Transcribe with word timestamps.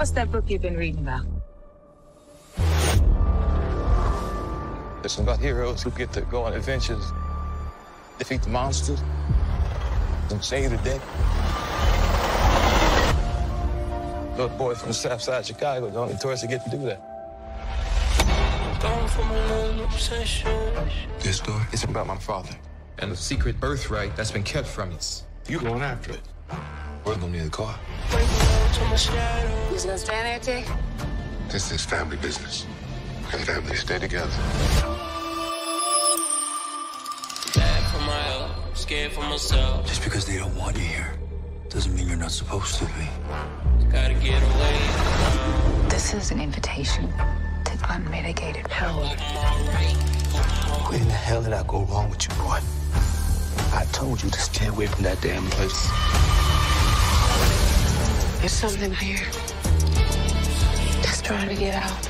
What's 0.00 0.12
that 0.12 0.32
book 0.32 0.48
you've 0.48 0.62
been 0.62 0.78
reading 0.78 1.00
about? 1.00 1.26
It's 5.04 5.18
about 5.18 5.40
heroes 5.40 5.82
who 5.82 5.90
get 5.90 6.10
to 6.14 6.22
go 6.22 6.44
on 6.44 6.54
adventures, 6.54 7.04
defeat 8.18 8.40
the 8.40 8.48
monsters, 8.48 9.02
and 10.30 10.42
save 10.42 10.70
the 10.70 10.78
day. 10.78 10.98
Little 14.38 14.56
boy 14.56 14.74
from 14.74 14.88
the 14.88 14.94
south 14.94 15.20
side 15.20 15.40
of 15.40 15.46
Chicago, 15.46 15.90
the 15.90 15.98
only 15.98 16.16
tourist 16.16 16.44
to 16.44 16.48
get 16.48 16.64
to 16.64 16.70
do 16.70 16.78
that. 16.86 17.02
This 21.20 21.36
story 21.36 21.64
is 21.74 21.84
about 21.84 22.06
my 22.06 22.16
father 22.16 22.56
and 23.00 23.12
the 23.12 23.16
secret 23.16 23.60
birthright 23.60 24.16
that's 24.16 24.30
been 24.30 24.44
kept 24.44 24.66
from 24.66 24.94
us. 24.94 25.24
You 25.46 25.60
going 25.60 25.82
after 25.82 26.12
it. 26.12 26.22
We're 27.04 27.16
gonna 27.16 27.28
need 27.28 27.42
a 27.42 27.50
car. 27.50 27.78
Who's 28.10 29.84
gonna 29.84 29.98
stand 29.98 30.26
there, 30.26 30.38
Jake? 30.40 30.68
This 31.48 31.70
is 31.72 31.84
family 31.84 32.16
business. 32.16 32.66
And 33.32 33.40
families 33.42 33.80
stay 33.80 33.98
together. 33.98 34.30
Scared 38.74 39.12
for 39.12 39.20
myself. 39.22 39.86
Just 39.86 40.02
because 40.02 40.24
they 40.24 40.38
don't 40.38 40.56
want 40.56 40.76
you 40.76 40.82
here 40.82 41.12
doesn't 41.68 41.94
mean 41.94 42.08
you're 42.08 42.16
not 42.16 42.32
supposed 42.32 42.76
to 42.78 42.84
be. 42.86 43.06
Gotta 43.92 44.14
get 44.14 44.42
away. 44.42 44.78
This 45.88 46.14
is 46.14 46.30
an 46.30 46.40
invitation 46.40 47.12
to 47.66 47.78
unmitigated 47.90 48.64
power. 48.64 49.04
What 49.04 50.94
in 51.00 51.06
the 51.06 51.12
hell 51.12 51.42
did 51.42 51.52
I 51.52 51.62
go 51.64 51.82
wrong 51.84 52.10
with 52.10 52.26
you, 52.26 52.34
boy? 52.42 52.58
I 53.72 53.84
told 53.92 54.22
you 54.22 54.30
to 54.30 54.40
stay 54.40 54.66
away 54.66 54.86
from 54.86 55.04
that 55.04 55.20
damn 55.20 55.46
place. 55.50 55.88
There's 58.40 58.52
something 58.52 58.94
here 58.94 59.26
that's 61.02 61.20
trying 61.20 61.50
to 61.50 61.54
get 61.54 61.74
out. 61.74 62.08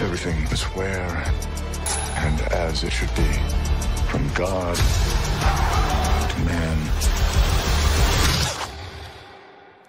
Everything 0.00 0.36
is 0.50 0.62
where 0.74 1.32
and 2.16 2.40
as 2.52 2.82
it 2.82 2.90
should 2.90 3.14
be. 3.14 3.30
From 4.08 4.28
God 4.34 4.74
to 4.74 6.40
man 6.40 6.76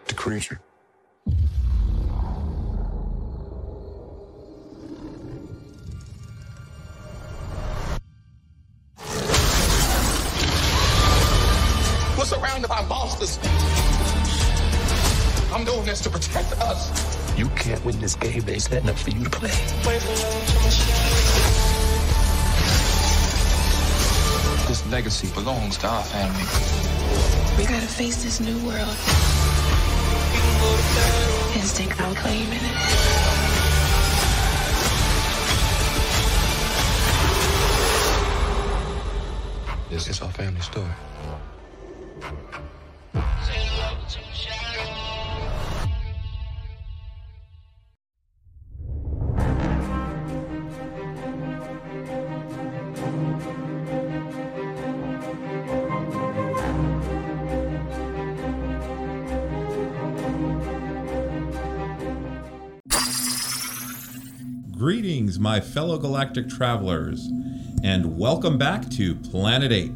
to 0.05 0.13
creature. 0.13 0.59
We're 12.55 12.61
surrounded 12.61 12.87
by 12.89 12.95
monsters. 12.95 13.37
I'm 15.51 15.65
doing 15.65 15.85
this 15.85 15.99
to 16.01 16.09
protect 16.09 16.53
us. 16.61 17.37
You 17.37 17.49
can't 17.49 17.83
win 17.83 17.99
this 17.99 18.15
game 18.15 18.39
they 18.41 18.59
setting 18.59 18.89
up 18.89 18.97
for 18.97 19.09
you 19.09 19.25
to 19.25 19.29
play. 19.29 19.49
This 24.67 24.87
legacy 24.87 25.27
belongs 25.33 25.77
to 25.79 25.87
our 25.87 26.03
family. 26.03 26.45
We 27.57 27.65
gotta 27.65 27.87
face 27.87 28.23
this 28.23 28.39
new 28.39 28.57
world 28.65 28.95
and 31.55 31.63
stake 31.63 31.99
our 31.99 32.15
claim 32.15 32.47
in 32.47 32.53
it. 32.53 32.75
This 39.89 40.07
is 40.07 40.21
our 40.21 40.31
family 40.31 40.61
story. 40.61 40.87
My 65.55 65.61
fellow 65.61 65.97
galactic 65.97 66.49
travelers, 66.49 67.29
and 67.81 68.17
welcome 68.17 68.57
back 68.57 68.89
to 68.89 69.15
Planet 69.15 69.71
8. 69.71 69.89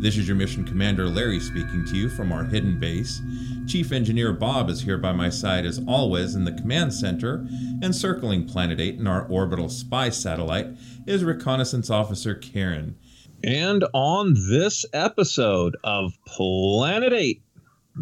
This 0.00 0.16
is 0.16 0.26
your 0.26 0.36
mission 0.36 0.64
commander 0.64 1.04
Larry 1.04 1.38
speaking 1.38 1.84
to 1.84 1.96
you 1.96 2.08
from 2.08 2.32
our 2.32 2.42
hidden 2.42 2.80
base. 2.80 3.22
Chief 3.68 3.92
Engineer 3.92 4.32
Bob 4.32 4.68
is 4.68 4.82
here 4.82 4.98
by 4.98 5.12
my 5.12 5.30
side 5.30 5.64
as 5.64 5.80
always 5.86 6.34
in 6.34 6.42
the 6.42 6.50
command 6.50 6.92
center, 6.92 7.46
and 7.82 7.94
circling 7.94 8.48
Planet 8.48 8.80
8 8.80 8.98
in 8.98 9.06
our 9.06 9.28
orbital 9.28 9.68
spy 9.68 10.08
satellite 10.08 10.70
is 11.06 11.22
Reconnaissance 11.22 11.88
Officer 11.88 12.34
Karen. 12.34 12.96
And 13.44 13.84
on 13.92 14.34
this 14.50 14.84
episode 14.92 15.76
of 15.84 16.14
Planet 16.26 17.12
8, 17.12 17.40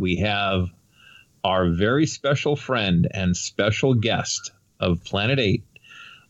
we 0.00 0.16
have 0.20 0.68
our 1.44 1.68
very 1.68 2.06
special 2.06 2.56
friend 2.56 3.06
and 3.10 3.36
special 3.36 3.92
guest 3.92 4.52
of 4.80 5.04
Planet 5.04 5.38
8, 5.38 5.64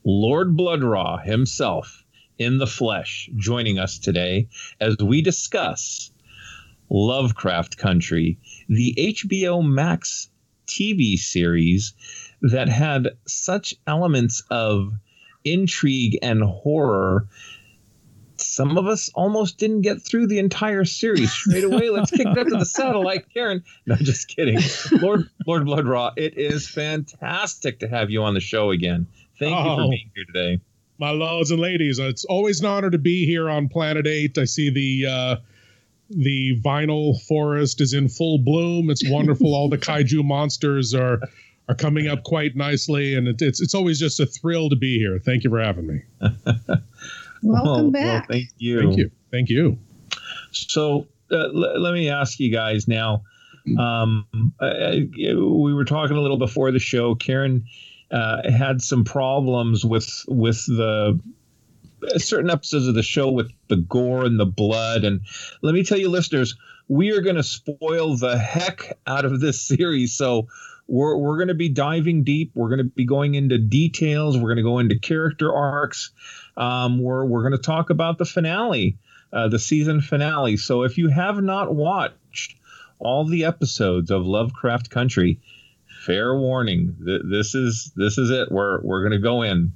Lord 0.04 0.56
Bloodraw 0.56 1.25
himself 1.25 2.04
in 2.38 2.59
the 2.59 2.66
flesh, 2.66 3.31
joining 3.37 3.78
us 3.78 3.98
today 3.98 4.48
as 4.81 4.97
we 4.98 5.22
discuss 5.22 6.10
Lovecraft 6.91 7.78
Country, 7.78 8.38
the 8.69 8.94
HBO 8.98 9.66
Max 9.66 10.28
TV 10.66 11.16
series 11.16 11.94
that 12.43 12.69
had 12.69 13.16
such 13.26 13.75
elements 13.87 14.43
of 14.50 14.93
intrigue 15.44 16.19
and 16.22 16.43
horror. 16.43 17.26
Some 18.37 18.76
of 18.76 18.87
us 18.87 19.10
almost 19.14 19.59
didn't 19.59 19.82
get 19.82 20.03
through 20.03 20.26
the 20.26 20.38
entire 20.38 20.84
series 20.84 21.32
straight 21.32 21.64
away. 21.64 21.88
Let's 21.88 22.10
kick 22.10 22.26
that 22.34 22.44
to 22.48 22.59
the 22.59 22.66
satellite, 22.66 23.32
Karen. 23.32 23.64
No, 23.87 23.94
just 23.94 24.28
kidding. 24.28 24.59
Lord 25.00 25.31
Lord 25.47 25.62
Bloodraw, 25.62 26.12
it 26.16 26.37
is 26.37 26.69
fantastic 26.69 27.78
to 27.78 27.88
have 27.88 28.10
you 28.10 28.22
on 28.22 28.34
the 28.34 28.41
show 28.41 28.70
again. 28.70 29.06
Thank 29.39 29.50
you 29.50 29.65
for 29.65 29.81
Oh. 29.83 29.91
being 29.91 30.11
here 30.15 30.25
today. 30.27 30.61
my 30.99 31.11
lords 31.11 31.50
and 31.50 31.61
ladies. 31.61 31.99
It's 31.99 32.25
always 32.25 32.61
an 32.61 32.67
honor 32.67 32.91
to 32.91 32.99
be 32.99 33.27
here 33.27 33.50
on 33.50 33.69
Planet 33.69 34.06
Eight. 34.06 34.39
I 34.39 34.45
see 34.45 34.71
the 34.71 35.11
uh, 35.11 35.37
the 36.11 36.61
vinyl 36.61 37.21
forest 37.22 37.81
is 37.81 37.94
in 37.94 38.09
full 38.09 38.39
bloom. 38.39 38.91
It's 38.91 39.03
wonderful. 39.09 39.55
All 39.55 39.69
the 39.69 39.78
kaiju 39.89 40.25
monsters 40.25 40.94
are 40.94 41.21
are 41.69 41.75
coming 41.75 42.06
up 42.09 42.23
quite 42.25 42.55
nicely, 42.56 43.15
and 43.17 43.27
it, 43.27 43.43
it's 43.43 43.61
it's 43.61 43.75
always 43.75 43.99
just 43.99 44.21
a 44.21 44.27
thrill 44.27 44.69
to 44.71 44.77
be 44.77 44.99
here. 44.99 45.19
Thank 45.19 45.43
you 45.44 45.50
for 45.50 45.61
having 45.61 45.87
me. 45.87 46.03
Welcome 46.21 46.83
well, 47.43 47.91
back. 47.91 48.28
thank 48.28 48.49
you. 48.59 48.81
Thank 48.81 48.97
you. 48.99 49.11
Thank 49.31 49.49
you. 49.50 49.78
So 50.53 51.06
uh, 51.31 51.37
l- 51.37 51.81
let 51.81 51.93
me 51.93 52.09
ask 52.09 52.39
you 52.41 52.50
guys 52.53 52.87
now. 52.88 53.23
Um, 53.79 54.26
I, 54.61 54.67
I- 54.67 55.08
we 55.35 55.75
were 55.75 55.85
talking 55.85 56.17
a 56.17 56.20
little 56.20 56.37
before 56.38 56.70
the 56.70 56.79
show. 56.79 57.14
Karen 57.14 57.64
uh, 58.14 58.49
had 58.49 58.81
some 58.81 59.05
problems 59.05 59.84
with 59.84 60.25
with 60.28 60.64
the 60.66 61.19
certain 62.16 62.50
episodes 62.50 62.87
of 62.87 62.94
the 62.94 63.02
show 63.02 63.31
with 63.31 63.50
the 63.69 63.76
gore 63.76 64.25
and 64.25 64.38
the 64.38 64.46
blood. 64.46 65.05
And 65.05 65.22
let 65.62 65.75
me 65.75 65.82
tell 65.82 65.99
you, 65.99 66.08
listeners, 66.08 66.55
we 66.87 67.11
are 67.11 67.22
going 67.22 67.37
to 67.37 67.43
spoil 67.43 68.16
the 68.16 68.38
heck 68.38 68.99
out 69.06 69.25
of 69.25 69.40
this 69.40 69.61
series. 69.66 70.14
So 70.16 70.46
we're, 70.87 71.16
we're 71.16 71.38
going 71.38 71.49
to 71.49 71.55
be 71.55 71.70
diving 71.70 72.22
deep. 72.22 72.52
We're 72.55 72.69
going 72.69 72.78
to 72.78 72.84
be 72.84 73.05
going 73.05 73.34
into 73.34 73.58
details. 73.58 74.37
We're 74.37 74.55
going 74.55 74.58
to 74.58 74.62
go 74.62 74.78
into 74.78 74.99
character 74.99 75.52
arcs. 75.52 76.12
Um, 76.56 77.00
we're 77.00 77.25
we're 77.25 77.43
going 77.43 77.52
to 77.52 77.58
talk 77.58 77.90
about 77.90 78.19
the 78.19 78.26
finale, 78.26 78.96
uh, 79.32 79.49
the 79.49 79.58
season 79.58 80.00
finale. 80.00 80.56
So 80.56 80.82
if 80.82 80.99
you 80.99 81.08
have 81.08 81.43
not 81.43 81.75
watched 81.75 82.56
all 83.00 83.25
the 83.25 83.44
episodes 83.44 84.12
of 84.12 84.25
Lovecraft 84.25 84.88
Country, 84.90 85.40
fair 86.06 86.37
warning. 86.37 86.97
Th- 87.05 87.23
this 87.31 87.55
is 87.55 87.93
this 87.97 88.19
is 88.19 88.31
it. 88.31 88.51
We're 88.51 88.81
we're 88.83 89.01
going 89.03 89.12
to 89.12 89.23
go 89.23 89.43
in. 89.43 89.73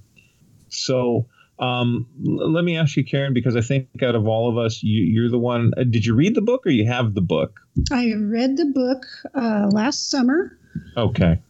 So 0.69 1.27
Um, 1.59 2.07
l- 2.25 2.53
let 2.53 2.63
me 2.65 2.77
ask 2.77 2.97
you, 2.97 3.05
Karen, 3.05 3.35
because 3.35 3.57
I 3.57 3.63
think 3.63 3.89
out 4.03 4.15
of 4.15 4.29
all 4.29 4.49
of 4.49 4.57
us, 4.57 4.81
you, 4.83 5.03
you're 5.03 5.29
the 5.31 5.39
one. 5.41 5.73
Uh, 5.77 5.83
did 5.83 6.07
you 6.07 6.15
read 6.15 6.37
the 6.37 6.41
book 6.41 6.65
or 6.65 6.71
you 6.71 6.87
have 6.87 7.15
the 7.15 7.21
book? 7.21 7.59
I 7.91 8.13
read 8.15 8.57
the 8.57 8.67
book 8.67 9.05
uh, 9.35 9.69
last 9.73 10.09
summer. 10.09 10.57
Okay. 10.97 11.41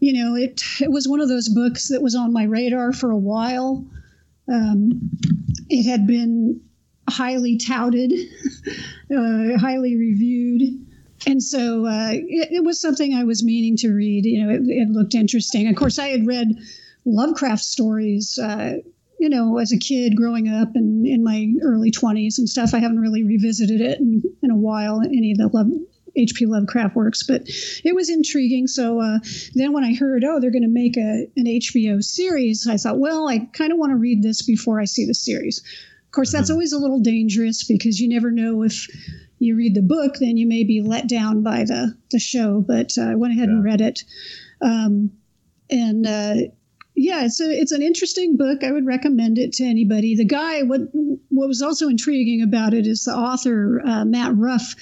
You 0.00 0.12
know, 0.12 0.34
it 0.34 0.60
it 0.80 0.90
was 0.90 1.06
one 1.06 1.20
of 1.20 1.28
those 1.28 1.48
books 1.48 1.88
that 1.88 2.02
was 2.02 2.14
on 2.16 2.32
my 2.32 2.44
radar 2.44 2.92
for 2.92 3.10
a 3.12 3.16
while. 3.16 3.86
Um, 4.52 5.00
it 5.70 5.88
had 5.88 6.06
been 6.06 6.60
highly 7.08 7.56
touted, 7.56 8.12
uh, 9.16 9.56
highly 9.58 9.96
reviewed. 9.96 10.84
And 11.26 11.42
so 11.42 11.86
uh, 11.86 12.10
it, 12.12 12.48
it, 12.52 12.64
was 12.64 12.80
something 12.80 13.14
I 13.14 13.24
was 13.24 13.42
meaning 13.42 13.76
to 13.78 13.92
read. 13.92 14.24
You 14.24 14.44
know, 14.44 14.52
it, 14.52 14.62
it, 14.66 14.88
looked 14.90 15.14
interesting. 15.14 15.68
Of 15.68 15.76
course, 15.76 15.98
I 15.98 16.08
had 16.08 16.26
read 16.26 16.48
Lovecraft 17.04 17.62
stories, 17.62 18.38
uh, 18.38 18.74
you 19.18 19.28
know, 19.28 19.58
as 19.58 19.72
a 19.72 19.78
kid 19.78 20.16
growing 20.16 20.48
up 20.48 20.74
and 20.74 21.06
in 21.06 21.24
my 21.24 21.52
early 21.62 21.90
20s 21.90 22.38
and 22.38 22.48
stuff. 22.48 22.74
I 22.74 22.78
haven't 22.78 23.00
really 23.00 23.24
revisited 23.24 23.80
it 23.80 24.00
in, 24.00 24.22
in 24.42 24.50
a 24.50 24.56
while, 24.56 25.00
any 25.00 25.32
of 25.32 25.38
the 25.38 25.48
Love, 25.48 25.68
H.P. 26.16 26.46
Lovecraft 26.46 26.94
works, 26.94 27.22
but 27.22 27.42
it 27.84 27.94
was 27.94 28.10
intriguing. 28.10 28.66
So 28.66 29.00
uh, 29.00 29.18
then 29.54 29.72
when 29.72 29.84
I 29.84 29.94
heard, 29.94 30.24
oh, 30.24 30.40
they're 30.40 30.50
going 30.50 30.62
to 30.62 30.68
make 30.68 30.96
a, 30.96 31.26
an 31.36 31.46
HBO 31.46 32.02
series, 32.02 32.66
I 32.68 32.76
thought, 32.76 32.98
well, 32.98 33.28
I 33.28 33.48
kind 33.52 33.72
of 33.72 33.78
want 33.78 33.90
to 33.90 33.96
read 33.96 34.22
this 34.22 34.42
before 34.42 34.80
I 34.80 34.84
see 34.84 35.06
the 35.06 35.14
series. 35.14 35.58
Of 35.58 36.12
course, 36.12 36.30
that's 36.30 36.44
mm-hmm. 36.44 36.52
always 36.52 36.72
a 36.72 36.78
little 36.78 37.00
dangerous 37.00 37.64
because 37.64 37.98
you 37.98 38.08
never 38.08 38.30
know 38.30 38.62
if 38.62 38.86
you 39.38 39.56
read 39.56 39.74
the 39.74 39.82
book, 39.82 40.16
then 40.20 40.36
you 40.36 40.46
may 40.46 40.64
be 40.64 40.82
let 40.82 41.08
down 41.08 41.42
by 41.42 41.64
the, 41.64 41.96
the 42.10 42.18
show. 42.18 42.60
But 42.60 42.92
uh, 42.98 43.02
I 43.02 43.14
went 43.14 43.32
ahead 43.32 43.48
yeah. 43.48 43.54
and 43.54 43.64
read 43.64 43.80
it. 43.80 44.02
Um, 44.60 45.10
and 45.70 46.06
uh, 46.06 46.34
yeah, 46.94 47.24
it's 47.24 47.40
a, 47.40 47.50
it's 47.50 47.72
an 47.72 47.82
interesting 47.82 48.36
book. 48.36 48.62
I 48.62 48.72
would 48.72 48.86
recommend 48.86 49.38
it 49.38 49.52
to 49.54 49.64
anybody. 49.64 50.14
The 50.16 50.24
guy, 50.24 50.62
what 50.62 50.82
what 51.28 51.48
was 51.48 51.62
also 51.62 51.88
intriguing 51.88 52.42
about 52.42 52.74
it 52.74 52.86
is 52.86 53.04
the 53.04 53.14
author 53.14 53.82
uh, 53.84 54.04
Matt 54.04 54.36
Ruff 54.36 54.74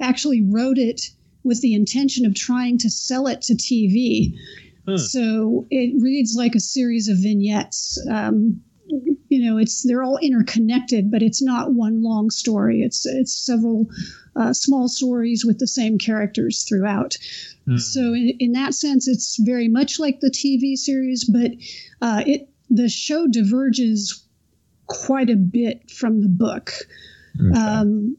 actually 0.00 0.42
wrote 0.42 0.78
it 0.78 1.10
with 1.42 1.60
the 1.60 1.74
intention 1.74 2.24
of 2.24 2.34
trying 2.34 2.78
to 2.78 2.90
sell 2.90 3.26
it 3.26 3.42
to 3.42 3.54
TV. 3.54 4.34
Hmm. 4.86 4.96
So 4.96 5.66
it 5.70 6.00
reads 6.00 6.34
like 6.36 6.54
a 6.54 6.60
series 6.60 7.08
of 7.08 7.18
vignettes. 7.18 8.02
Um, 8.10 8.62
you 9.30 9.48
know, 9.48 9.58
it's 9.58 9.82
they're 9.86 10.02
all 10.02 10.18
interconnected, 10.18 11.10
but 11.10 11.22
it's 11.22 11.40
not 11.40 11.72
one 11.72 12.02
long 12.02 12.30
story. 12.30 12.82
It's 12.82 13.06
it's 13.06 13.32
several 13.32 13.86
uh, 14.34 14.52
small 14.52 14.88
stories 14.88 15.44
with 15.44 15.58
the 15.58 15.68
same 15.68 15.98
characters 15.98 16.64
throughout. 16.68 17.16
Hmm. 17.64 17.76
So 17.76 18.12
in, 18.12 18.32
in 18.40 18.52
that 18.52 18.74
sense, 18.74 19.06
it's 19.06 19.38
very 19.40 19.68
much 19.68 20.00
like 20.00 20.18
the 20.18 20.30
TV 20.30 20.76
series, 20.76 21.24
but 21.24 21.52
uh, 22.02 22.24
it 22.26 22.48
the 22.68 22.88
show 22.88 23.28
diverges 23.28 24.24
quite 24.86 25.30
a 25.30 25.36
bit 25.36 25.88
from 25.90 26.22
the 26.22 26.28
book. 26.28 26.72
Okay. 27.40 27.56
Um, 27.56 28.16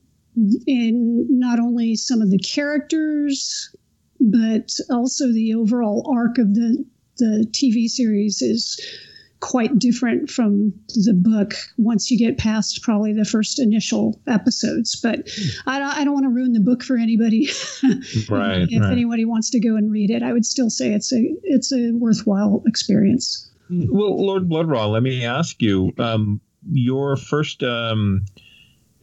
in 0.65 1.27
not 1.29 1.59
only 1.59 1.95
some 1.97 2.21
of 2.21 2.31
the 2.31 2.39
characters, 2.39 3.75
but 4.21 4.71
also 4.89 5.27
the 5.27 5.55
overall 5.55 6.09
arc 6.09 6.37
of 6.37 6.55
the 6.55 6.85
the 7.17 7.45
TV 7.51 7.89
series 7.89 8.41
is 8.41 8.79
quite 9.41 9.77
different 9.77 10.29
from 10.29 10.71
the 10.89 11.13
book 11.13 11.55
once 11.77 12.09
you 12.09 12.17
get 12.17 12.37
past 12.37 12.81
probably 12.83 13.11
the 13.11 13.25
first 13.25 13.59
initial 13.59 14.21
episodes. 14.27 14.99
But 15.01 15.29
I 15.67 15.79
don't, 15.79 15.97
I 15.97 16.03
don't 16.05 16.13
want 16.13 16.25
to 16.25 16.29
ruin 16.29 16.53
the 16.53 16.61
book 16.61 16.83
for 16.83 16.95
anybody. 16.95 17.49
right. 18.29 18.67
if 18.69 18.81
right. 18.81 18.91
anybody 18.91 19.25
wants 19.25 19.49
to 19.49 19.59
go 19.59 19.75
and 19.75 19.91
read 19.91 20.11
it, 20.11 20.23
I 20.23 20.31
would 20.31 20.45
still 20.45 20.69
say 20.69 20.93
it's 20.93 21.11
a 21.11 21.21
it's 21.43 21.73
a 21.73 21.91
worthwhile 21.91 22.63
experience. 22.65 23.51
Well, 23.69 24.23
Lord 24.23 24.47
Bloodraw, 24.47 24.91
let 24.91 25.03
me 25.03 25.25
ask 25.25 25.61
you 25.61 25.91
um, 25.99 26.39
your 26.71 27.17
first. 27.17 27.63
Um, 27.63 28.25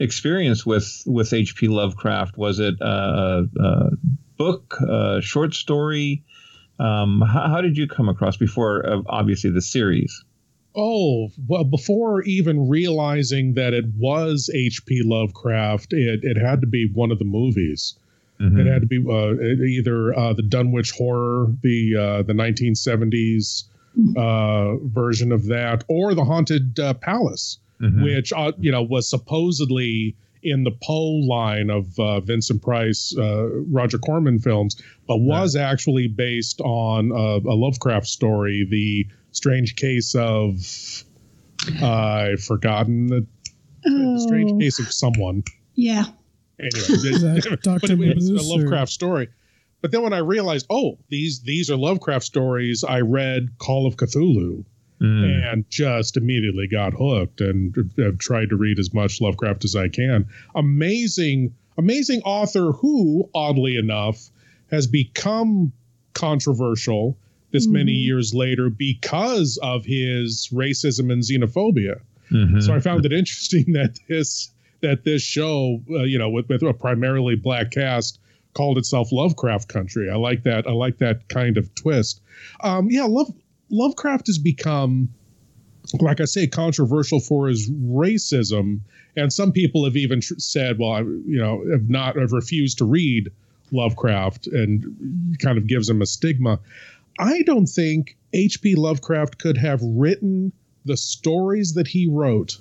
experience 0.00 0.64
with 0.64 1.02
with 1.06 1.32
H.P. 1.32 1.66
Lovecraft? 1.66 2.38
Was 2.38 2.60
it 2.60 2.74
a, 2.80 3.48
a 3.58 3.90
book, 4.36 4.78
a 4.80 5.20
short 5.20 5.54
story? 5.54 6.22
Um, 6.78 7.20
how, 7.20 7.48
how, 7.48 7.60
did 7.60 7.76
you 7.76 7.88
come 7.88 8.08
across 8.08 8.36
before, 8.36 8.88
uh, 8.88 9.02
obviously, 9.08 9.50
the 9.50 9.60
series? 9.60 10.24
Oh, 10.74 11.30
well, 11.46 11.64
before 11.64 12.22
even 12.22 12.68
realizing 12.68 13.54
that 13.54 13.74
it 13.74 13.86
was 13.96 14.50
H.P. 14.54 15.02
Lovecraft, 15.04 15.92
it, 15.92 16.20
it 16.22 16.36
had 16.36 16.60
to 16.60 16.66
be 16.66 16.90
one 16.92 17.10
of 17.10 17.18
the 17.18 17.24
movies. 17.24 17.98
Mm-hmm. 18.40 18.60
It 18.60 18.66
had 18.66 18.82
to 18.82 18.86
be 18.86 18.98
uh, 18.98 19.64
either 19.64 20.16
uh, 20.16 20.32
the 20.34 20.42
Dunwich 20.42 20.92
Horror, 20.92 21.46
the 21.62 21.96
uh, 21.96 22.22
the 22.22 22.34
1970s 22.34 23.64
uh, 24.16 24.76
version 24.86 25.32
of 25.32 25.46
that, 25.46 25.82
or 25.88 26.14
the 26.14 26.24
Haunted 26.24 26.78
uh, 26.78 26.94
Palace 26.94 27.58
mm-hmm. 27.80 28.02
which 28.02 28.32
uh, 28.32 28.52
you 28.58 28.72
know 28.72 28.82
was 28.82 29.08
supposedly 29.08 30.16
in 30.42 30.62
the 30.62 30.70
Poe 30.70 31.20
line 31.26 31.68
of 31.68 31.98
uh, 31.98 32.20
Vincent 32.20 32.62
Price, 32.62 33.14
uh, 33.18 33.48
Roger 33.70 33.98
Corman 33.98 34.38
films, 34.38 34.80
but 35.06 35.16
was 35.18 35.56
yeah. 35.56 35.68
actually 35.68 36.06
based 36.06 36.60
on 36.60 37.10
a, 37.10 37.48
a, 37.48 37.56
Lovecraft 37.56 38.06
story, 38.06 38.64
The 38.70 39.08
Strange 39.32 39.76
Case 39.76 40.14
of 40.14 41.04
I've 41.82 42.42
forgotten 42.42 43.08
the, 43.08 43.26
oh. 43.86 44.14
the, 44.14 44.20
Strange 44.20 44.60
Case 44.60 44.78
of 44.78 44.92
Someone. 44.92 45.44
Yeah. 45.74 46.04
Anyway, 46.58 46.70
it, 46.88 47.60
but 47.64 47.84
it, 47.84 48.00
it's 48.00 48.28
a 48.28 48.42
Lovecraft 48.42 48.90
or... 48.90 48.92
story. 48.92 49.28
But 49.80 49.92
then 49.92 50.02
when 50.02 50.12
I 50.12 50.18
realized, 50.18 50.66
oh, 50.70 50.98
these 51.08 51.40
these 51.42 51.70
are 51.70 51.76
Lovecraft 51.76 52.24
stories, 52.24 52.82
I 52.82 53.00
read 53.00 53.58
Call 53.58 53.86
of 53.86 53.96
Cthulhu 53.96 54.64
mm. 55.00 55.52
and 55.52 55.68
just 55.70 56.16
immediately 56.16 56.66
got 56.66 56.94
hooked 56.94 57.40
and 57.40 57.92
have 57.98 58.18
tried 58.18 58.50
to 58.50 58.56
read 58.56 58.78
as 58.78 58.92
much 58.92 59.20
Lovecraft 59.20 59.64
as 59.64 59.76
I 59.76 59.88
can. 59.88 60.26
Amazing, 60.54 61.54
amazing 61.76 62.22
author 62.22 62.72
who, 62.72 63.30
oddly 63.34 63.76
enough, 63.76 64.30
has 64.70 64.86
become 64.86 65.72
controversial 66.12 67.16
this 67.50 67.66
mm-hmm. 67.66 67.74
many 67.74 67.92
years 67.92 68.34
later 68.34 68.70
because 68.70 69.58
of 69.62 69.84
his 69.84 70.48
racism 70.52 71.12
and 71.12 71.22
xenophobia. 71.22 72.00
Mm-hmm. 72.30 72.60
So 72.60 72.74
I 72.74 72.80
found 72.80 73.06
it 73.06 73.12
interesting 73.12 73.64
that 73.72 73.98
this 74.08 74.52
that 74.80 75.04
this 75.04 75.22
show, 75.22 75.80
uh, 75.90 76.04
you 76.04 76.18
know, 76.18 76.30
with, 76.30 76.48
with 76.48 76.62
a 76.62 76.72
primarily 76.72 77.34
black 77.34 77.72
cast, 77.72 78.20
called 78.54 78.78
itself 78.78 79.12
Lovecraft 79.12 79.68
Country. 79.68 80.10
I 80.10 80.16
like 80.16 80.42
that. 80.44 80.66
I 80.66 80.72
like 80.72 80.98
that 80.98 81.28
kind 81.28 81.56
of 81.56 81.74
twist. 81.74 82.20
Um, 82.60 82.88
yeah, 82.90 83.04
love 83.04 83.32
Lovecraft 83.70 84.26
has 84.28 84.38
become, 84.38 85.10
like 86.00 86.20
I 86.20 86.24
say, 86.24 86.46
controversial 86.46 87.20
for 87.20 87.48
his 87.48 87.70
racism, 87.70 88.80
and 89.16 89.32
some 89.32 89.52
people 89.52 89.84
have 89.84 89.96
even 89.96 90.20
tr- 90.20 90.38
said, 90.38 90.78
"Well, 90.78 90.92
I, 90.92 91.00
you 91.00 91.38
know, 91.38 91.64
have 91.70 91.88
not 91.88 92.16
have 92.16 92.32
refused 92.32 92.78
to 92.78 92.84
read 92.84 93.30
Lovecraft," 93.70 94.46
and 94.48 95.36
kind 95.40 95.58
of 95.58 95.66
gives 95.66 95.88
him 95.88 96.02
a 96.02 96.06
stigma. 96.06 96.58
I 97.18 97.42
don't 97.42 97.66
think 97.66 98.16
H.P. 98.32 98.74
Lovecraft 98.76 99.38
could 99.38 99.56
have 99.56 99.80
written 99.82 100.52
the 100.84 100.96
stories 100.96 101.74
that 101.74 101.88
he 101.88 102.08
wrote 102.08 102.58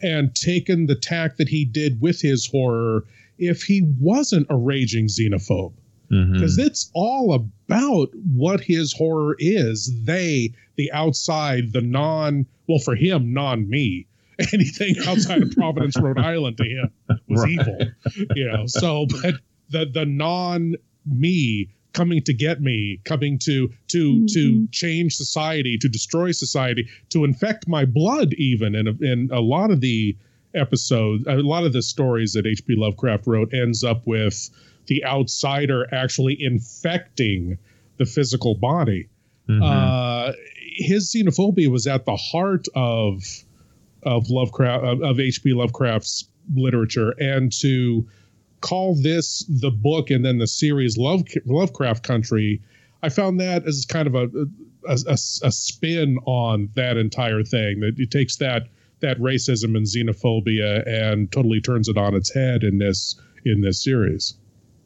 and 0.00 0.34
taken 0.34 0.86
the 0.86 0.94
tack 0.94 1.36
that 1.36 1.48
he 1.48 1.64
did 1.64 2.00
with 2.00 2.20
his 2.20 2.46
horror 2.46 3.04
if 3.38 3.62
he 3.62 3.82
wasn't 4.00 4.46
a 4.50 4.56
raging 4.56 5.06
xenophobe 5.06 5.74
because 6.08 6.58
mm-hmm. 6.58 6.66
it's 6.66 6.90
all 6.92 7.32
about 7.32 8.10
what 8.34 8.60
his 8.60 8.92
horror 8.92 9.34
is. 9.38 9.90
They, 10.04 10.52
the 10.76 10.92
outside, 10.92 11.72
the 11.72 11.80
non, 11.80 12.44
well, 12.68 12.78
for 12.78 12.94
him, 12.94 13.32
non 13.32 13.68
me. 13.68 14.06
Anything 14.52 14.96
outside 15.06 15.42
of 15.42 15.50
Providence, 15.56 15.96
Rhode 15.98 16.18
Island 16.18 16.58
to 16.58 16.64
him 16.64 16.90
was 17.28 17.42
right. 17.42 17.50
evil, 17.50 17.78
you 18.34 18.50
know. 18.50 18.66
So, 18.66 19.06
but 19.06 19.36
the 19.70 19.86
the 19.86 20.04
non 20.04 20.74
me 21.06 21.70
coming 21.92 22.22
to 22.22 22.32
get 22.32 22.60
me, 22.60 23.00
coming 23.04 23.38
to 23.40 23.68
to 23.88 24.12
mm-hmm. 24.14 24.26
to 24.26 24.68
change 24.68 25.16
society, 25.16 25.78
to 25.78 25.88
destroy 25.88 26.32
society, 26.32 26.88
to 27.10 27.24
infect 27.24 27.68
my 27.68 27.84
blood, 27.84 28.34
even. 28.34 28.74
And 28.74 29.00
in 29.02 29.28
a 29.32 29.40
lot 29.40 29.70
of 29.70 29.80
the 29.80 30.16
episodes, 30.54 31.24
a 31.26 31.36
lot 31.36 31.64
of 31.64 31.72
the 31.72 31.82
stories 31.82 32.32
that 32.32 32.46
H.P. 32.46 32.74
Lovecraft 32.76 33.26
wrote 33.26 33.52
ends 33.54 33.82
up 33.82 34.06
with 34.06 34.50
the 34.86 35.04
outsider 35.04 35.86
actually 35.94 36.36
infecting 36.38 37.58
the 37.98 38.04
physical 38.04 38.54
body. 38.54 39.08
Mm-hmm. 39.48 39.62
Uh, 39.62 40.32
his 40.76 41.12
xenophobia 41.14 41.68
was 41.68 41.86
at 41.86 42.04
the 42.04 42.16
heart 42.16 42.66
of 42.74 43.22
of 44.02 44.28
Lovecraft 44.30 44.84
of, 44.84 45.02
of 45.02 45.20
H.P. 45.20 45.52
Lovecraft's 45.52 46.28
literature, 46.54 47.10
and 47.18 47.52
to 47.60 48.06
call 48.62 48.94
this 48.94 49.44
the 49.48 49.70
book 49.70 50.10
and 50.10 50.24
then 50.24 50.38
the 50.38 50.46
series 50.46 50.96
Love, 50.96 51.24
Lovecraft 51.44 52.02
Country, 52.02 52.62
I 53.02 53.10
found 53.10 53.40
that 53.40 53.66
as 53.66 53.84
kind 53.84 54.06
of 54.06 54.14
a 54.14 54.28
a, 54.88 54.98
a 55.06 55.12
a, 55.12 55.52
spin 55.52 56.18
on 56.24 56.70
that 56.74 56.96
entire 56.96 57.42
thing. 57.42 57.80
That 57.80 57.94
it 57.98 58.10
takes 58.10 58.36
that 58.36 58.68
that 59.00 59.18
racism 59.18 59.76
and 59.76 59.86
xenophobia 59.86 60.86
and 60.86 61.30
totally 61.30 61.60
turns 61.60 61.88
it 61.88 61.98
on 61.98 62.14
its 62.14 62.32
head 62.32 62.62
in 62.62 62.78
this 62.78 63.20
in 63.44 63.60
this 63.60 63.82
series. 63.82 64.34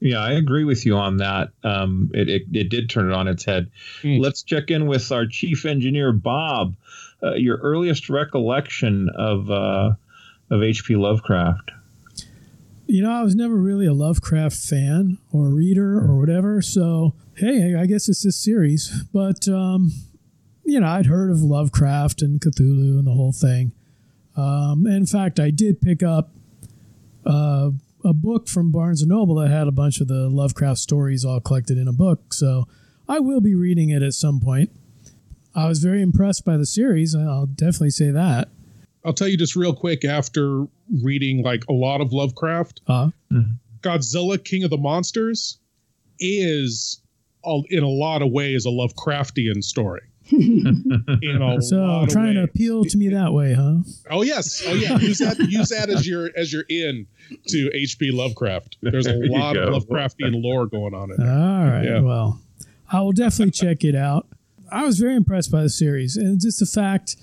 Yeah, 0.00 0.18
I 0.18 0.32
agree 0.32 0.64
with 0.64 0.84
you 0.84 0.96
on 0.96 1.18
that. 1.18 1.50
Um, 1.64 2.10
it, 2.12 2.28
it, 2.28 2.42
it 2.52 2.68
did 2.68 2.90
turn 2.90 3.10
it 3.10 3.14
on 3.14 3.28
its 3.28 3.44
head. 3.44 3.70
Mm. 4.02 4.20
Let's 4.20 4.42
check 4.42 4.70
in 4.70 4.86
with 4.86 5.10
our 5.10 5.26
chief 5.26 5.64
engineer, 5.64 6.12
Bob. 6.12 6.76
Uh, 7.22 7.34
your 7.34 7.56
earliest 7.56 8.10
recollection 8.10 9.08
of 9.14 9.50
uh, 9.50 9.92
of 10.50 10.62
H.P. 10.62 10.96
Lovecraft? 10.96 11.70
You 12.88 13.02
know, 13.02 13.10
I 13.10 13.22
was 13.22 13.34
never 13.34 13.56
really 13.56 13.86
a 13.86 13.92
Lovecraft 13.92 14.56
fan 14.56 15.18
or 15.32 15.48
reader 15.48 15.98
or 15.98 16.18
whatever. 16.18 16.62
So, 16.62 17.14
hey, 17.34 17.74
I 17.74 17.86
guess 17.86 18.08
it's 18.08 18.22
this 18.22 18.36
series. 18.36 19.02
But, 19.12 19.48
um, 19.48 19.90
you 20.64 20.78
know, 20.78 20.86
I'd 20.86 21.06
heard 21.06 21.30
of 21.30 21.42
Lovecraft 21.42 22.22
and 22.22 22.40
Cthulhu 22.40 22.98
and 22.98 23.06
the 23.06 23.12
whole 23.12 23.32
thing. 23.32 23.72
Um, 24.36 24.86
in 24.86 25.04
fact, 25.06 25.40
I 25.40 25.50
did 25.50 25.80
pick 25.80 26.02
up 26.02 26.30
uh, 27.24 27.70
a 28.04 28.12
book 28.12 28.46
from 28.46 28.70
Barnes 28.70 29.02
and 29.02 29.10
Noble 29.10 29.34
that 29.36 29.50
had 29.50 29.66
a 29.66 29.72
bunch 29.72 30.00
of 30.00 30.06
the 30.06 30.28
Lovecraft 30.28 30.78
stories 30.78 31.24
all 31.24 31.40
collected 31.40 31.78
in 31.78 31.88
a 31.88 31.92
book. 31.92 32.32
So 32.34 32.68
I 33.08 33.18
will 33.18 33.40
be 33.40 33.56
reading 33.56 33.90
it 33.90 34.02
at 34.02 34.12
some 34.12 34.38
point. 34.40 34.70
I 35.56 35.66
was 35.66 35.80
very 35.80 36.02
impressed 36.02 36.44
by 36.44 36.56
the 36.56 36.66
series. 36.66 37.16
I'll 37.16 37.46
definitely 37.46 37.90
say 37.90 38.10
that. 38.12 38.48
I'll 39.06 39.12
tell 39.12 39.28
you 39.28 39.36
just 39.38 39.54
real 39.56 39.72
quick 39.74 40.04
after 40.04 40.66
reading 41.02 41.42
like 41.42 41.64
a 41.68 41.72
lot 41.72 42.00
of 42.00 42.12
Lovecraft, 42.12 42.80
uh, 42.88 43.10
Godzilla 43.82 44.42
King 44.42 44.64
of 44.64 44.70
the 44.70 44.76
Monsters 44.76 45.58
is 46.18 47.00
all, 47.42 47.64
in 47.70 47.82
a 47.82 47.88
lot 47.88 48.22
of 48.22 48.30
ways 48.32 48.66
a 48.66 48.70
Lovecraftian 48.70 49.62
story. 49.62 50.02
in 50.32 51.38
a 51.40 51.62
so 51.62 51.76
lot 51.76 52.10
trying 52.10 52.34
to 52.34 52.40
of 52.42 52.48
ways. 52.48 52.50
appeal 52.54 52.84
to 52.84 52.98
me 52.98 53.08
that 53.10 53.32
way, 53.32 53.54
huh? 53.54 53.76
Oh 54.10 54.22
yes, 54.22 54.60
oh 54.66 54.74
yeah. 54.74 54.98
Use 54.98 55.18
that. 55.18 55.38
use 55.38 55.68
that 55.68 55.88
as 55.88 56.04
your 56.04 56.30
as 56.36 56.52
your 56.52 56.64
in 56.68 57.06
to 57.46 57.70
H.P. 57.72 58.10
Lovecraft. 58.10 58.76
There's 58.82 59.06
a 59.06 59.10
There 59.12 59.24
you 59.26 59.30
lot 59.30 59.56
of. 59.56 59.72
Lovecraftian 59.84 60.42
lore 60.42 60.66
going 60.66 60.94
on 60.94 61.12
in 61.12 61.20
All 61.20 61.26
there. 61.26 61.70
right. 61.70 61.84
Yeah. 61.84 62.00
Well, 62.00 62.40
I 62.90 63.02
will 63.02 63.12
definitely 63.12 63.52
check 63.52 63.84
it 63.84 63.94
out. 63.94 64.26
I 64.68 64.84
was 64.84 64.98
very 64.98 65.14
impressed 65.14 65.52
by 65.52 65.62
the 65.62 65.70
series, 65.70 66.16
and 66.16 66.40
just 66.40 66.58
the 66.58 66.66
fact, 66.66 67.14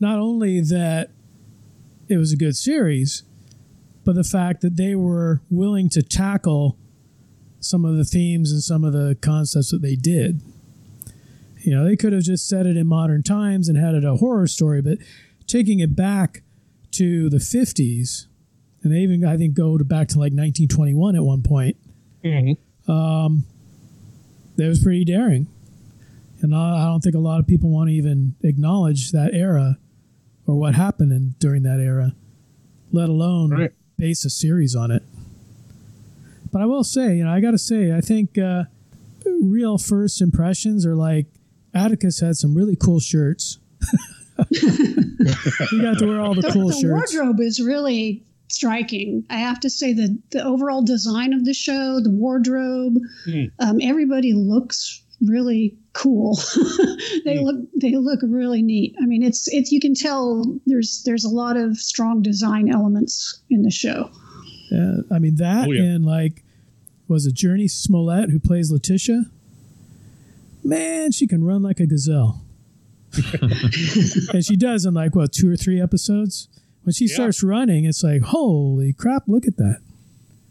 not 0.00 0.18
only 0.18 0.60
that 0.60 1.10
it 2.08 2.16
was 2.16 2.32
a 2.32 2.36
good 2.36 2.56
series, 2.56 3.22
but 4.04 4.14
the 4.14 4.24
fact 4.24 4.60
that 4.62 4.76
they 4.76 4.94
were 4.94 5.42
willing 5.50 5.88
to 5.90 6.02
tackle 6.02 6.78
some 7.60 7.84
of 7.84 7.96
the 7.96 8.04
themes 8.04 8.52
and 8.52 8.62
some 8.62 8.84
of 8.84 8.92
the 8.92 9.16
concepts 9.20 9.70
that 9.70 9.82
they 9.82 9.96
did. 9.96 10.40
You 11.58 11.74
know, 11.74 11.84
they 11.84 11.96
could 11.96 12.12
have 12.12 12.22
just 12.22 12.48
set 12.48 12.66
it 12.66 12.76
in 12.76 12.86
modern 12.86 13.22
times 13.22 13.68
and 13.68 13.76
had 13.76 13.94
it 13.94 14.04
a 14.04 14.16
horror 14.16 14.46
story, 14.46 14.80
but 14.80 14.98
taking 15.46 15.80
it 15.80 15.96
back 15.96 16.42
to 16.92 17.28
the 17.28 17.38
50s, 17.38 18.26
and 18.82 18.92
they 18.92 18.98
even, 18.98 19.24
I 19.24 19.36
think, 19.36 19.54
go 19.54 19.76
to 19.76 19.84
back 19.84 20.08
to 20.08 20.14
like 20.14 20.32
1921 20.32 21.16
at 21.16 21.22
one 21.22 21.42
point 21.42 21.76
um, 22.86 23.44
that 24.56 24.68
was 24.68 24.82
pretty 24.82 25.04
daring. 25.04 25.48
And 26.40 26.54
I 26.54 26.82
I 26.82 26.84
don't 26.86 27.00
think 27.00 27.16
a 27.16 27.20
lot 27.20 27.40
of 27.40 27.46
people 27.46 27.70
want 27.70 27.90
to 27.90 27.94
even 27.94 28.36
acknowledge 28.42 29.10
that 29.10 29.34
era 29.34 29.78
or 30.48 30.54
what 30.54 30.74
happened 30.74 31.12
in, 31.12 31.34
during 31.38 31.62
that 31.62 31.78
era, 31.78 32.14
let 32.90 33.10
alone 33.10 33.68
base 33.98 34.24
a 34.24 34.30
series 34.30 34.74
on 34.74 34.90
it. 34.90 35.02
But 36.50 36.62
I 36.62 36.64
will 36.64 36.84
say, 36.84 37.16
you 37.16 37.24
know, 37.24 37.30
I 37.30 37.40
got 37.40 37.50
to 37.50 37.58
say, 37.58 37.92
I 37.92 38.00
think 38.00 38.38
uh, 38.38 38.64
real 39.42 39.76
first 39.76 40.22
impressions 40.22 40.86
are 40.86 40.96
like 40.96 41.26
Atticus 41.74 42.20
had 42.20 42.36
some 42.36 42.54
really 42.54 42.76
cool 42.76 42.98
shirts. 42.98 43.58
he 44.50 45.82
got 45.82 45.98
to 45.98 46.06
wear 46.06 46.20
all 46.20 46.34
the, 46.34 46.40
the, 46.40 46.50
cool 46.50 46.68
the 46.68 46.74
shirts. 46.74 47.14
wardrobe 47.14 47.40
is 47.40 47.60
really 47.60 48.24
striking. 48.48 49.24
I 49.28 49.36
have 49.36 49.60
to 49.60 49.68
say 49.68 49.92
the 49.92 50.18
the 50.30 50.42
overall 50.42 50.82
design 50.82 51.34
of 51.34 51.44
the 51.44 51.52
show, 51.52 52.00
the 52.00 52.10
wardrobe, 52.10 52.96
um, 53.58 53.78
everybody 53.82 54.32
looks 54.32 55.02
really 55.20 55.76
cool. 55.92 56.36
they 57.24 57.38
hmm. 57.38 57.44
look 57.44 57.56
they 57.80 57.96
look 57.96 58.20
really 58.22 58.62
neat. 58.62 58.94
I 59.02 59.06
mean, 59.06 59.22
it's 59.22 59.48
it's 59.48 59.72
you 59.72 59.80
can 59.80 59.94
tell 59.94 60.44
there's 60.66 61.02
there's 61.04 61.24
a 61.24 61.28
lot 61.28 61.56
of 61.56 61.76
strong 61.78 62.22
design 62.22 62.72
elements 62.72 63.40
in 63.50 63.62
the 63.62 63.70
show. 63.70 64.10
Yeah, 64.70 64.98
I 65.10 65.18
mean 65.18 65.36
that 65.36 65.68
Oh, 65.68 65.72
yeah. 65.72 65.82
and 65.82 66.04
like 66.04 66.44
was 67.08 67.26
it 67.26 67.34
Jurnee 67.34 67.70
Smollett 67.70 68.30
who 68.30 68.38
plays 68.38 68.70
Letitia? 68.70 69.24
Man, 70.62 71.12
she 71.12 71.26
can 71.26 71.42
run 71.44 71.62
like 71.62 71.80
a 71.80 71.86
gazelle. 71.86 72.42
and 73.40 74.44
she 74.44 74.56
does 74.56 74.84
in 74.84 74.92
like 74.92 75.14
what 75.14 75.32
two 75.32 75.50
or 75.50 75.56
three 75.56 75.80
episodes. 75.80 76.48
When 76.82 76.92
she 76.92 77.06
Yeah. 77.06 77.14
starts 77.14 77.42
running, 77.42 77.84
it's 77.84 78.02
like 78.02 78.22
holy 78.22 78.92
crap! 78.92 79.24
Look 79.26 79.46
at 79.46 79.56
that. 79.56 79.80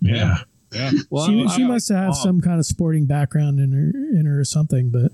Yeah. 0.02 0.40
Yeah. 0.74 0.90
she 0.92 1.44
I- 1.46 1.56
she 1.56 1.64
I 1.64 1.68
must 1.68 1.90
like 1.90 2.00
have 2.00 2.10
Bob. 2.10 2.18
some 2.18 2.42
kind 2.42 2.60
of 2.60 2.66
sporting 2.66 3.06
background 3.06 3.60
in 3.60 3.72
her 3.72 3.90
in 4.20 4.26
her 4.26 4.40
or 4.40 4.44
something. 4.44 4.90
But 4.90 5.12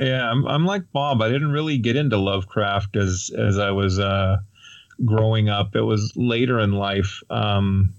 Yeah, 0.00 0.30
I'm, 0.30 0.46
I'm 0.46 0.64
like 0.66 0.90
Bob. 0.92 1.22
I 1.22 1.28
didn't 1.28 1.52
really 1.52 1.78
get 1.78 1.96
into 1.96 2.16
Lovecraft 2.16 2.96
as 2.96 3.30
as 3.36 3.58
I 3.58 3.70
was 3.70 3.98
uh, 3.98 4.38
growing 5.04 5.48
up. 5.48 5.76
It 5.76 5.82
was 5.82 6.12
later 6.16 6.58
in 6.60 6.72
life. 6.72 7.20
Um, 7.30 7.94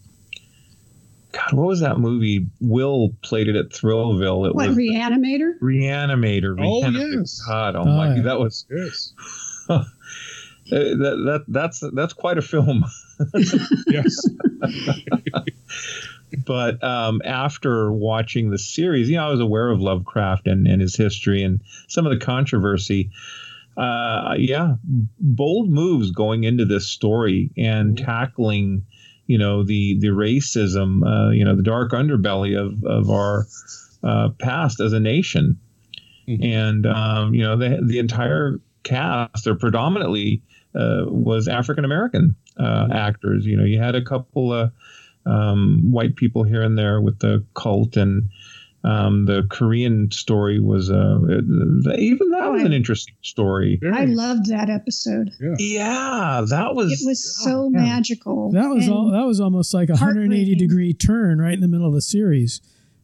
God, 1.32 1.54
what 1.54 1.68
was 1.68 1.80
that 1.82 2.00
movie? 2.00 2.48
Will 2.60 3.14
played 3.22 3.48
it 3.48 3.56
at 3.56 3.70
Thrillville. 3.70 4.48
It 4.50 4.56
What 4.56 4.70
was 4.70 4.78
Reanimator? 4.78 5.60
Reanimator. 5.62 6.58
Oh, 6.60 6.82
Reanimator. 6.82 7.20
yes. 7.20 7.42
God, 7.48 7.76
oh, 7.76 7.82
Oh, 7.82 7.86
my, 7.86 8.16
yeah. 8.16 8.22
that 8.24 8.40
was 8.40 8.66
Yes. 8.70 9.14
uh, 9.70 9.84
that, 10.72 11.22
that 11.26 11.44
that's 11.48 11.84
that's 11.94 12.14
quite 12.14 12.38
a 12.38 12.42
film. 12.42 12.84
Yes. 13.88 14.16
but 16.46 16.84
um, 16.84 17.22
after 17.26 17.92
watching 17.92 18.50
the 18.50 18.58
series, 18.58 19.10
you 19.10 19.18
know, 19.18 19.28
I 19.28 19.32
was 19.32 19.40
aware 19.40 19.70
of 19.70 19.82
Lovecraft 19.82 20.48
and, 20.48 20.68
and 20.68 20.82
his 20.82 20.96
history 20.96 21.44
and 21.44 21.62
some 21.88 22.06
of 22.06 22.12
the 22.12 22.24
controversy. 22.24 23.12
Uh, 23.78 24.36
yeah, 24.38 24.76
bold 25.20 25.70
moves 25.70 26.12
going 26.12 26.44
into 26.44 26.66
this 26.66 26.88
story 26.88 27.50
and 27.58 27.98
tackling, 27.98 28.86
you 29.26 29.38
know, 29.38 29.64
the 29.64 29.98
the 30.00 30.08
racism, 30.08 31.02
uh, 31.06 31.32
you 31.32 31.46
know, 31.46 31.56
the 31.56 31.64
dark 31.64 31.92
underbelly 31.92 32.60
of 32.60 32.84
of 32.84 33.10
our 33.10 33.46
uh, 34.04 34.30
past 34.40 34.82
as 34.82 34.92
a 34.92 35.00
nation, 35.00 35.58
and 36.28 36.86
um, 36.86 37.34
you 37.34 37.42
know, 37.42 37.56
the 37.56 37.80
the 37.82 38.00
entire 38.00 38.60
cast, 38.84 39.48
or 39.48 39.56
predominantly, 39.56 40.42
uh, 40.76 41.04
was 41.06 41.48
African 41.48 41.86
American 41.86 42.36
uh, 42.60 42.88
actors. 42.92 43.46
You 43.46 43.56
know, 43.56 43.64
you 43.64 43.80
had 43.80 43.96
a 43.96 44.04
couple 44.04 44.54
of 44.54 44.72
um, 45.30 45.92
white 45.92 46.16
people 46.16 46.44
here 46.44 46.62
and 46.64 46.78
there 46.78 47.00
with 47.02 47.20
the 47.20 47.46
cult 47.54 47.96
and 47.98 48.30
um, 48.84 49.26
the 49.26 49.46
Korean 49.50 50.10
story 50.10 50.58
was 50.60 50.90
uh, 50.90 51.20
even 51.98 52.32
that 52.32 52.50
was 52.50 52.64
an 52.64 52.72
interesting 52.72 53.14
story. 53.22 53.78
I 53.94 54.06
loved 54.06 54.46
that 54.48 54.70
episode. 54.70 55.32
Yeah, 55.58 56.46
that 56.48 56.76
was 56.76 57.02
It 57.02 57.06
was 57.06 57.44
so 57.44 57.70
magical. 57.70 58.52
that 58.54 58.70
was 58.70 58.88
all. 58.88 59.12
That 59.12 59.26
was 59.26 59.42
almost 59.42 59.74
like 59.74 59.90
a 59.90 59.94
180 59.94 60.56
degree 60.56 60.94
turn 60.94 61.40
right 61.42 61.54
in 61.54 61.60
the 61.60 61.68
middle 61.68 61.88
of 61.88 61.94
the 61.94 62.02
series, 62.02 62.62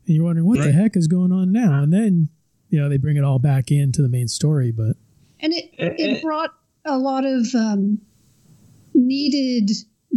and 0.07 0.15
you're 0.15 0.23
wondering 0.23 0.47
what 0.47 0.59
the 0.59 0.71
heck 0.71 0.95
is 0.95 1.07
going 1.07 1.33
on 1.33 1.51
now. 1.51 1.83
And 1.83 1.91
then 1.91 2.29
you 2.69 2.79
know 2.79 2.87
they 2.87 2.97
bring 2.97 3.17
it 3.17 3.25
all 3.25 3.39
back 3.39 3.69
into 3.69 4.01
the 4.01 4.09
main 4.09 4.29
story, 4.29 4.71
but 4.71 4.95
and 5.41 5.51
it 5.53 5.71
Eh, 5.77 5.93
it 5.97 6.23
brought 6.23 6.51
a 6.85 6.97
lot 6.97 7.25
of 7.25 7.53
um, 7.53 7.99
needed 8.93 9.71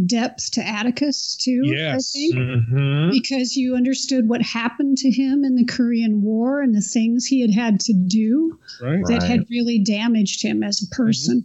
depth 0.06 0.52
to 0.52 0.66
Atticus 0.66 1.36
too. 1.36 1.62
Yes. 1.64 2.14
I 2.14 2.18
think 2.18 2.34
Mhm. 2.34 3.10
because 3.10 3.56
you 3.56 3.74
understood 3.74 4.28
what 4.28 4.42
happened 4.42 4.98
to 4.98 5.10
him 5.10 5.44
in 5.44 5.56
the 5.56 5.64
Korean 5.64 6.22
War 6.22 6.60
and 6.62 6.74
the 6.74 6.80
things 6.80 7.26
he 7.26 7.40
had 7.40 7.50
had 7.50 7.80
to 7.80 7.92
do 7.92 8.58
Right. 8.80 9.04
that 9.06 9.22
had 9.24 9.46
really 9.50 9.78
damaged 9.80 10.42
him 10.42 10.62
as 10.62 10.82
a 10.82 10.94
person. 10.94 11.44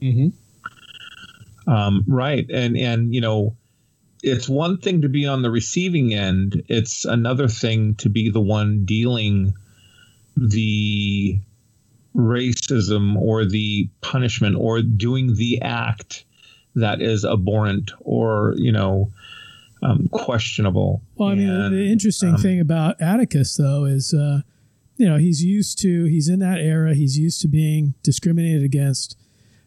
Mm-hmm. 0.00 0.28
Um, 1.70 2.04
right, 2.06 2.48
and 2.50 2.76
and 2.78 3.14
you 3.14 3.20
know, 3.20 3.56
it's 4.22 4.48
one 4.48 4.78
thing 4.78 5.02
to 5.02 5.08
be 5.08 5.26
on 5.26 5.42
the 5.42 5.50
receiving 5.50 6.14
end. 6.14 6.62
It's 6.68 7.04
another 7.04 7.46
thing 7.48 7.94
to 7.96 8.08
be 8.08 8.30
the 8.30 8.40
one 8.40 8.84
dealing 8.84 9.52
the 10.36 11.38
racism 12.14 13.16
or 13.16 13.44
the 13.44 13.88
punishment 14.00 14.56
or 14.56 14.82
doing 14.82 15.34
the 15.34 15.60
act 15.62 16.24
that 16.80 17.00
is 17.02 17.24
abhorrent 17.24 17.90
or 18.00 18.54
you 18.56 18.72
know 18.72 19.10
um, 19.82 20.08
questionable. 20.10 21.02
Well, 21.16 21.28
I 21.30 21.34
mean, 21.34 21.46
the- 21.48 21.64
And, 21.66 21.74
the 21.74 21.92
interesting 21.92 22.30
um, 22.34 22.40
thing 22.40 22.58
about 22.60 23.00
Atticus, 23.00 23.56
though, 23.56 23.84
is 23.84 24.12
uh, 24.14 24.40
you 24.96 25.06
know 25.08 25.16
he's 25.16 25.42
used 25.44 25.78
to 25.80 26.04
he's 26.04 26.28
in 26.28 26.38
that 26.40 26.58
era. 26.58 26.94
He's 26.94 27.18
used 27.18 27.40
to 27.42 27.48
being 27.48 27.94
discriminated 28.02 28.62
against, 28.64 29.16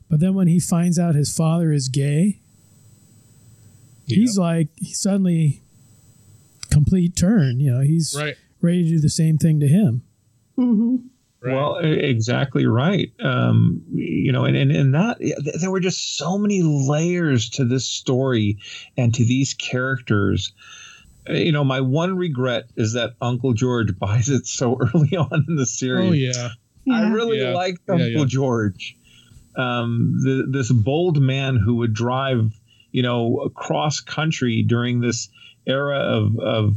but 0.10 0.20
then 0.20 0.34
when 0.34 0.48
he 0.48 0.60
finds 0.60 1.00
out 1.00 1.16
his 1.16 1.34
father 1.36 1.72
is 1.72 1.88
gay, 1.88 2.40
he's 4.06 4.38
like 4.38 4.68
he 4.76 4.94
suddenly 4.94 5.62
complete 6.70 7.16
turn. 7.16 7.60
You 7.60 7.72
know, 7.72 7.82
he's 7.82 8.14
Right. 8.18 8.36
ready 8.62 8.84
to 8.84 8.90
do 8.90 9.00
the 9.00 9.10
same 9.10 9.38
thing 9.38 9.60
to 9.62 9.68
him. 9.68 10.04
Hmm 11.42 11.52
Well, 11.52 11.78
exactly 11.78 12.66
right. 12.66 13.12
Um, 13.24 13.84
you 13.94 14.32
know, 14.32 14.46
and, 14.46 14.56
and, 14.56 14.72
and 14.72 14.94
that 14.94 15.20
th- 15.20 15.56
there 15.60 15.72
were 15.72 15.80
just 15.80 16.18
so 16.18 16.38
many 16.38 16.62
layers 16.64 17.50
to 17.52 17.66
this 17.66 17.88
story 17.88 18.58
and 18.98 19.14
to 19.16 19.26
these 19.26 19.54
characters 19.54 20.54
you 21.30 21.52
know, 21.52 21.64
my 21.64 21.82
one 21.82 22.18
regret 22.18 22.66
is 22.76 22.94
that 22.94 23.12
Uncle 23.22 23.54
George 23.54 23.98
buys 24.00 24.30
it 24.30 24.48
so 24.48 24.78
early 24.80 25.16
on 25.18 25.46
in 25.48 25.56
the 25.56 25.66
series. 25.66 26.36
Oh 26.36 26.42
yeah. 26.42 26.50
I 26.92 27.12
really 27.12 27.40
Yeah. 27.40 27.54
liked 27.54 27.88
Uncle 27.90 28.08
yeah. 28.08 28.26
George. 28.26 28.98
Um, 29.56 30.14
the, 30.24 30.48
this 30.50 30.72
bold 30.72 31.22
man 31.22 31.58
who 31.58 31.76
would 31.76 31.94
drive, 31.94 32.52
you 32.92 33.04
know, 33.04 33.42
across 33.42 34.00
country 34.00 34.64
during 34.64 35.00
this 35.02 35.30
era 35.68 36.00
of, 36.00 36.40
of 36.40 36.76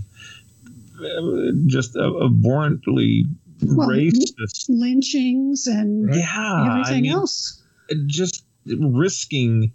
uh, 1.00 1.52
just 1.66 1.96
abhorrently 1.96 3.24
Well, 3.68 3.88
racist. 3.88 4.66
lynchings 4.68 5.66
and 5.66 6.14
Yeah, 6.14 6.26
I 6.36 6.80
everything 6.80 7.02
mean, 7.02 7.12
else. 7.12 7.62
just 8.06 8.44
risking 8.66 9.72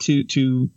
to 0.00 0.24
to 0.24 0.70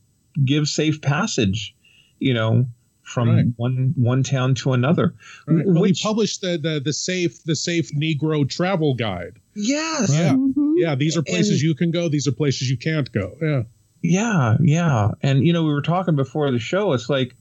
give 0.45 0.67
safe 0.67 1.01
passage, 1.01 1.75
you 2.19 2.33
know, 2.33 2.65
from 3.03 3.29
Right. 3.29 3.45
one 3.57 3.93
one 3.97 4.23
town 4.23 4.55
to 4.55 4.73
another. 4.73 5.15
Right. 5.47 5.65
Well, 5.65 5.81
Which, 5.81 5.99
he 5.99 6.03
published 6.07 6.41
the, 6.41 6.57
the 6.57 6.79
the 6.83 6.93
safe 6.93 7.43
the 7.43 7.55
safe 7.55 7.91
Negro 7.93 8.47
travel 8.47 8.93
guide. 8.93 9.33
yes, 9.55 10.09
Yeah. 10.13 10.33
Mhm. 10.33 10.73
Yeah, 10.77 10.95
these 10.95 11.17
are 11.17 11.23
places 11.23 11.53
And- 11.53 11.61
you 11.63 11.75
can 11.75 11.91
go. 11.91 12.07
These 12.07 12.27
are 12.27 12.31
places 12.31 12.69
you 12.69 12.77
can't 12.77 13.11
go. 13.11 13.35
Yeah. 13.41 13.63
Yeah, 14.01 14.57
yeah. 14.61 15.09
And 15.21 15.45
you 15.45 15.51
know, 15.51 15.63
we 15.63 15.73
were 15.73 15.81
talking 15.81 16.15
before 16.15 16.49
the 16.51 16.59
show, 16.59 16.93
it's 16.93 17.09
like 17.09 17.35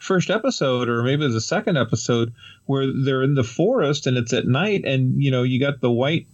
first 0.00 0.30
episode 0.30 0.88
or 0.88 1.02
maybe 1.02 1.28
the 1.30 1.40
second 1.40 1.76
episode 1.76 2.32
where 2.66 2.86
they're 2.92 3.22
in 3.22 3.34
the 3.34 3.44
forest 3.44 4.06
and 4.06 4.16
it's 4.16 4.32
at 4.32 4.46
night 4.46 4.84
and 4.84 5.22
you 5.22 5.30
know, 5.30 5.42
you 5.44 5.60
got 5.60 5.80
the 5.80 5.90
white 5.90 6.26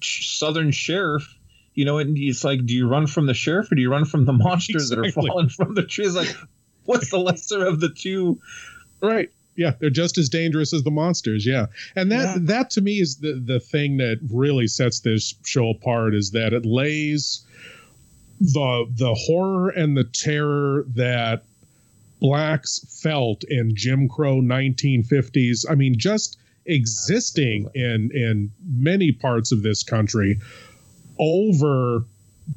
southern 0.00 0.70
sheriff, 0.70 1.36
you 1.74 1.84
know, 1.84 1.98
and 1.98 2.16
it's 2.16 2.44
like 2.44 2.64
do 2.64 2.72
you 2.72 2.88
run 2.88 3.06
from 3.06 3.26
the 3.26 3.34
sheriff 3.34 3.70
or 3.70 3.74
do 3.74 3.82
you 3.82 3.90
run 3.90 4.04
from 4.04 4.24
the 4.24 4.32
monsters 4.44 4.88
that 4.90 4.98
are 4.98 5.10
falling 5.10 5.48
from 5.48 5.74
the 5.74 5.82
trees 5.82 6.14
like 6.14 6.34
what's 6.84 7.10
the 7.10 7.18
lesser 7.18 7.66
of 7.66 7.80
the 7.80 7.88
two? 7.90 8.40
Right. 9.00 9.30
Yeah, 9.56 9.72
they're 9.78 9.90
just 9.90 10.18
as 10.18 10.28
dangerous 10.28 10.72
as 10.72 10.82
the 10.82 10.90
monsters. 10.90 11.46
Yeah, 11.46 11.66
and 11.94 12.10
that 12.10 12.22
Yeah. 12.36 12.38
that 12.42 12.70
to 12.70 12.80
me 12.80 12.98
is 13.00 13.16
the 13.16 13.34
the 13.34 13.60
thing 13.60 13.98
that 13.98 14.18
really 14.32 14.66
sets 14.66 15.00
this 15.00 15.34
show 15.44 15.70
apart 15.70 16.14
is 16.14 16.32
that 16.32 16.52
it 16.52 16.66
lays 16.66 17.44
the 18.40 18.86
the 18.96 19.14
horror 19.14 19.68
and 19.70 19.96
the 19.96 20.02
terror 20.04 20.84
that 20.96 21.44
blacks 22.24 22.80
felt 23.02 23.44
in 23.50 23.76
Jim 23.76 24.08
Crow 24.08 24.40
1950s. 24.40 25.66
I 25.68 25.74
mean, 25.74 25.98
just 25.98 26.38
existing 26.64 27.68
in 27.74 28.10
in 28.14 28.50
many 28.66 29.12
parts 29.12 29.52
of 29.52 29.62
this 29.62 29.82
country 29.82 30.40
over 31.18 32.06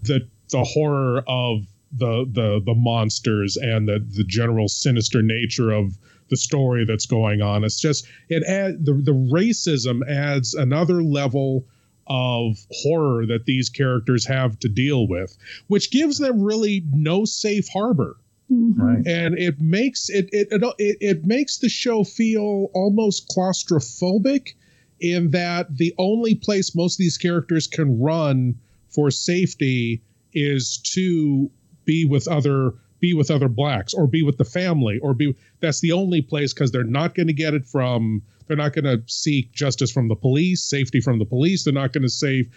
the 0.03 0.25
the 0.51 0.63
horror 0.63 1.21
of 1.27 1.65
the 1.91 2.25
the 2.31 2.61
the 2.65 2.75
monsters 2.75 3.57
and 3.57 3.89
the 3.89 3.99
the 4.15 4.23
general 4.23 4.69
sinister 4.69 5.21
nature 5.21 5.71
of 5.71 5.97
the 6.29 6.37
story 6.37 6.85
that's 6.85 7.05
going 7.05 7.41
on. 7.41 7.65
It's 7.65 7.81
just 7.81 8.07
it 8.29 8.43
add 8.43 8.85
the 8.85 8.93
the 8.93 9.11
racism 9.11 9.99
adds 10.09 10.53
another 10.53 11.03
level 11.03 11.65
of 12.07 12.55
horror 12.71 13.25
that 13.25 13.43
these 13.43 13.67
characters 13.67 14.25
have 14.27 14.57
to 14.59 14.69
deal 14.69 15.09
with, 15.09 15.37
which 15.67 15.91
gives 15.91 16.19
them 16.19 16.41
really 16.41 16.85
no 16.93 17.25
safe 17.25 17.67
harbor. 17.67 18.15
Mhm. 18.51 18.73
Right. 18.77 19.07
And 19.07 19.37
it 19.37 19.59
makes 19.59 20.09
it 20.09 20.29
it 20.31 20.47
it, 20.51 20.63
it, 20.77 20.97
it 21.01 21.25
makes 21.25 21.57
the 21.57 21.69
show 21.69 22.03
feel 22.03 22.69
almost 22.73 23.27
claustrophobic 23.29 24.53
in 24.99 25.31
that 25.31 25.77
the 25.77 25.93
only 25.97 26.35
place 26.35 26.75
most 26.75 26.95
of 26.95 26.99
these 26.99 27.17
characters 27.17 27.67
can 27.67 27.99
run 27.99 28.55
for 28.89 29.11
safety 29.11 30.01
is 30.33 30.77
to 30.93 31.49
be 31.85 32.05
with 32.05 32.27
other 32.27 32.73
be 32.99 33.13
with 33.13 33.29
other 33.29 33.47
blacks 33.47 33.93
or 33.93 34.07
be 34.07 34.23
with 34.23 34.37
the 34.37 34.45
family 34.45 34.97
or 34.99 35.13
be 35.13 35.35
that's 35.59 35.81
the 35.81 35.91
only 35.91 36.21
place 36.21 36.53
because 36.53 36.71
they're 36.71 36.83
not 36.83 37.13
going 37.15 37.27
to 37.27 37.33
get 37.33 37.53
it 37.53 37.65
from 37.67 38.21
they're 38.47 38.57
not 38.57 38.73
going 38.73 38.85
to 38.85 39.01
seek 39.07 39.51
justice 39.51 39.91
from 39.91 40.07
the 40.07 40.15
police 40.15 40.63
safety 40.63 40.99
from 40.99 41.19
the 41.19 41.25
police 41.25 41.63
they're 41.63 41.73
not 41.73 41.93
going 41.93 42.01
to 42.03 42.09
save 42.09 42.49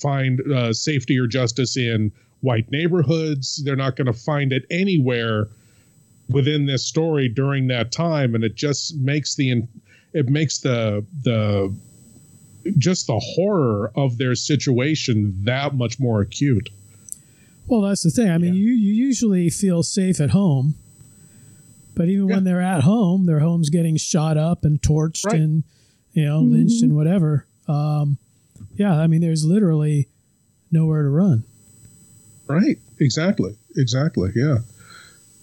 find 0.00 0.40
uh, 0.52 0.72
safety 0.72 1.18
or 1.18 1.26
justice 1.26 1.76
in 1.76 2.10
white 2.44 2.70
neighborhoods 2.70 3.62
they're 3.64 3.74
not 3.86 3.96
going 3.96 4.06
to 4.06 4.12
find 4.12 4.52
it 4.52 4.64
anywhere 4.70 5.48
within 6.28 6.66
this 6.66 6.86
story 6.86 7.28
during 7.28 7.66
that 7.68 7.90
time 7.90 8.34
and 8.34 8.44
it 8.44 8.54
just 8.54 8.96
makes 8.96 9.34
the 9.34 9.62
it 10.12 10.28
makes 10.28 10.58
the 10.58 11.04
the 11.22 11.74
just 12.78 13.06
the 13.08 13.18
horror 13.18 13.90
of 13.96 14.16
their 14.18 14.34
situation 14.34 15.34
that 15.44 15.74
much 15.74 15.98
more 15.98 16.20
acute 16.22 16.68
Well, 17.66 17.80
that's 17.82 18.02
the 18.02 18.10
thing. 18.10 18.30
I 18.30 18.36
mean, 18.38 18.54
you, 18.54 18.72
you 18.72 18.92
usually 18.92 19.48
feel 19.50 19.82
safe 19.82 20.20
at 20.20 20.30
home, 20.30 20.74
but 21.96 22.08
even 22.08 22.26
when 22.28 22.44
they're 22.44 22.60
at 22.60 22.82
home, 22.82 23.24
their 23.26 23.40
home's 23.40 23.70
getting 23.70 23.96
shot 23.96 24.36
up 24.36 24.64
and 24.64 24.80
torched 24.82 25.24
Right. 25.26 25.40
and 25.40 25.64
you 26.12 26.24
know 26.26 26.40
lynched 26.40 26.82
and 26.82 26.94
whatever. 26.94 27.46
Um, 27.68 28.18
yeah, 28.76 28.94
I 28.98 29.06
mean, 29.08 29.20
there's 29.20 29.44
literally 29.44 30.08
nowhere 30.70 31.02
to 31.04 31.08
run. 31.08 31.44
Right. 32.46 32.78
Exactly. 33.00 33.56
Exactly. 33.76 34.30
Yeah. 34.34 34.58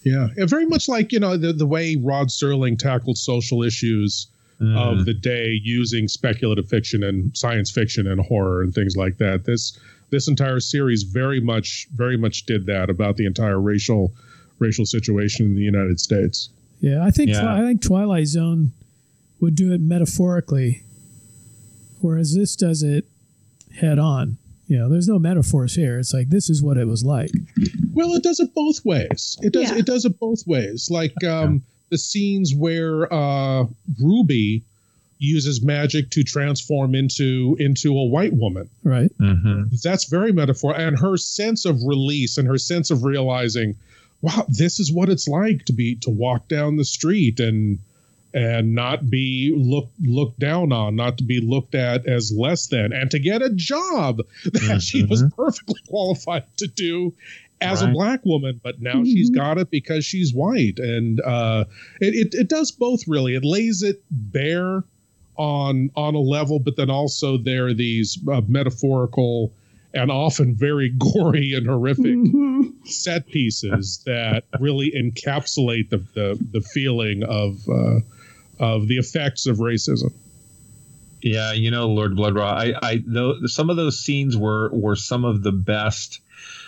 Yeah. 0.04 0.28
And 0.38 0.50
very 0.50 0.66
much 0.66 0.88
like, 0.88 1.12
you 1.12 1.20
know, 1.20 1.38
the, 1.38 1.54
the 1.54 1.66
way 1.66 1.96
Rod 1.96 2.28
Serling 2.28 2.78
tackled 2.78 3.18
social 3.18 3.64
issues 3.64 4.28
of 4.62 4.98
mm. 4.98 5.06
the 5.06 5.14
day 5.14 5.60
using 5.64 6.08
speculative 6.08 6.70
fiction 6.70 7.04
and 7.04 7.36
science 7.36 7.72
fiction 7.72 8.06
and 8.06 8.22
horror 8.22 8.62
and 8.62 8.76
things 8.76 8.96
like 8.96 9.18
that. 9.18 9.44
This 9.44 9.78
this 10.12 10.28
entire 10.28 10.60
series 10.60 11.02
very 11.02 11.40
much 11.40 11.88
very 11.96 12.16
much 12.16 12.46
did 12.46 12.68
that 12.68 12.90
about 12.90 13.18
the 13.18 13.26
entire 13.26 13.60
racial 13.60 14.14
racial 14.60 14.86
situation 14.86 15.48
in 15.48 15.56
the 15.56 15.64
United 15.64 16.00
States. 16.00 16.50
Yeah, 16.80 17.04
I 17.04 17.10
think 17.10 17.32
Yeah. 17.32 17.56
I 17.56 17.62
think 17.62 17.82
Twilight 17.82 18.28
Zone 18.28 18.74
would 19.40 19.56
do 19.56 19.74
it 19.74 19.82
metaphorically, 19.82 20.84
whereas 22.00 22.36
this 22.36 22.56
does 22.56 22.84
it 22.84 23.06
head 23.78 23.98
on. 23.98 24.38
You 24.72 24.80
know, 24.80 24.88
there's 24.88 25.10
no 25.10 25.20
metaphors 25.20 25.76
here. 25.76 26.00
It's 26.00 26.14
like 26.14 26.30
this 26.30 26.50
is 26.50 26.64
what 26.64 26.78
it 26.78 26.88
was 26.88 27.04
like. 27.04 27.30
Well, 27.94 28.14
it 28.14 28.24
does 28.24 28.40
it 28.40 28.54
both 28.56 28.86
ways. 28.86 29.38
It 29.42 29.52
does 29.52 29.70
Yeah. 29.70 29.80
it 29.80 29.86
does 29.86 30.06
it 30.06 30.18
both 30.18 30.48
ways. 30.48 30.88
Like 30.90 31.22
um, 31.26 31.64
the 31.90 31.98
scenes 31.98 32.56
where 32.56 33.14
uh, 33.14 33.66
Ruby 34.02 34.64
uses 35.20 35.62
magic 35.62 36.10
to 36.12 36.24
transform 36.24 36.96
into 36.96 37.58
into 37.60 37.98
a 37.98 38.06
white 38.06 38.32
woman. 38.32 38.70
Right. 38.86 39.12
Mm-hmm. 39.20 39.76
That's 39.84 40.06
very 40.06 40.32
metaphor, 40.32 40.74
and 40.74 40.98
her 40.98 41.18
sense 41.18 41.66
of 41.66 41.84
release 41.84 42.38
and 42.38 42.48
her 42.48 42.58
sense 42.58 42.92
of 42.92 43.04
realizing, 43.04 43.76
wow, 44.22 44.46
this 44.48 44.80
is 44.80 44.90
what 44.90 45.10
it's 45.10 45.28
like 45.28 45.66
to 45.66 45.74
be 45.74 45.96
to 45.96 46.10
walk 46.10 46.48
down 46.48 46.78
the 46.78 46.86
street 46.86 47.42
and 47.42 47.78
and 48.34 48.74
not 48.76 49.10
be 49.10 49.54
looked 49.56 49.94
looked 50.02 50.40
down 50.40 50.72
on, 50.72 50.96
not 50.96 51.18
to 51.18 51.24
be 51.24 51.40
looked 51.42 51.76
at 51.76 52.06
as 52.08 52.32
less 52.32 52.68
than, 52.68 52.94
and 52.94 53.12
to 53.12 53.20
get 53.20 53.42
a 53.42 53.50
job 53.54 54.22
that 54.46 54.82
she 54.82 55.04
was 55.04 55.24
perfectly 55.36 55.80
qualified 55.90 56.46
to 56.58 56.68
do 56.68 57.14
as 57.60 57.84
a 57.84 57.88
black 57.88 58.26
woman, 58.26 58.60
but 58.64 58.82
now 58.82 59.04
she's 59.04 59.30
got 59.30 59.60
it 59.60 59.70
because 59.70 60.04
she's 60.04 60.34
white, 60.34 60.80
and 60.80 61.22
uh, 61.22 61.66
it, 62.00 62.16
it 62.16 62.34
it 62.34 62.50
does 62.50 62.72
both 62.72 63.08
really. 63.08 63.36
It 63.36 63.46
lays 63.46 63.84
it 63.84 64.02
bare 64.10 64.84
on 65.38 65.92
on 65.96 66.16
a 66.16 66.20
level, 66.20 66.60
but 66.60 66.76
then 66.76 66.90
also 66.90 67.38
there 67.38 67.68
are 67.68 67.74
these 67.74 68.18
uh, 68.32 68.42
metaphorical 68.48 69.54
and 69.94 70.10
often 70.10 70.56
very 70.56 70.90
gory 70.98 71.54
and 71.54 71.68
horrific 71.68 72.06
Mhm. 72.18 72.88
set 72.88 73.28
pieces 73.28 74.02
that 74.06 74.46
really 74.60 74.92
encapsulate 74.92 75.90
the 75.90 75.98
the, 76.16 76.40
the 76.52 76.62
feeling 76.62 77.24
of 77.24 77.60
uh, 77.70 78.00
of 78.62 78.88
the 78.88 78.98
effects 78.98 79.48
of 79.48 79.58
racism. 79.58 80.14
Yeah, 81.22 81.52
you 81.52 81.70
know, 81.70 81.88
Lord 81.88 82.14
Bloodraw, 82.14 82.44
I, 82.44 82.74
I, 82.82 83.04
though 83.06 83.46
some 83.46 83.70
of 83.70 83.76
those 83.76 84.00
scenes 84.00 84.38
were 84.38 84.70
were 84.72 84.96
some 84.96 85.26
of 85.26 85.44
the 85.44 85.52
best. 85.52 86.22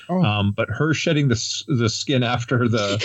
Oh. 0.09 0.21
Um, 0.21 0.51
but 0.51 0.69
her 0.69 0.93
shedding 0.93 1.29
the 1.29 1.63
the 1.67 1.89
skin 1.89 2.23
after 2.23 2.67
the, 2.67 2.99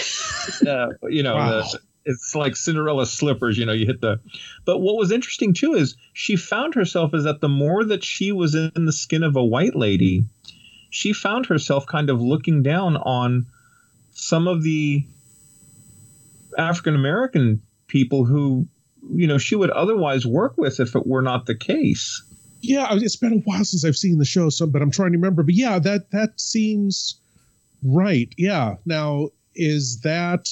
uh, 0.68 1.09
you 1.09 1.22
know, 1.22 1.37
Wow. 1.37 1.62
the, 1.62 1.81
it's 2.05 2.35
like 2.35 2.57
Cinderella 2.57 3.07
slippers. 3.07 3.57
You 3.57 3.66
know, 3.66 3.72
you 3.72 3.87
hit 3.87 4.01
the. 4.01 4.20
But 4.64 4.79
what 4.79 4.96
was 4.96 5.12
interesting 5.12 5.55
too 5.55 5.74
is 5.74 5.96
she 6.12 6.37
found 6.37 6.74
herself 6.74 7.14
is 7.14 7.24
that 7.24 7.40
the 7.40 7.48
more 7.48 7.85
that 7.85 8.03
she 8.03 8.33
was 8.33 8.55
in 8.55 8.85
the 8.87 8.92
skin 8.92 9.22
of 9.22 9.37
a 9.37 9.44
white 9.44 9.77
lady, 9.77 10.24
she 10.90 11.12
found 11.12 11.46
herself 11.46 11.87
kind 11.87 12.11
of 12.11 12.20
looking 12.20 12.62
down 12.62 12.96
on 12.96 13.46
some 14.12 14.48
of 14.48 14.62
the 14.62 15.05
African 16.57 16.94
American 16.94 17.62
people 17.87 18.24
who, 18.24 18.66
you 19.12 19.27
know, 19.27 19.38
she 19.38 19.55
would 19.57 19.71
otherwise 19.71 20.27
work 20.27 20.55
with 20.57 20.81
if 20.81 20.94
it 20.94 21.07
were 21.07 21.23
not 21.23 21.47
the 21.47 21.55
case. 21.55 22.23
Yeah, 22.61 22.88
it's 22.92 23.16
been 23.16 23.33
a 23.35 23.37
while 23.38 23.64
since 23.64 23.85
I've 23.85 23.97
seen 23.97 24.18
the 24.18 24.25
show, 24.25 24.49
so 24.51 24.66
but 24.66 24.83
I'm 24.83 24.90
trying 24.90 25.12
to 25.12 25.18
remember. 25.18 25.42
But 25.42 25.55
yeah, 25.55 25.79
that 25.79 26.11
that 26.11 26.40
seems 26.40 27.21
right. 27.83 28.29
Yeah. 28.37 28.77
Now, 28.85 29.29
is 29.55 30.01
that 30.01 30.49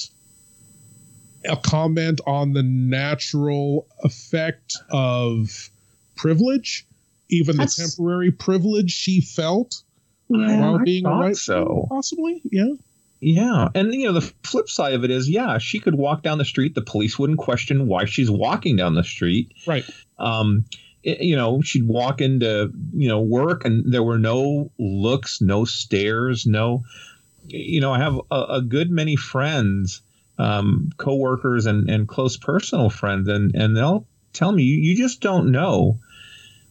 a 1.49 1.57
comment 1.57 2.19
on 2.25 2.53
the 2.53 2.63
natural 2.63 3.87
effect 4.03 4.75
of 4.89 5.69
privilege, 6.15 6.85
even 7.29 7.57
That's- 7.57 7.75
the 7.75 7.83
temporary 7.83 8.31
privilege 8.31 8.91
she 8.91 9.21
felt 9.21 9.81
Yeah. 10.29 10.59
while 10.59 10.79
being 10.79 11.05
a 11.05 11.09
thought 11.09 11.19
white 11.23 11.37
so. 11.37 11.85
Possibly, 11.89 12.41
yeah. 12.51 12.73
Yeah, 13.19 13.69
and 13.73 13.93
you 13.93 14.05
know 14.07 14.13
the 14.13 14.33
flip 14.43 14.69
side 14.69 14.93
of 14.93 15.03
it 15.03 15.09
is, 15.11 15.29
yeah, 15.29 15.57
she 15.57 15.79
could 15.79 15.95
walk 15.95 16.21
down 16.21 16.37
the 16.37 16.45
street. 16.45 16.75
The 16.75 16.81
police 16.81 17.17
wouldn't 17.17 17.39
question 17.39 17.87
why 17.87 18.05
she's 18.05 18.29
walking 18.29 18.75
down 18.75 18.93
the 18.93 19.03
street. 19.03 19.51
Right. 19.65 19.83
Um, 20.19 20.65
it- 21.03 21.21
you 21.21 21.35
know, 21.35 21.61
she'd 21.61 21.87
walk 21.87 22.21
into 22.21 22.71
you 22.93 23.07
know 23.07 23.21
work, 23.21 23.65
and 23.65 23.91
there 23.91 24.03
were 24.03 24.19
no 24.19 24.71
looks, 24.77 25.41
no 25.41 25.65
stares, 25.65 26.45
no. 26.45 26.83
You 27.47 27.79
know, 27.81 27.93
I 27.93 27.99
have 27.99 28.19
a, 28.29 28.41
a 28.49 28.61
good 28.61 28.91
many 28.91 29.15
friends, 29.15 30.01
um, 30.37 30.91
coworkers, 30.97 31.65
and 31.65 31.89
and 31.89 32.07
close 32.07 32.37
personal 32.37 32.89
friends, 32.91 33.27
and 33.29 33.55
and 33.55 33.75
they'll 33.75 34.05
tell 34.33 34.51
me 34.51 34.61
you, 34.63 34.77
you 34.91 34.95
just 34.97 35.21
don't 35.21 35.51
know. 35.51 35.97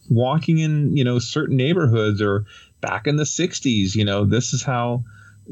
Walking 0.09 0.59
in, 0.59 0.95
you 0.95 1.03
know, 1.03 1.19
certain 1.19 1.57
neighborhoods 1.57 2.21
or 2.21 2.45
back 2.79 3.07
in 3.07 3.17
the 3.17 3.25
'60s, 3.25 3.93
you 3.95 4.05
know, 4.05 4.23
this 4.23 4.53
is 4.53 4.63
how 4.63 5.03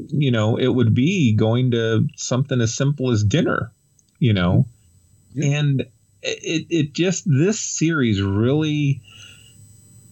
you 0.08 0.30
know 0.30 0.56
it 0.56 0.68
would 0.68 0.94
be 0.94 1.34
going 1.34 1.70
to 1.70 2.06
something 2.16 2.60
as 2.60 2.74
simple 2.74 3.10
as 3.10 3.24
dinner 3.24 3.72
you 4.18 4.32
know? 4.32 4.66
And 5.42 5.82
it, 6.22 6.66
it 6.70 6.92
just 6.92 7.24
this 7.26 7.60
series 7.60 8.22
really 8.22 9.02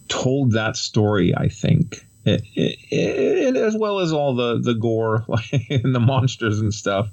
told 0.09 0.53
that 0.53 0.77
story 0.77 1.35
i 1.35 1.49
think. 1.49 2.07
It, 2.27 2.43
it, 2.55 2.79
it, 2.91 3.57
as 3.57 3.77
well 3.77 4.01
as 4.01 4.13
all 4.13 4.35
the 4.35 4.59
the 4.59 4.75
gore 4.75 5.27
and 5.71 5.95
the 5.95 6.01
monsters 6.01 6.59
and 6.59 6.73
stuff. 6.73 7.09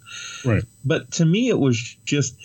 Right. 0.46 0.64
But 0.86 1.12
to 1.14 1.26
me 1.26 1.50
it 1.50 1.60
was 1.60 1.78
just 2.06 2.36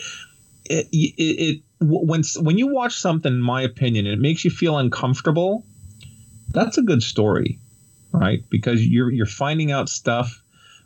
it, 0.64 0.88
it, 0.92 1.14
it 1.22 1.62
when 1.80 2.22
when 2.40 2.58
you 2.58 2.68
watch 2.68 2.96
something 2.96 3.32
in 3.32 3.42
my 3.42 3.62
opinion 3.62 4.06
it 4.06 4.18
makes 4.18 4.44
you 4.44 4.50
feel 4.50 4.78
uncomfortable 4.78 5.64
that's 6.48 6.78
a 6.78 6.82
good 6.82 7.02
story 7.02 7.58
right 8.16 8.40
because 8.50 8.84
you're 8.86 9.10
you're 9.10 9.26
finding 9.26 9.72
out 9.72 9.88
stuff 9.88 10.42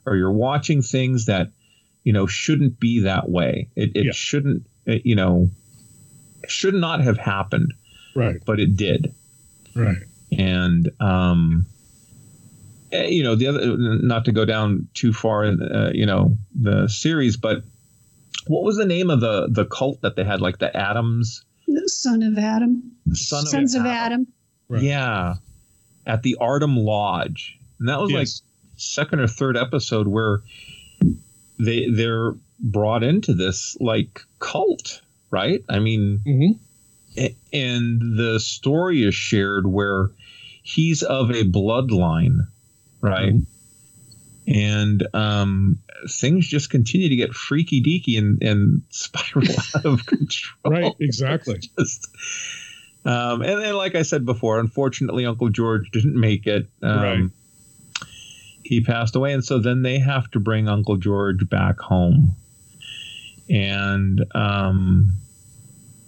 or 0.07 0.16
you're 0.16 0.33
watching 0.33 0.83
things 0.83 1.27
that 1.27 1.49
you 2.05 2.12
know 2.12 2.27
shouldn't 2.27 2.79
be 2.81 3.01
that 3.03 3.29
way 3.29 3.69
it, 3.77 3.90
it 3.95 4.07
Yeah. 4.07 4.12
shouldn't 4.12 4.66
it, 4.87 5.03
you 5.05 5.14
know 5.16 5.49
should 6.49 6.75
not 6.75 7.01
have 7.03 7.19
happened 7.19 7.73
Right. 8.14 8.37
but 8.45 8.59
it 8.61 8.77
did 8.77 9.14
Right. 9.75 9.99
and 10.37 10.90
um 11.01 11.66
eh, 12.93 13.07
you 13.09 13.23
know 13.23 13.35
the 13.35 13.47
other 13.49 13.77
not 13.77 14.25
to 14.25 14.33
go 14.33 14.45
down 14.45 14.88
too 14.95 15.12
far 15.12 15.45
in 15.45 15.62
uh, 15.62 15.90
you 15.95 16.07
know 16.07 16.37
the 16.61 16.88
series 16.88 17.37
but 17.37 17.62
what 18.47 18.64
was 18.64 18.77
the 18.77 18.87
name 18.87 19.11
of 19.11 19.21
the 19.21 19.49
the 19.51 19.66
cult 19.66 20.01
that 20.03 20.16
they 20.16 20.25
had 20.25 20.40
like 20.40 20.59
the 20.59 20.75
adams 20.77 21.45
The 21.69 21.88
Son 21.88 22.23
of 22.23 22.37
Adam. 22.38 22.90
Son 23.12 23.43
of 23.45 23.49
Sons 23.49 23.75
of 23.75 23.85
Adam. 23.87 24.27
Adam. 24.71 24.83
yeah 24.85 25.35
at 26.07 26.23
the 26.23 26.37
Ardham 26.41 26.77
Lodge, 26.85 27.59
and 27.79 27.89
that 27.89 28.01
was 28.01 28.11
like 28.13 28.29
second 28.77 29.21
or 29.21 29.27
third 29.29 29.57
episode 29.57 30.07
where 30.09 30.41
they 31.59 31.89
they're 31.91 32.35
brought 32.59 33.03
into 33.03 33.35
this 33.35 33.77
like 33.81 34.23
cult, 34.39 35.01
right? 35.31 35.63
I 35.69 35.79
mean, 35.79 36.21
Mhm. 36.27 36.59
and 37.53 38.19
the 38.19 38.39
story 38.41 39.03
is 39.05 39.15
shared 39.15 39.67
where 39.67 40.11
he's 40.63 41.03
of 41.03 41.31
a 41.31 41.45
bloodline, 41.45 42.47
right? 43.01 43.35
And 44.47 45.07
um, 45.15 45.79
things 46.09 46.47
just 46.49 46.71
continue 46.71 47.09
to 47.11 47.17
get 47.17 47.35
freaky 47.35 47.83
deaky 47.83 48.19
and, 48.19 48.43
and 48.43 48.83
spiral 48.91 49.47
out 49.77 49.85
of 49.87 50.07
control. 50.07 50.73
Right. 50.75 50.93
Exactly. 50.99 51.61
Just, 51.79 52.09
um, 53.05 53.43
and 53.43 53.63
then, 53.63 53.75
like 53.75 53.95
I 53.95 54.03
said 54.03 54.25
before, 54.27 54.59
unfortunately, 54.61 55.27
Uncle 55.27 55.49
George 55.49 55.91
didn't 55.91 56.19
make 56.19 56.47
it. 56.47 56.69
Um, 56.83 57.03
Right. 57.03 57.25
He 58.63 58.83
passed 58.83 59.17
away, 59.17 59.33
and 59.33 59.45
so 59.45 59.59
then 59.59 59.83
they 59.83 59.99
have 59.99 60.31
to 60.33 60.39
bring 60.41 60.69
Uncle 60.69 60.97
George 60.97 61.49
back 61.49 61.81
home. 61.81 62.37
And 63.49 64.25
um, 64.33 65.15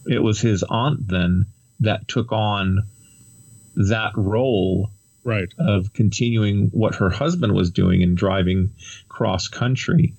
it 0.07 0.23
was 0.23 0.41
his 0.41 0.63
aunt 0.63 1.09
then 1.09 1.47
that 1.81 2.07
took 2.07 2.31
on 2.31 2.85
that 3.75 4.13
role 4.17 4.91
Right. 5.25 5.53
of 5.59 5.93
continuing 5.93 6.69
what 6.69 6.97
her 6.97 7.09
husband 7.11 7.53
was 7.55 7.71
doing 7.71 8.03
and 8.03 8.17
driving 8.17 8.71
cross 9.09 9.49
country. 9.49 10.15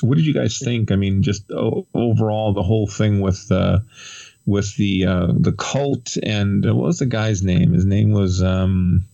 What 0.00 0.16
did 0.16 0.26
you 0.26 0.34
guys 0.34 0.58
think? 0.58 0.90
I 0.92 0.96
mean, 0.96 1.22
just 1.22 1.50
o- 1.50 1.86
overall, 1.94 2.52
the 2.52 2.62
whole 2.62 2.86
thing 2.86 3.20
with 3.20 3.50
uh, 3.50 3.78
with 4.46 4.74
the 4.76 5.06
uh, 5.06 5.28
the 5.38 5.52
cult 5.52 6.16
and 6.22 6.66
uh, 6.66 6.74
what 6.74 6.86
was 6.86 6.98
the 6.98 7.06
guy's 7.06 7.42
name? 7.42 7.72
His 7.72 7.84
name 7.84 8.12
was 8.12 8.42
um, 8.42 9.04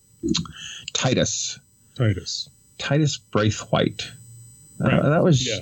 Titus 0.92 1.58
Titus. 1.94 2.48
Titus 2.78 3.18
Braithwhite. 3.32 4.08
Uh, 4.82 5.08
that 5.10 5.22
was 5.24 5.46
Yeah. 5.46 5.60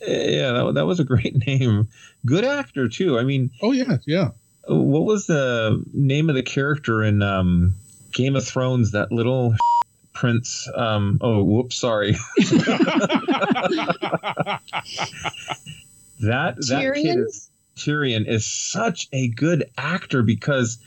yeah, 0.00 0.52
that, 0.52 0.72
that 0.74 0.86
was 0.86 0.98
a 1.00 1.04
great 1.04 1.36
name. 1.46 1.88
Good 2.26 2.44
actor 2.44 2.88
too. 2.88 3.18
I 3.18 3.22
mean, 3.24 3.50
Oh 3.62 3.72
yeah. 3.72 3.98
Yeah. 4.06 4.30
what 4.66 5.04
was 5.04 5.26
the 5.26 5.82
name 5.92 6.28
of 6.28 6.34
the 6.34 6.42
character 6.42 7.02
in 7.02 7.22
um, 7.22 7.74
Game 8.12 8.36
of 8.36 8.44
Thrones? 8.44 8.90
That 8.92 9.12
little 9.12 9.54
prince. 10.12 10.68
Um, 10.74 11.18
oh, 11.22 11.42
whoops, 11.44 11.76
sorry. 11.76 12.16
that 16.20 16.56
that 16.68 16.92
kid 16.94 17.18
is 17.20 17.49
Tyrion 17.76 18.28
is 18.28 18.46
such 18.46 19.08
a 19.12 19.28
good 19.28 19.70
actor 19.78 20.22
because 20.22 20.78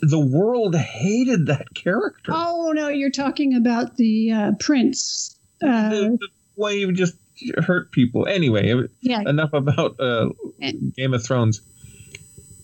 the 0.00 0.18
world 0.18 0.76
hated 0.76 1.46
that 1.46 1.74
character. 1.74 2.32
Oh 2.34 2.72
no, 2.74 2.88
you're 2.88 3.10
talking 3.10 3.56
about 3.56 3.96
the 3.96 4.32
uh, 4.32 4.52
prince. 4.60 5.36
Uh, 5.62 5.90
the, 5.90 6.18
the 6.20 6.28
way 6.56 6.84
he 6.84 6.92
just 6.92 7.16
hurt 7.56 7.90
people. 7.92 8.26
Anyway, 8.26 8.74
yeah, 9.00 9.20
enough 9.20 9.52
about 9.52 9.98
uh, 10.00 10.30
Eh. 10.60 10.72
Game 10.96 11.14
of 11.14 11.24
Thrones. 11.24 11.60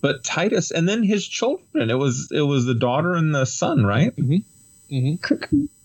But 0.01 0.23
Titus, 0.23 0.71
and 0.71 0.89
then 0.89 1.03
his 1.03 1.27
children. 1.27 1.91
It 1.91 1.95
was 1.95 2.31
it 2.31 2.43
was 2.43 2.67
the 2.67 2.75
daughter 2.75 3.15
and 3.15 3.35
the 3.35 3.47
son, 3.47 3.85
right? 3.85 4.13
Cr- 5.23 5.35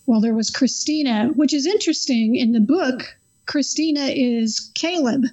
well, 0.06 0.22
there 0.22 0.34
was 0.34 0.50
Christina, 0.50 1.28
which 1.28 1.54
is 1.54 1.66
interesting. 1.66 2.36
In 2.36 2.52
the 2.52 2.60
book, 2.60 3.16
Christina 3.46 4.08
is 4.08 4.72
Caleb. 4.76 5.26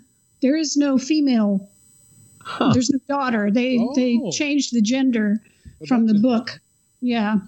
There 0.46 0.56
is 0.56 0.76
no 0.76 0.96
female. 0.96 1.68
Huh. 2.40 2.70
There's 2.72 2.88
no 2.88 3.00
daughter. 3.09 3.50
They 3.50 3.78
they 3.96 4.20
Oh. 4.22 4.30
changed 4.30 4.72
the 4.72 4.80
gender 4.80 5.42
from 5.88 6.06
the 6.06 6.14
book. 6.14 6.61
Yeah. 7.00 7.38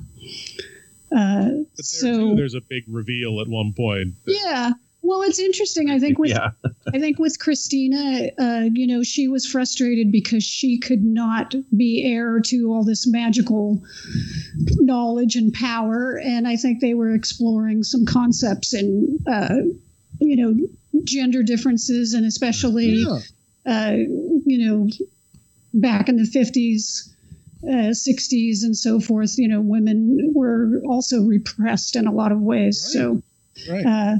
Uh, 1.17 1.51
so 1.77 2.13
too, 2.31 2.35
there's 2.35 2.55
a 2.55 2.61
big 2.61 2.83
reveal 2.89 3.41
at 3.41 3.47
one 3.47 3.73
point. 3.73 4.15
yeah. 4.27 4.73
Well, 5.01 5.23
it's 5.23 5.39
interesting. 5.39 5.89
I 5.91 6.01
think 6.01 6.19
with 6.19 6.31
Yeah. 6.31 6.51
I 6.93 6.99
think 6.99 7.21
with 7.21 7.39
Christina, 7.39 8.31
uh, 8.37 8.69
you 8.73 8.89
know, 8.89 9.05
she 9.05 9.29
was 9.29 9.47
frustrated 9.47 10.11
because 10.11 10.43
she 10.43 10.79
could 10.81 11.05
not 11.05 11.55
be 11.77 12.03
heir 12.05 12.41
to 12.47 12.73
all 12.73 12.83
this 12.83 13.07
magical 13.07 13.81
knowledge 14.81 15.37
and 15.37 15.53
power, 15.55 16.19
and 16.19 16.49
I 16.49 16.57
think 16.57 16.81
they 16.81 16.95
were 16.95 17.15
exploring 17.15 17.85
some 17.85 18.05
concepts 18.05 18.73
and 18.75 19.21
uh, 19.29 19.55
you 20.21 20.35
know, 20.37 20.67
gender 21.05 21.43
differences, 21.43 22.15
and 22.15 22.25
especially, 22.27 23.05
Yeah. 23.05 23.19
uh, 23.67 23.97
you 24.47 24.67
know, 24.67 24.89
back 25.75 26.09
in 26.09 26.17
the 26.17 26.25
fifties. 26.27 27.15
Uh, 27.61 27.91
60s 27.93 28.63
and 28.63 28.77
so 28.77 29.01
forth, 29.01 29.37
you 29.37 29.49
know, 29.49 29.61
women 29.61 30.31
were 30.33 30.81
also 30.87 31.25
repressed 31.25 31.97
in 31.97 32.07
a 32.07 32.13
lot 32.13 32.31
of 32.31 32.41
ways. 32.41 32.81
So, 32.93 33.21
Right. 33.69 33.85
uh, 33.85 34.17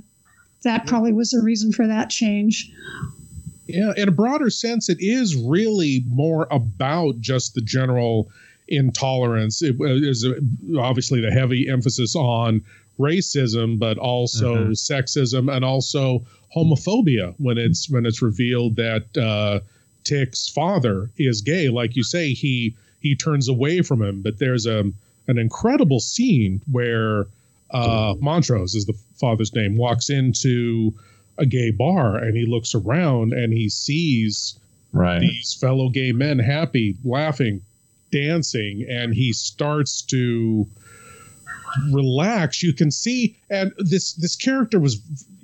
that 0.65 0.89
probably 0.89 1.13
was 1.13 1.33
a 1.33 1.41
reason 1.41 1.71
for 1.71 1.87
that 1.87 2.11
change. 2.11 2.73
Yeah, 3.69 3.93
in 3.97 4.09
a 4.09 4.11
broader 4.11 4.51
sense, 4.51 4.89
it 4.89 4.99
is 5.01 5.37
really 5.37 6.05
more 6.09 6.49
about 6.51 7.21
just 7.21 7.55
the 7.55 7.61
general 7.61 8.29
intolerance. 8.67 9.63
It 9.63 9.77
is 9.81 10.27
obviously 10.77 11.21
the 11.21 11.31
heavy 11.31 11.69
emphasis 11.69 12.17
on 12.17 12.63
racism, 12.99 13.79
but 13.79 13.97
also 13.99 14.57
Mhm. 14.69 14.71
sexism 14.73 15.55
and 15.55 15.65
also 15.65 16.25
homophobia 16.55 17.35
when 17.39 17.59
it's 17.59 17.89
when 17.91 18.07
it's 18.07 18.23
revealed 18.23 18.77
that 18.77 19.17
uh, 19.17 19.61
Tick's 20.05 20.49
father 20.49 21.11
is 21.19 21.41
gay. 21.43 21.69
Like 21.69 21.97
you 21.97 22.03
say, 22.03 22.33
he 22.33 22.75
he 23.01 23.15
turns 23.15 23.49
away 23.49 23.83
from 23.83 24.03
him. 24.03 24.23
But 24.23 24.39
there's 24.39 24.67
a 24.67 24.91
an 25.29 25.39
incredible 25.39 26.01
scene 26.01 26.61
where 26.71 27.27
uh, 27.71 28.15
Montrose 28.19 28.75
is 28.75 28.87
the 28.87 28.95
father's 29.21 29.55
name 29.55 29.77
walks 29.77 30.09
into 30.09 30.95
a 31.37 31.45
gay 31.45 31.71
bar 31.71 32.17
and 32.17 32.35
he 32.37 32.47
looks 32.47 32.75
around 32.75 33.33
and 33.35 33.53
he 33.53 33.69
sees 33.69 34.55
Right. 34.91 35.21
these 35.21 35.53
fellow 35.61 35.91
gay 35.91 36.13
men 36.13 36.39
happy, 36.39 36.97
laughing, 37.05 37.61
dancing, 38.11 38.87
and 38.89 39.15
he 39.15 39.35
starts 39.35 40.01
to 40.03 40.67
relax. 41.93 42.63
You 42.63 42.73
can 42.73 42.91
see, 42.91 43.39
and 43.51 43.73
this 43.79 44.13
this 44.15 44.37
character 44.37 44.79
was 44.81 45.01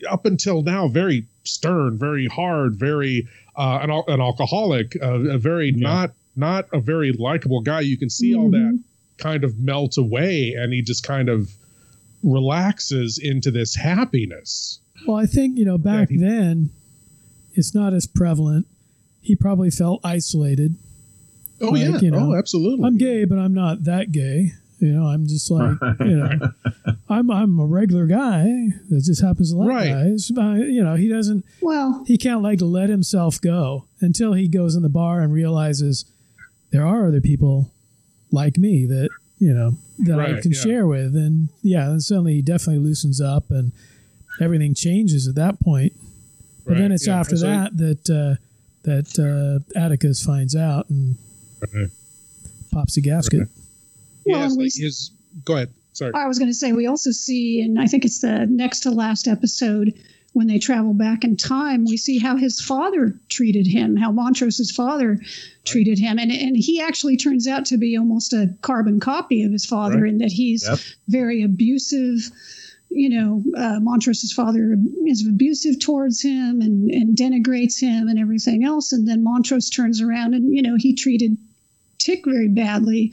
up 0.09 0.27
until 0.27 0.63
now 0.63 0.89
very 0.89 1.27
stern, 1.45 1.99
very 1.99 2.27
hard, 2.27 2.77
very 2.77 3.29
uh, 3.57 3.79
an, 3.83 3.91
an 4.09 4.21
alcoholic, 4.21 4.97
uh, 5.03 5.21
a 5.31 5.39
very 5.39 5.73
not 5.73 6.11
not 6.37 6.67
a 6.73 6.81
very 6.81 7.13
likable 7.13 7.61
guy. 7.61 7.81
You 7.81 7.97
can 7.97 8.11
see 8.11 8.35
all 8.35 8.51
that 8.51 8.83
kind 9.19 9.45
of 9.45 9.59
melt 9.59 9.97
away, 9.97 10.55
and 10.59 10.73
he 10.73 10.83
just 10.83 11.05
kind 11.05 11.29
of 11.29 11.51
relaxes 12.23 13.19
into 13.23 13.51
this 13.51 13.77
happiness. 13.77 14.81
Well, 15.07 15.17
I 15.17 15.27
think, 15.27 15.59
you 15.59 15.65
know, 15.65 15.79
back 15.79 16.09
he- 16.09 16.17
then, 16.17 16.71
it's 17.53 17.75
not 17.75 17.93
as 17.93 18.07
prevalent. 18.07 18.67
He 19.21 19.37
probably 19.37 19.71
felt 19.71 20.01
isolated. 20.05 20.77
Oh 21.61 21.69
Like, 21.69 21.83
yeah, 21.83 21.99
you 22.01 22.11
know, 22.11 22.33
oh 22.33 22.37
absolutely. 22.37 22.85
I'm 22.85 22.99
gay, 22.99 23.25
but 23.25 23.39
I'm 23.39 23.55
not 23.55 23.85
that 23.85 24.13
gay. 24.13 24.53
You 24.81 24.93
know, 24.93 25.07
I'm 25.07 25.27
just 25.27 25.51
like, 25.51 25.77
you 26.01 26.17
know, 26.17 26.51
I'm 27.09 27.31
I'm 27.31 27.59
a 27.61 27.65
regular 27.67 28.07
guy 28.07 28.45
that 28.91 29.03
just 29.05 29.23
happens 29.23 29.53
to 29.53 29.57
like 29.59 29.69
Right. 29.69 29.89
guys. 29.91 30.31
Uh, 30.37 30.55
you 30.55 30.83
know, 30.83 30.95
he 30.97 31.09
doesn't. 31.09 31.45
Well, 31.63 32.05
he 32.07 32.19
can't 32.19 32.43
like 32.43 32.61
let 32.61 32.91
himself 32.91 33.41
go 33.41 33.87
until 34.01 34.33
he 34.33 34.49
goes 34.49 34.75
in 34.75 34.83
the 34.83 34.89
bar 34.89 35.21
and 35.21 35.33
realizes 35.33 36.05
there 36.71 36.85
are 36.87 37.07
other 37.07 37.21
people 37.21 37.71
like 38.33 38.59
me 38.59 38.85
that 38.87 39.11
you 39.39 39.55
know 39.55 39.75
that 40.01 40.19
I 40.19 40.41
can 40.41 40.53
yeah. 40.53 40.61
share 40.61 40.87
with, 40.87 41.15
and 41.17 41.49
yeah, 41.63 41.87
then 41.87 42.01
suddenly 42.01 42.35
he 42.35 42.43
definitely 42.43 42.83
loosens 42.85 43.21
up 43.21 43.51
and 43.51 43.71
everything 44.41 44.75
changes 44.75 45.29
at 45.29 45.37
that 45.37 45.61
point. 45.61 45.93
But 46.67 46.79
then 46.79 46.91
it's 46.93 47.07
yeah. 47.07 47.21
after 47.21 47.37
So- 47.37 47.47
that 47.47 47.77
that 47.79 48.11
uh, 48.11 48.35
that 48.83 49.19
uh, 49.75 49.79
Atticus 49.79 50.23
finds 50.25 50.55
out 50.57 50.91
and 50.91 51.17
Right. 51.73 51.89
pops 52.73 52.97
a 52.97 53.01
gasket. 53.01 53.49
Well, 54.27 54.41
Yes, 54.41 54.57
like 54.57 54.73
his. 54.75 55.11
Go 55.45 55.55
ahead. 55.57 55.71
Sorry. 55.93 56.13
I 56.15 56.27
was 56.27 56.39
going 56.39 56.51
to 56.51 56.55
say 56.55 56.73
we 56.73 56.87
also 56.87 57.11
see, 57.11 57.61
and 57.61 57.79
I 57.81 57.87
think 57.87 58.05
it's 58.05 58.21
the 58.21 58.47
next 58.47 58.81
to 58.81 58.91
last 58.91 59.29
episode 59.29 59.95
when 60.33 60.49
they 60.49 60.59
travel 60.59 60.93
back 60.95 61.23
in 61.23 61.37
time. 61.37 61.85
We 61.85 61.97
see 61.97 62.19
how 62.19 62.37
his 62.37 62.61
father 62.61 63.15
treated 63.29 63.67
him, 63.67 63.95
how 63.97 64.11
Montrose's 64.11 64.73
father 64.73 65.21
treated 65.65 65.99
him, 65.99 66.19
and 66.19 66.33
and 66.33 66.57
he 66.57 66.81
actually 66.81 67.17
turns 67.17 67.47
out 67.47 67.67
to 67.67 67.77
be 67.79 67.97
almost 67.97 68.33
a 68.33 68.55
carbon 68.63 68.99
copy 69.01 69.45
of 69.45 69.53
his 69.53 69.65
father 69.67 70.03
Right. 70.03 70.11
in 70.13 70.19
that 70.19 70.33
he's 70.33 70.67
Yep. 70.69 70.79
very 71.09 71.43
abusive. 71.43 72.31
You 72.91 73.09
know, 73.09 73.43
uh, 73.57 73.81
Montrose's 73.81 74.33
father 74.33 74.77
is 75.05 75.27
abusive 75.27 75.81
towards 75.81 76.23
him 76.23 76.61
and, 76.61 76.91
and 76.91 77.17
denigrates 77.17 77.81
him 77.81 78.07
and 78.07 78.21
everything 78.21 78.63
else. 78.63 78.93
And 78.93 79.09
then 79.09 79.25
Montrose 79.25 79.69
turns 79.69 80.01
around 80.01 80.35
and, 80.35 80.55
you 80.55 80.63
know, 80.63 80.77
he 80.79 80.95
treated 80.95 81.37
Tick 82.05 82.25
very 82.25 82.49
badly 82.49 83.13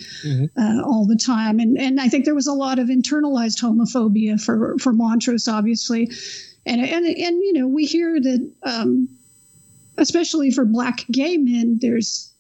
uh, 0.58 0.82
all 0.84 1.06
the 1.08 1.16
time. 1.16 1.60
And 1.60 1.78
and 1.78 2.02
I 2.02 2.10
think 2.10 2.26
there 2.26 2.36
was 2.36 2.48
a 2.48 2.54
lot 2.54 2.78
of 2.80 2.88
internalized 2.88 3.62
homophobia 3.62 4.40
for 4.40 4.78
for 4.80 4.92
Montrose, 4.92 5.48
obviously. 5.48 6.12
And 6.66 6.82
and 6.82 7.06
and 7.06 7.36
you 7.42 7.54
know, 7.54 7.68
we 7.68 7.86
hear 7.86 8.20
that 8.20 8.52
um, 8.64 9.08
especially 9.98 10.52
for 10.52 10.66
black 10.66 11.06
gay 11.10 11.38
men, 11.38 11.78
there's 11.80 12.32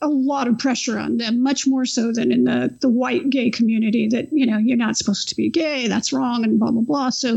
a 0.00 0.08
lot 0.08 0.46
of 0.46 0.58
pressure 0.58 0.98
on 0.98 1.16
them, 1.16 1.42
much 1.42 1.66
more 1.66 1.84
so 1.84 2.12
than 2.12 2.30
in 2.30 2.44
the, 2.44 2.76
the 2.80 2.88
white 2.88 3.28
gay 3.30 3.50
community 3.50 4.08
that, 4.08 4.28
you 4.32 4.46
know, 4.46 4.56
you're 4.56 4.76
not 4.76 4.96
supposed 4.96 5.28
to 5.28 5.34
be 5.34 5.50
gay, 5.50 5.88
that's 5.88 6.12
wrong, 6.12 6.44
and 6.44 6.60
blah, 6.60 6.70
blah, 6.70 6.82
blah. 6.82 7.10
So 7.10 7.36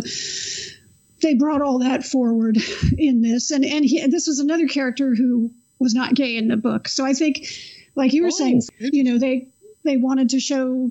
they 1.23 1.33
brought 1.33 1.63
all 1.63 1.79
that 1.79 2.05
forward 2.05 2.57
in 2.97 3.23
this. 3.23 3.49
And, 3.49 3.65
and 3.65 3.83
he, 3.83 4.05
this 4.07 4.27
was 4.27 4.39
another 4.39 4.67
character 4.67 5.15
who 5.15 5.49
was 5.79 5.95
not 5.95 6.13
gay 6.13 6.37
in 6.37 6.49
the 6.49 6.57
book. 6.57 6.87
So 6.87 7.03
I 7.03 7.13
think, 7.13 7.47
like 7.95 8.13
you 8.13 8.23
were 8.23 8.31
saying, 8.31 8.61
you 8.79 9.03
know, 9.03 9.17
they, 9.17 9.47
they 9.83 9.97
wanted 9.97 10.29
to 10.31 10.39
show 10.39 10.89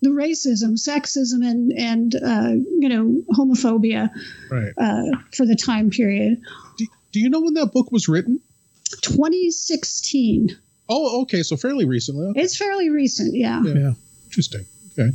the 0.00 0.08
racism, 0.10 0.72
sexism, 0.72 1.44
and, 1.48 1.72
and 1.72 2.14
uh, 2.16 2.50
you 2.78 2.88
know, 2.88 3.22
homophobia 3.32 4.10
Right. 4.50 4.72
uh, 4.76 5.16
for 5.34 5.46
the 5.46 5.54
time 5.56 5.90
period. 5.90 6.40
Do, 6.76 6.86
do 7.12 7.20
you 7.20 7.30
know 7.30 7.40
when 7.40 7.54
that 7.54 7.72
book 7.72 7.92
was 7.92 8.08
written? 8.08 8.40
2016. 9.02 10.56
Oh, 10.88 11.22
okay. 11.22 11.42
So 11.42 11.56
fairly 11.56 11.84
recently. 11.84 12.26
Okay. 12.26 12.40
It's 12.40 12.56
fairly 12.56 12.90
recent, 12.90 13.34
yeah. 13.34 13.62
Yeah. 13.62 13.92
Interesting. 14.26 14.66
Okay. 14.98 15.10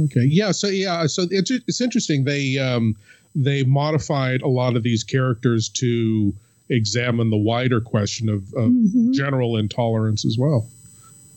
Okay. 0.00 0.24
Yeah. 0.28 0.52
So 0.52 0.68
yeah. 0.68 1.06
So 1.06 1.26
it's 1.30 1.50
it's 1.50 1.80
interesting. 1.80 2.24
They 2.24 2.58
um 2.58 2.96
they 3.34 3.62
modified 3.64 4.42
a 4.42 4.48
lot 4.48 4.76
of 4.76 4.82
these 4.82 5.02
characters 5.04 5.68
to 5.70 6.34
examine 6.70 7.30
the 7.30 7.36
wider 7.36 7.80
question 7.80 8.28
of, 8.28 8.52
of 8.54 8.70
Mhm. 8.70 9.12
general 9.12 9.56
intolerance 9.56 10.24
as 10.24 10.36
well. 10.38 10.68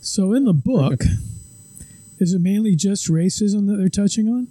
So 0.01 0.33
in 0.33 0.45
the 0.45 0.53
book, 0.53 1.03
is 2.19 2.33
it 2.33 2.39
mainly 2.41 2.75
just 2.75 3.09
racism 3.09 3.67
that 3.67 3.75
they're 3.77 3.89
touching 3.89 4.29
on? 4.29 4.47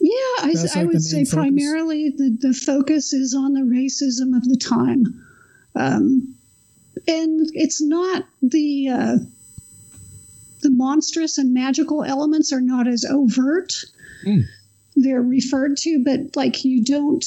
Yeah, 0.00 0.10
I, 0.40 0.52
That's 0.54 0.76
I 0.76 0.84
would 0.84 1.02
say 1.02 1.18
focus? 1.24 1.34
primarily 1.34 2.10
the, 2.10 2.36
the 2.40 2.52
focus 2.54 3.12
is 3.12 3.34
on 3.34 3.54
the 3.54 3.60
racism 3.60 4.36
of 4.36 4.48
the 4.48 4.56
time. 4.56 5.24
Um, 5.74 6.34
and 7.08 7.48
it's 7.54 7.80
not 7.80 8.24
the 8.42 8.88
uh, 8.88 9.16
the 10.60 10.70
monstrous 10.70 11.38
and 11.38 11.52
magical 11.54 12.04
elements 12.04 12.52
are 12.52 12.60
not 12.60 12.86
as 12.86 13.04
overt. 13.04 13.72
Mm. 14.24 14.44
They're 14.96 15.22
referred 15.22 15.76
to, 15.78 16.02
but 16.04 16.36
like 16.36 16.64
you 16.64 16.84
don't 16.84 17.24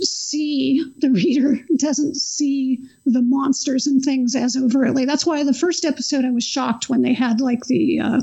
see 0.00 0.84
the 0.98 1.10
reader 1.10 1.58
doesn't 1.76 2.16
see 2.16 2.78
the 3.06 3.22
monsters 3.22 3.86
and 3.86 4.02
things 4.02 4.34
as 4.34 4.56
overtly. 4.56 5.04
That's 5.04 5.26
why 5.26 5.42
the 5.44 5.54
first 5.54 5.84
episode 5.84 6.24
I 6.24 6.30
was 6.30 6.44
shocked 6.44 6.88
when 6.88 7.02
they 7.02 7.12
had 7.14 7.40
like 7.40 7.64
the 7.66 8.00
uh, 8.00 8.20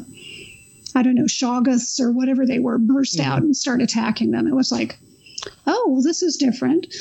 I 0.95 1.03
don't 1.03 1.15
know, 1.15 1.23
Shoggoths 1.25 1.99
or 1.99 2.11
whatever 2.11 2.45
they 2.45 2.59
were 2.59 2.77
burst 2.77 3.17
Mm-hmm. 3.17 3.31
out 3.31 3.41
and 3.43 3.55
start 3.55 3.81
attacking 3.81 4.31
them. 4.31 4.47
It 4.47 4.55
was 4.55 4.71
like, 4.71 4.97
oh, 5.65 5.85
well, 5.89 6.01
this 6.01 6.21
is 6.21 6.35
different. 6.37 6.87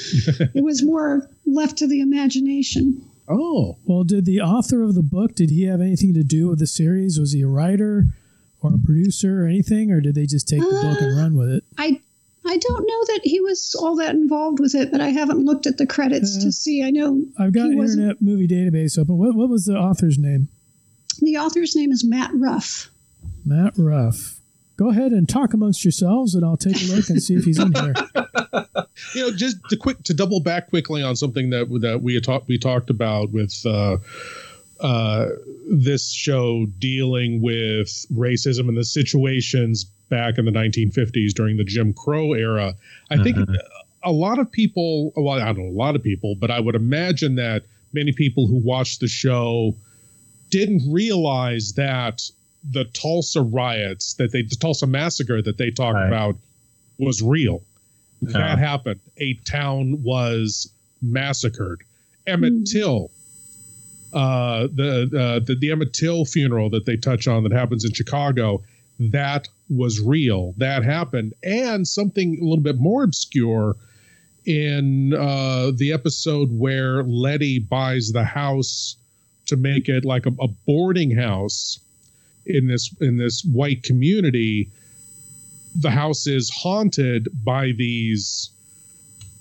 it 0.55 0.63
was 0.63 0.85
more 0.85 1.29
left 1.47 1.79
to 1.79 1.87
the 1.89 2.01
imagination. 2.01 3.05
Oh. 3.29 3.77
Well, 3.85 4.05
did 4.05 4.25
the 4.27 4.41
author 4.41 4.83
of 4.83 4.95
the 4.95 5.03
book 5.03 5.35
did 5.35 5.51
he 5.51 5.65
have 5.65 5.81
anything 5.81 6.15
to 6.15 6.23
do 6.23 6.49
with 6.49 6.59
the 6.61 6.67
series? 6.67 7.19
Was 7.19 7.33
he 7.33 7.43
a 7.43 7.47
writer 7.49 8.07
or 8.61 8.75
a 8.75 8.79
producer 8.79 9.43
or 9.45 9.47
anything, 9.47 9.91
or 9.91 10.01
did 10.01 10.15
they 10.15 10.27
just 10.27 10.47
take 10.49 10.61
the 10.61 10.67
book 10.83 11.01
and 11.01 11.17
run 11.17 11.35
with 11.37 11.49
it? 11.51 11.65
I 11.79 12.01
I 12.51 12.57
don't 12.57 12.85
know 12.85 13.05
that 13.15 13.21
he 13.23 13.41
was 13.41 13.77
all 13.81 13.95
that 13.97 14.17
involved 14.17 14.59
with 14.59 14.75
it, 14.75 14.91
but 14.91 15.01
I 15.01 15.11
haven't 15.11 15.45
looked 15.45 15.69
at 15.69 15.79
the 15.79 15.87
credits 15.87 16.37
to 16.43 16.51
see. 16.51 16.83
I 16.83 16.91
know 16.91 17.25
I've 17.39 17.53
got 17.53 17.69
he 17.69 17.77
wasn't- 17.77 18.01
Internet 18.01 18.21
Movie 18.21 18.49
Database 18.49 18.99
open. 18.99 19.19
What 19.19 19.37
what 19.37 19.49
was 19.49 19.67
the 19.67 19.77
author's 19.77 20.19
name? 20.19 20.49
the 21.21 21.37
author's 21.37 21.77
name 21.77 21.93
is 21.93 22.05
Matt 22.05 22.31
Ruff. 22.35 22.91
Matt 23.45 23.75
Ruff. 23.77 24.41
Go 24.77 24.89
ahead 24.89 25.13
and 25.13 25.29
talk 25.29 25.55
amongst 25.55 25.85
yourselves, 25.85 26.35
and 26.35 26.45
I'll 26.45 26.57
take 26.57 26.81
a 26.83 26.87
look 26.87 27.09
and 27.09 27.23
see 27.23 27.35
if 27.35 27.45
he's 27.45 27.59
in 27.61 27.73
here. 27.73 27.95
you 29.15 29.21
know, 29.21 29.31
just 29.31 29.59
to 29.69 29.77
quick 29.77 30.03
to 30.05 30.15
double 30.15 30.41
back 30.41 30.71
quickly 30.71 31.03
on 31.05 31.15
something 31.15 31.51
that 31.51 31.69
that 31.83 32.03
we 32.03 32.15
had 32.15 32.25
talked 32.25 32.49
we 32.49 32.59
talked 32.59 32.91
about 32.91 33.31
with 33.31 33.55
uh, 33.65 33.99
uh, 34.81 35.29
this 35.71 36.11
show 36.11 36.67
dealing 36.79 37.43
with 37.43 38.07
racism 38.13 38.69
and 38.69 38.77
the 38.77 38.85
situations 38.85 39.85
back 39.85 40.39
in 40.39 40.45
the 40.45 40.51
1950s 40.51 41.33
during 41.33 41.57
the 41.57 41.65
Jim 41.65 41.93
Crow 41.93 42.33
era. 42.33 42.75
I 43.11 43.23
think 43.23 43.39
uh-huh. 43.39 43.57
a 44.03 44.13
lot 44.13 44.39
of 44.39 44.51
people, 44.51 45.13
well, 45.17 45.41
I 45.41 45.47
don't 45.47 45.59
know, 45.59 45.71
a 45.71 45.79
lot 45.79 45.97
of 45.97 46.03
people, 46.03 46.35
but 46.35 46.51
I 46.51 46.61
would 46.61 46.75
imagine 46.75 47.37
that 47.37 47.63
many 47.93 48.13
people 48.13 48.47
who 48.47 48.57
watched 48.57 49.01
the 49.01 49.09
show 49.09 49.75
didn't 50.51 50.93
realize 50.93 51.75
that 51.75 52.23
the 52.69 52.85
Tulsa 52.85 53.41
riots 53.41 54.15
that 54.15 54.33
they 54.33 54.43
the 54.43 54.57
Tulsa 54.57 54.87
massacre 54.87 55.41
that 55.41 55.57
they 55.57 55.71
talked 55.71 56.07
about 56.07 56.37
was 56.99 57.23
real. 57.23 57.63
That 58.23 58.37
uh-huh. 58.37 58.57
happened. 58.57 59.01
A 59.17 59.35
town 59.35 60.03
was 60.03 60.71
massacred. 61.01 61.81
Emmett 62.27 62.53
hmm. 62.53 62.63
Till, 62.65 63.11
uh, 64.13 64.69
the, 64.73 65.03
uh, 65.15 65.45
the 65.45 65.57
the 65.59 65.71
Emmett 65.71 65.93
Till 65.93 66.25
funeral 66.25 66.71
that 66.71 66.87
they 66.87 66.97
touch 66.97 67.29
on 67.29 67.43
that 67.45 67.53
happens 67.53 67.85
in 67.85 67.93
Chicago, 67.93 68.63
that 68.99 69.49
was 69.69 70.01
real. 70.01 70.55
That 70.59 70.85
happened, 70.85 71.35
and 71.43 71.87
something 71.87 72.39
a 72.41 72.45
little 72.45 72.63
bit 72.63 72.79
more 72.79 73.03
obscure 73.05 73.77
in 74.47 75.15
uh, 75.15 75.73
the 75.77 75.93
episode 75.93 76.49
where 76.51 77.03
Leti 77.05 77.59
buys 77.59 78.11
the 78.13 78.25
house 78.25 78.97
to 79.47 79.57
make 79.57 79.89
it 79.89 80.05
like 80.05 80.27
a, 80.27 80.33
a 80.41 80.49
boarding 80.67 81.15
house 81.17 81.79
in 82.47 82.67
this 82.67 82.95
in 83.01 83.17
this 83.17 83.45
white 83.45 83.83
community 83.83 84.71
the 85.77 85.91
house 85.91 86.27
is 86.27 86.51
haunted 86.51 87.29
by 87.45 87.73
these 87.77 88.51
es- 88.51 88.51
es- 88.51 88.60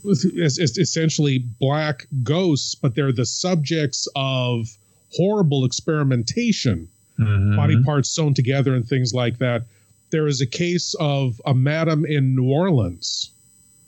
essentially 0.05 1.39
black 1.59 2.07
ghosts 2.23 2.75
but 2.75 2.95
they're 2.95 3.11
the 3.11 3.25
subjects 3.25 4.07
of 4.15 4.67
horrible 5.13 5.65
experimentation 5.65 6.87
mm-hmm. 7.19 7.55
body 7.55 7.81
parts 7.83 8.09
sewn 8.09 8.33
together 8.33 8.75
and 8.75 8.87
things 8.87 9.13
like 9.13 9.37
that 9.39 9.63
there 10.11 10.27
is 10.27 10.41
a 10.41 10.47
case 10.47 10.95
of 10.99 11.41
a 11.45 11.53
madam 11.53 12.05
in 12.05 12.35
new 12.35 12.49
orleans 12.49 13.31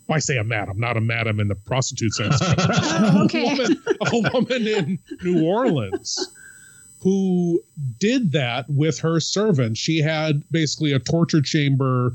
I 0.09 0.19
say 0.19 0.37
a 0.37 0.43
madam, 0.43 0.77
not 0.77 0.97
a 0.97 1.01
madam 1.01 1.39
in 1.39 1.47
the 1.47 1.55
prostitute 1.55 2.13
sense. 2.13 2.37
Oh, 2.53 3.23
okay. 3.25 3.41
a, 3.41 3.45
woman, 3.45 3.83
a 4.01 4.31
woman 4.33 4.67
in 4.67 4.99
New 5.23 5.45
Orleans 5.45 6.19
who 7.01 7.63
did 7.99 8.33
that 8.33 8.69
with 8.69 8.99
her 8.99 9.19
servant. 9.19 9.77
She 9.77 9.99
had 9.99 10.43
basically 10.51 10.91
a 10.91 10.99
torture 10.99 11.41
chamber, 11.41 12.13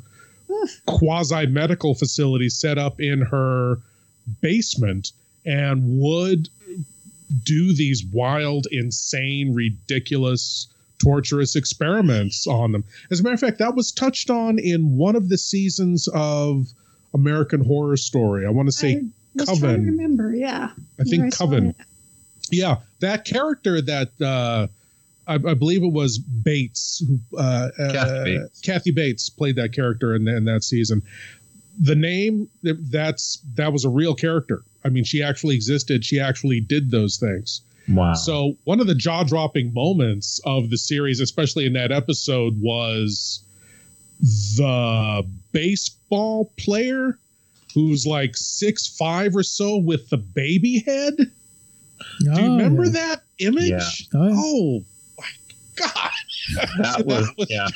quasi 0.86 1.46
medical 1.46 1.94
facility 1.94 2.48
set 2.48 2.78
up 2.78 3.00
in 3.00 3.20
her 3.22 3.78
basement 4.40 5.12
and 5.44 5.82
would 6.00 6.48
do 7.44 7.74
these 7.74 8.04
wild, 8.12 8.66
insane, 8.70 9.54
ridiculous 9.54 10.68
torturous 10.98 11.56
experiments 11.56 12.46
on 12.46 12.72
them. 12.72 12.84
As 13.10 13.20
a 13.20 13.22
matter 13.22 13.34
of 13.34 13.40
fact, 13.40 13.58
that 13.58 13.74
was 13.74 13.92
touched 13.92 14.30
on 14.30 14.58
in 14.58 14.96
one 14.96 15.16
of 15.16 15.28
the 15.28 15.38
seasons 15.38 16.08
of 16.08 16.66
American 17.12 17.64
Horror 17.64 17.96
Story. 17.96 18.46
I 18.46 18.50
want 18.50 18.68
to 18.68 18.72
say 18.72 18.94
I 18.94 19.00
was 19.34 19.46
trying 19.46 19.56
to 19.60 19.60
Coven. 19.60 19.86
remember, 19.86 20.34
yeah. 20.34 20.70
I 20.98 21.04
think 21.04 21.36
Coven. 21.36 21.74
Yeah, 22.50 22.76
that 23.00 23.24
character 23.24 23.80
that 23.82 24.20
uh, 24.20 24.68
I, 25.26 25.34
I 25.34 25.54
believe 25.54 25.82
it 25.82 25.92
was 25.92 26.18
Bates, 26.18 27.02
who 27.06 27.18
uh, 27.38 27.70
Kathy 27.76 27.98
uh, 27.98 28.24
Bates. 28.24 28.60
Kathy 28.60 28.90
Bates 28.92 29.28
played 29.28 29.56
that 29.56 29.72
character 29.72 30.14
in, 30.14 30.26
in 30.28 30.44
that 30.44 30.62
season. 30.62 31.02
The 31.80 31.96
name 31.96 32.48
that's 32.62 33.38
that 33.54 33.72
was 33.72 33.84
a 33.84 33.88
real 33.88 34.14
character. 34.14 34.62
I 34.84 34.88
mean, 34.88 35.04
she 35.04 35.22
actually 35.22 35.56
existed. 35.56 36.04
She 36.04 36.20
actually 36.20 36.60
did 36.60 36.90
those 36.90 37.16
things. 37.18 37.62
Wow. 37.88 38.14
So 38.14 38.56
one 38.64 38.80
of 38.80 38.86
the 38.86 38.94
jaw-dropping 38.94 39.74
moments 39.74 40.40
of 40.44 40.70
the 40.70 40.78
series, 40.78 41.20
especially 41.20 41.66
in 41.66 41.74
that 41.74 41.92
episode, 41.92 42.60
was 42.60 43.44
the 44.56 45.28
baseball 45.52 46.52
player 46.56 47.18
who's 47.74 48.06
like 48.06 48.36
six 48.36 48.86
five 48.86 49.36
or 49.36 49.42
so 49.42 49.76
with 49.76 50.08
the 50.08 50.16
baby 50.16 50.82
head. 50.86 51.16
Do 51.16 52.24
you 52.24 52.32
Oh, 52.32 52.56
remember 52.56 52.88
that 52.88 53.22
image? 53.38 54.08
Yeah. 54.12 54.20
Oh. 54.20 54.30
Oh 54.32 54.80
my 54.80 54.95
god! 55.76 56.10
that 56.78 57.04
was 57.06 57.30
yeah. 57.48 57.68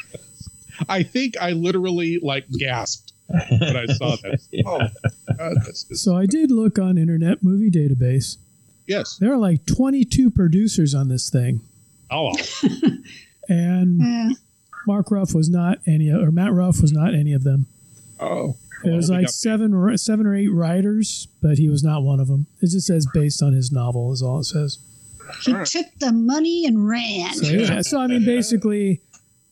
I 0.89 1.03
think 1.03 1.37
I 1.41 1.53
literally 1.53 2.19
like 2.23 2.49
gasped 2.51 3.13
when 3.29 3.77
I 3.77 3.87
saw 3.87 4.17
that. 4.17 4.41
Oh, 4.67 4.79
God, 5.37 5.57
that's 5.65 5.85
just- 5.85 6.03
So 6.05 6.17
I 6.17 6.27
did 6.27 6.51
look 6.51 6.79
on 6.79 6.99
Internet 6.99 7.43
Movie 7.43 7.71
Database. 7.71 8.37
yes. 8.87 9.17
There 9.19 9.33
are 9.33 9.37
like 9.39 9.65
22 9.67 10.31
producers 10.31 10.95
on 10.95 11.09
this 11.09 11.31
thing, 11.31 11.61
Oh, 12.11 12.35
and 13.49 14.01
Yeah. 14.01 14.31
Mark 14.87 15.11
Ruff 15.11 15.35
was 15.35 15.49
not 15.51 15.79
any, 15.87 16.11
or 16.11 16.31
Matt 16.31 16.53
Ruff 16.53 16.81
was 16.81 16.93
not 16.93 17.15
any 17.15 17.33
of 17.33 17.45
them. 17.45 17.67
oh. 18.19 18.57
There's 18.83 19.11
Well, 19.11 19.19
we 19.19 19.25
like 19.25 19.31
seven, 19.31 19.75
or 19.75 19.95
seven 19.99 20.25
or 20.27 20.35
eight 20.35 20.49
writers, 20.49 21.29
but 21.43 21.59
he 21.59 21.69
was 21.69 21.85
not 21.85 22.03
one 22.03 22.19
of 22.19 22.29
them. 22.29 22.47
It 22.63 22.69
just 22.71 22.87
says 22.87 23.07
based 23.13 23.43
on 23.43 23.53
his 23.53 23.71
novel, 23.71 24.11
is 24.11 24.23
all 24.23 24.41
it 24.41 24.45
says. 24.45 24.79
He 25.45 25.53
took 25.65 25.87
the 25.99 26.13
money 26.13 26.67
and 26.67 26.87
ran. 26.89 27.35
So 27.35 27.47
yeah, 27.47 27.83
so 27.83 28.01
I 28.01 28.07
mean, 28.07 28.25
basically, 28.25 29.01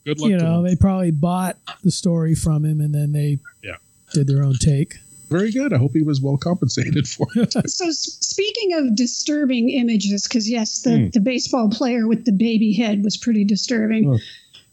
Good 0.05 0.21
luck. 0.21 0.31
you 0.31 0.37
know, 0.39 0.63
they 0.63 0.77
probably 0.77 1.11
bought 1.11 1.57
the 1.83 1.91
story 1.91 2.35
from 2.35 2.65
him, 2.65 2.81
and 2.81 2.95
then 2.95 3.13
they 3.13 3.39
Yeah. 3.63 3.77
did 4.13 4.27
their 4.27 4.43
own 4.43 4.55
take. 4.55 4.97
Very 5.29 5.51
good. 5.53 5.75
I 5.75 5.77
hope 5.79 5.93
he 5.93 6.03
was 6.03 6.23
well 6.23 6.39
compensated 6.39 7.07
for 7.07 7.27
it. 7.37 7.53
So 7.69 7.91
speaking 7.91 8.73
of 8.75 8.97
disturbing 8.97 9.69
images, 9.69 10.27
because 10.27 10.49
yes, 10.49 10.81
the, 10.81 10.97
Hmm. 10.97 11.09
the 11.11 11.21
baseball 11.21 11.69
player 11.69 12.09
with 12.09 12.25
the 12.25 12.33
baby 12.33 12.73
head 12.73 13.05
was 13.05 13.17
pretty 13.19 13.45
disturbing. 13.45 14.09
Oh. 14.11 14.19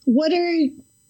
What 0.06 0.32
are 0.32 0.56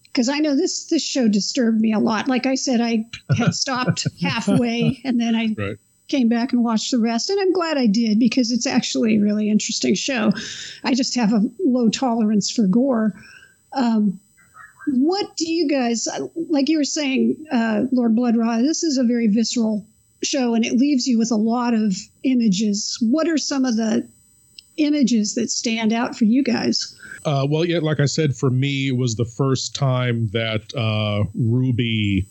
because 0.04 0.28
I 0.30 0.38
know 0.38 0.56
this 0.56 0.84
this 0.86 1.02
show 1.04 1.28
disturbed 1.28 1.78
me 1.80 1.92
a 1.92 1.98
lot. 1.98 2.26
Like 2.26 2.46
I 2.46 2.54
said, 2.54 2.80
I 2.80 3.04
had 3.36 3.54
stopped 3.54 4.06
halfway 4.22 5.00
and 5.04 5.20
then 5.20 5.34
I 5.36 5.54
Right. 5.56 5.76
Came 6.08 6.28
back 6.28 6.52
and 6.52 6.62
watched 6.62 6.92
the 6.92 6.98
rest, 6.98 7.30
and 7.30 7.40
I'm 7.40 7.52
glad 7.52 7.78
I 7.78 7.86
did 7.86 8.20
because 8.20 8.52
it's 8.52 8.66
actually 8.66 9.16
a 9.16 9.20
really 9.20 9.50
interesting 9.50 9.96
show. 9.96 10.30
I 10.84 10.94
just 10.94 11.16
have 11.16 11.32
a 11.32 11.42
low 11.58 11.88
tolerance 11.88 12.48
for 12.48 12.66
gore. 12.68 13.12
Um, 13.72 14.20
what 14.86 15.36
do 15.36 15.50
you 15.50 15.68
guys 15.68 16.06
like? 16.48 16.68
You 16.68 16.78
were 16.78 16.84
saying, 16.84 17.46
uh, 17.50 17.86
Lord 17.90 18.14
Blood-Rah. 18.14 18.58
This 18.58 18.84
is 18.84 18.98
a 18.98 19.04
very 19.04 19.26
visceral 19.26 19.84
show, 20.22 20.54
and 20.54 20.64
it 20.64 20.74
leaves 20.74 21.08
you 21.08 21.18
with 21.18 21.32
a 21.32 21.36
lot 21.36 21.74
of 21.74 21.96
images. 22.22 22.98
What 23.00 23.28
are 23.28 23.38
some 23.38 23.64
of 23.64 23.76
the 23.76 24.06
images 24.76 25.34
that 25.34 25.50
stand 25.50 25.92
out 25.92 26.16
for 26.16 26.24
you 26.24 26.44
guys? 26.44 26.96
Uh, 27.24 27.46
well, 27.50 27.64
yeah, 27.64 27.78
like 27.78 27.98
I 27.98 28.06
said, 28.06 28.36
for 28.36 28.48
me, 28.48 28.88
it 28.88 28.96
was 28.96 29.16
the 29.16 29.24
first 29.24 29.74
time 29.74 30.28
that 30.28 30.72
uh, 30.76 31.24
Ruby 31.34 32.28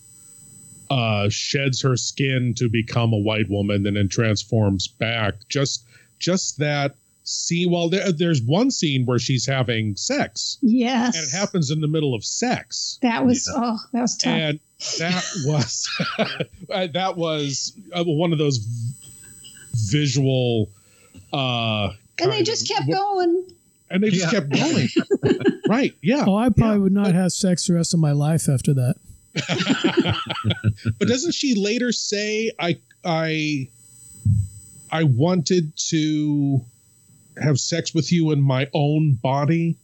uh, 0.96 1.28
sheds 1.30 1.82
her 1.82 1.98
skin 1.98 2.54
to 2.58 2.70
become 2.70 3.12
a 3.14 3.18
white 3.18 3.50
woman 3.50 3.86
and 3.88 3.98
then 3.98 4.08
transforms 4.08 4.88
back. 4.88 5.34
Just, 5.50 5.84
just 6.20 6.58
that 6.60 6.96
scene. 7.24 7.72
Well, 7.72 7.90
there, 7.90 8.12
there's 8.12 8.42
one 8.42 8.72
scene 8.72 9.06
where 9.06 9.20
she's 9.20 9.46
having 9.46 9.96
sex, 9.96 10.58
Yes, 10.62 11.18
and 11.18 11.26
it 11.28 11.32
happens 11.38 11.72
in 11.72 11.82
the 11.82 11.88
middle 11.88 12.14
of 12.14 12.24
sex. 12.24 12.98
That 13.02 13.26
was 13.26 13.50
oh, 13.54 13.78
that 13.94 14.02
was 14.02 14.16
tough. 14.18 14.32
and 14.34 14.60
that 15.00 15.24
was 15.46 15.90
uh, 16.70 16.88
that 16.94 17.18
was 17.18 17.74
uh, 17.94 18.04
one 18.06 18.32
of 18.32 18.38
those 18.38 18.60
visual 19.74 20.70
uh 21.34 21.90
and 22.20 22.32
they 22.32 22.44
just 22.44 22.70
of- 22.70 22.78
kept 22.78 22.90
going. 22.92 23.46
and 23.90 24.04
they 24.04 24.10
just 24.10 24.32
Yeah. 24.32 24.40
kept 24.40 24.50
going 24.52 24.88
right 25.68 25.94
yeah 26.02 26.24
Oh, 26.28 26.36
I 26.36 26.50
probably 26.50 26.76
Yeah, 26.78 26.84
would 26.84 26.92
not 26.94 27.06
but- 27.08 27.16
have 27.16 27.32
sex 27.32 27.68
the 27.68 27.74
rest 27.74 27.94
of 27.94 28.00
my 28.00 28.12
life 28.12 28.48
after 28.48 28.74
that. 28.76 28.96
but 31.00 31.08
doesn't 31.08 31.34
she 31.34 31.56
later 31.56 31.92
say 31.92 32.52
i 32.60 32.78
i 33.04 33.68
i 34.92 35.04
wanted 35.04 35.76
to 35.78 36.60
have 37.42 37.60
sex 37.60 37.94
with 37.94 38.12
you 38.12 38.32
in 38.32 38.42
my 38.42 38.68
own 38.74 39.14
body 39.22 39.76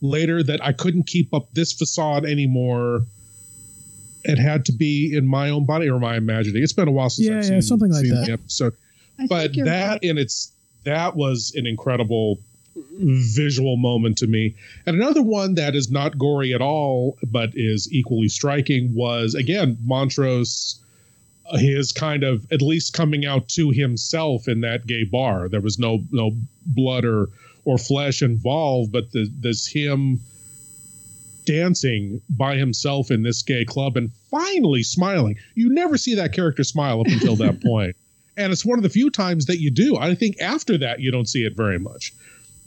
later 0.00 0.42
that 0.42 0.62
i 0.64 0.72
couldn't 0.72 1.06
keep 1.06 1.32
up 1.32 1.48
this 1.54 1.72
facade 1.72 2.24
anymore 2.26 3.02
it 4.24 4.38
had 4.38 4.64
to 4.66 4.72
be 4.72 5.16
in 5.16 5.26
my 5.26 5.48
own 5.50 5.64
body 5.64 5.88
or 5.88 5.96
am 5.96 6.04
i 6.04 6.16
imagining 6.16 6.62
it's 6.62 6.72
been 6.72 6.88
a 6.88 6.92
while 6.92 7.08
since 7.10 7.28
Yeah, 7.28 7.38
i've 7.38 7.44
yeah, 7.44 7.48
seen, 7.50 7.62
something 7.62 7.90
like 7.90 8.04
seen 8.04 8.14
that. 8.14 8.26
the 8.26 8.32
episode 8.32 8.74
I 9.18 9.26
but 9.26 9.54
that 9.64 9.88
right. 9.90 10.02
in 10.02 10.18
its 10.18 10.52
that 10.84 11.16
was 11.16 11.52
an 11.54 11.66
incredible 11.66 12.38
visual 12.74 13.76
moment 13.76 14.18
to 14.18 14.26
me. 14.26 14.54
And 14.86 14.96
another 14.96 15.22
one 15.22 15.54
that 15.54 15.74
is 15.74 15.90
not 15.90 16.18
gory 16.18 16.54
at 16.54 16.62
all 16.62 17.18
but 17.22 17.50
is 17.54 17.88
equally 17.92 18.28
striking 18.28 18.94
was 18.94 19.34
again 19.34 19.78
montrose 19.84 20.80
uh, 21.50 21.58
his 21.58 21.92
kind 21.92 22.22
of 22.22 22.46
at 22.52 22.62
least 22.62 22.94
coming 22.94 23.26
out 23.26 23.48
to 23.48 23.70
himself 23.70 24.48
in 24.48 24.62
that 24.62 24.86
gay 24.86 25.04
bar. 25.04 25.48
There 25.48 25.60
was 25.60 25.78
no 25.78 26.04
no 26.10 26.36
blood 26.64 27.04
or 27.04 27.28
or 27.64 27.78
flesh 27.78 28.22
involved 28.22 28.92
but 28.92 29.12
the, 29.12 29.30
this 29.38 29.66
him 29.66 30.20
dancing 31.44 32.20
by 32.30 32.56
himself 32.56 33.10
in 33.10 33.22
this 33.22 33.42
gay 33.42 33.64
club 33.64 33.96
and 33.96 34.12
finally 34.30 34.82
smiling. 34.82 35.36
You 35.54 35.70
never 35.70 35.98
see 35.98 36.14
that 36.14 36.32
character 36.32 36.64
smile 36.64 37.00
up 37.00 37.08
until 37.08 37.36
that 37.36 37.62
point. 37.64 37.96
And 38.36 38.52
it's 38.52 38.64
one 38.64 38.78
of 38.78 38.82
the 38.82 38.88
few 38.88 39.10
times 39.10 39.46
that 39.46 39.60
you 39.60 39.70
do. 39.70 39.96
I 39.96 40.14
think 40.14 40.40
after 40.40 40.78
that 40.78 41.00
you 41.00 41.10
don't 41.10 41.28
see 41.28 41.44
it 41.44 41.54
very 41.54 41.78
much, 41.78 42.14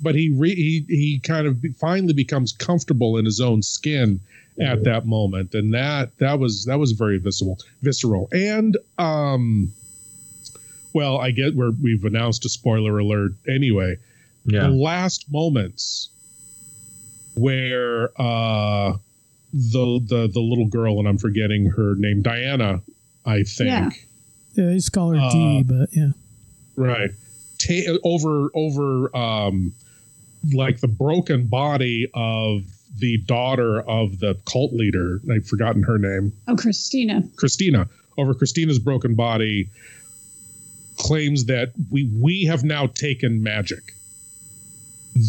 but 0.02 0.16
he 0.16 0.30
re- 0.36 0.56
he 0.56 0.86
he 0.88 1.20
kind 1.20 1.48
of 1.48 1.62
be- 1.62 1.70
finally 1.74 2.14
becomes 2.14 2.52
comfortable 2.52 3.18
in 3.18 3.26
his 3.26 3.40
own 3.42 3.62
skin 3.62 4.20
at 4.60 4.84
that 4.86 5.06
moment, 5.06 5.54
and 5.54 5.74
that 5.74 6.18
that 6.20 6.40
was 6.40 6.66
that 6.66 6.80
was 6.80 6.94
very 6.94 7.18
visceral, 7.18 7.60
visceral, 7.82 8.30
and 8.32 8.78
um, 8.98 9.72
well, 10.94 11.18
I 11.18 11.32
get 11.32 11.56
where 11.56 11.72
we've 11.72 12.06
announced 12.06 12.46
a 12.46 12.50
spoiler 12.50 12.98
alert 13.00 13.34
anyway. 13.50 13.98
Yeah. 14.46 14.62
The 14.68 14.70
last 14.70 15.26
moments 15.32 16.10
where 17.36 18.10
uh 18.22 18.94
the 19.54 20.00
the 20.06 20.30
the 20.34 20.40
little 20.40 20.68
girl 20.68 21.00
and 21.00 21.08
I'm 21.08 21.18
forgetting 21.18 21.66
her 21.72 21.96
name, 21.96 22.22
Diana, 22.22 22.82
I 23.26 23.44
think. 23.44 23.70
Yeah. 23.70 23.90
Yeah, 24.54 24.66
they 24.68 24.76
just 24.76 24.94
call 24.94 25.12
her 25.14 25.30
D, 25.32 25.60
Uh, 25.60 25.64
but 25.64 25.90
yeah. 25.92 26.10
right 26.78 27.12
Ta- 27.58 27.98
over 28.04 28.50
over 28.54 29.16
um 29.16 29.74
like 30.54 30.80
the 30.80 30.88
broken 30.88 31.48
body 31.48 32.10
of 32.14 32.62
the 32.98 33.18
daughter 33.26 33.82
of 33.82 34.20
the 34.20 34.38
cult 34.46 34.74
leader. 34.74 35.20
I've 35.32 35.48
forgotten 35.48 35.84
her 35.84 35.98
name. 35.98 36.34
Oh, 36.48 36.56
Christina. 36.56 37.24
christina. 37.36 37.88
Over 38.18 38.34
christina's 38.34 38.80
broken 38.80 39.16
body 39.16 39.70
claims 40.98 41.46
that 41.46 41.74
we 41.92 42.10
we 42.22 42.46
have 42.46 42.64
now 42.64 42.88
taken 42.88 43.44
magic. 43.44 43.94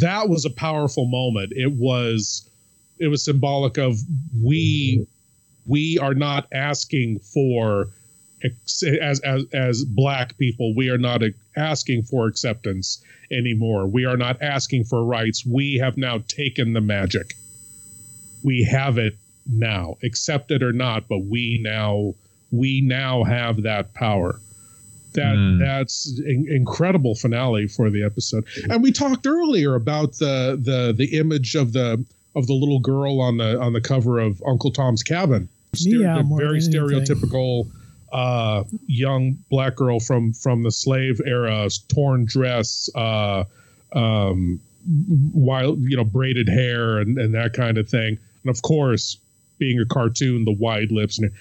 That 0.00 0.29
was 0.29 0.44
a 0.44 0.50
powerful 0.50 1.07
moment. 1.07 1.52
It 1.55 1.72
was 1.72 2.48
it 2.98 3.09
was 3.09 3.24
symbolic 3.24 3.79
of 3.79 3.98
we 4.42 5.07
we 5.66 5.98
are 5.98 6.14
not 6.14 6.46
asking 6.52 7.18
for 7.18 7.88
as 9.00 9.20
as 9.24 9.44
as 9.52 9.85
black 9.85 10.38
people 10.38 10.74
we 10.76 10.88
are 10.88 10.98
not 10.98 11.22
asking 11.57 12.03
for 12.03 12.27
acceptance 12.27 13.03
anymore. 13.31 13.87
We 13.87 14.05
are 14.05 14.16
not 14.16 14.40
asking 14.42 14.85
for 14.85 15.05
rights. 15.05 15.45
We 15.45 15.77
have 15.77 15.97
now 15.97 16.19
taken 16.29 16.73
the 16.73 16.81
magic. 16.81 17.35
We 18.45 18.64
have 18.64 18.99
it 18.99 19.16
now. 19.51 19.97
Accept 20.03 20.50
it 20.50 20.63
or 20.63 20.73
not 20.73 21.09
but 21.09 21.19
we 21.25 21.59
now 21.63 22.15
we 22.52 22.81
now 22.81 23.25
have 23.25 23.63
that 23.63 23.92
power. 23.94 24.40
That 25.15 25.35
Mm. 25.37 25.59
that's 25.59 26.21
in, 26.21 26.46
incredible 26.50 27.15
finale 27.15 27.67
for 27.69 27.90
the 27.90 28.04
episode. 28.04 28.44
And 28.69 28.83
we 28.83 28.92
talked 28.92 29.27
earlier 29.27 29.75
about 29.75 30.13
the 30.19 30.59
the 30.63 30.92
the 30.96 31.17
image 31.19 31.54
of 31.54 31.73
the 31.73 32.04
of 32.35 32.46
the 32.46 32.52
little 32.52 32.81
girl 32.81 33.21
on 33.21 33.38
the 33.38 33.59
on 33.59 33.73
the 33.73 33.81
cover 33.81 34.19
of 34.19 34.42
uncle 34.46 34.71
tom's 34.71 35.02
cabin. 35.02 35.48
Stere- 35.75 36.00
Meow 36.00 36.37
very 36.37 36.61
than 36.61 36.77
anything. 36.77 37.17
stereotypical 37.17 37.67
uh 38.17 38.64
young 38.87 39.37
black 39.50 39.77
girl 39.77 40.00
from 40.00 40.33
from 40.33 40.62
the 40.62 40.73
slave 40.73 41.21
era 41.25 41.69
torn 41.88 42.25
dress 42.25 42.88
uh 42.94 43.44
um 43.92 44.60
wild, 45.33 45.81
you 45.81 45.96
know, 45.96 46.04
braided 46.04 46.48
hair 46.48 46.98
and, 46.98 47.19
and 47.19 47.35
that 47.35 47.52
kind 47.52 47.79
of 47.79 47.88
thing. 47.88 48.19
And 48.42 48.50
of 48.50 48.62
course, 48.62 49.19
being 49.58 49.81
a 49.81 49.87
cartoon, 49.87 50.44
the 50.44 50.52
wide 50.52 50.92
lips 50.92 51.19
and 51.19 51.33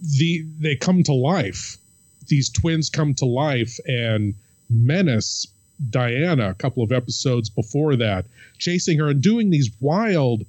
the 0.00 0.44
they 0.60 0.76
come 0.76 1.02
to 1.04 1.12
life. 1.12 1.76
These 2.28 2.50
twins 2.50 2.90
come 2.90 3.14
to 3.14 3.24
life 3.24 3.78
and 3.86 4.34
menace 4.68 5.46
Diana 5.90 6.50
a 6.50 6.54
couple 6.54 6.82
of 6.82 6.92
episodes 6.92 7.50
before 7.50 7.96
that, 7.96 8.26
chasing 8.58 8.98
her 8.98 9.08
and 9.08 9.22
doing 9.22 9.50
these 9.50 9.70
wild 9.80 10.44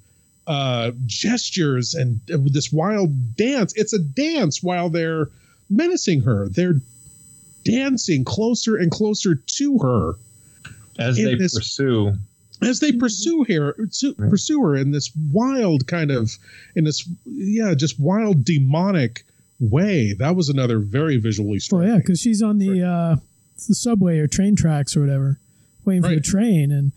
uh, 0.47 0.91
gestures 1.05 1.93
and 1.93 2.19
uh, 2.33 2.37
this 2.45 2.71
wild 2.71 3.35
dance. 3.35 3.73
It's 3.75 3.93
a 3.93 3.99
dance 3.99 4.63
while 4.63 4.89
they're 4.89 5.29
menacing 5.69 6.21
her. 6.21 6.49
They're 6.49 6.81
dancing 7.63 8.23
closer 8.23 8.75
and 8.75 8.91
closer 8.91 9.35
to 9.35 9.77
her 9.79 10.13
as 10.99 11.17
they 11.17 11.35
this, 11.35 11.53
pursue 11.53 12.13
as 12.61 12.79
they 12.79 12.91
pursue 12.91 13.45
her 13.47 13.75
pursue 14.29 14.61
her 14.61 14.75
in 14.75 14.91
this 14.91 15.11
wild 15.31 15.85
kind 15.85 16.09
of 16.09 16.31
in 16.75 16.85
this 16.85 17.07
yeah 17.25 17.73
just 17.73 17.99
wild 17.99 18.43
demonic 18.45 19.23
way 19.59 20.13
that 20.13 20.35
was 20.35 20.49
another 20.49 20.79
very 20.79 21.17
visually 21.17 21.59
striking. 21.59 21.89
Oh 21.89 21.93
yeah, 21.93 21.97
because 21.99 22.19
she's 22.19 22.41
on 22.41 22.57
the 22.59 22.83
uh, 22.83 23.15
the 23.67 23.75
subway 23.75 24.19
or 24.19 24.27
train 24.27 24.55
tracks 24.55 24.95
or 24.95 25.01
whatever, 25.01 25.39
waiting 25.85 26.03
right. 26.03 26.09
for 26.09 26.15
the 26.15 26.21
train, 26.21 26.71
and 26.71 26.91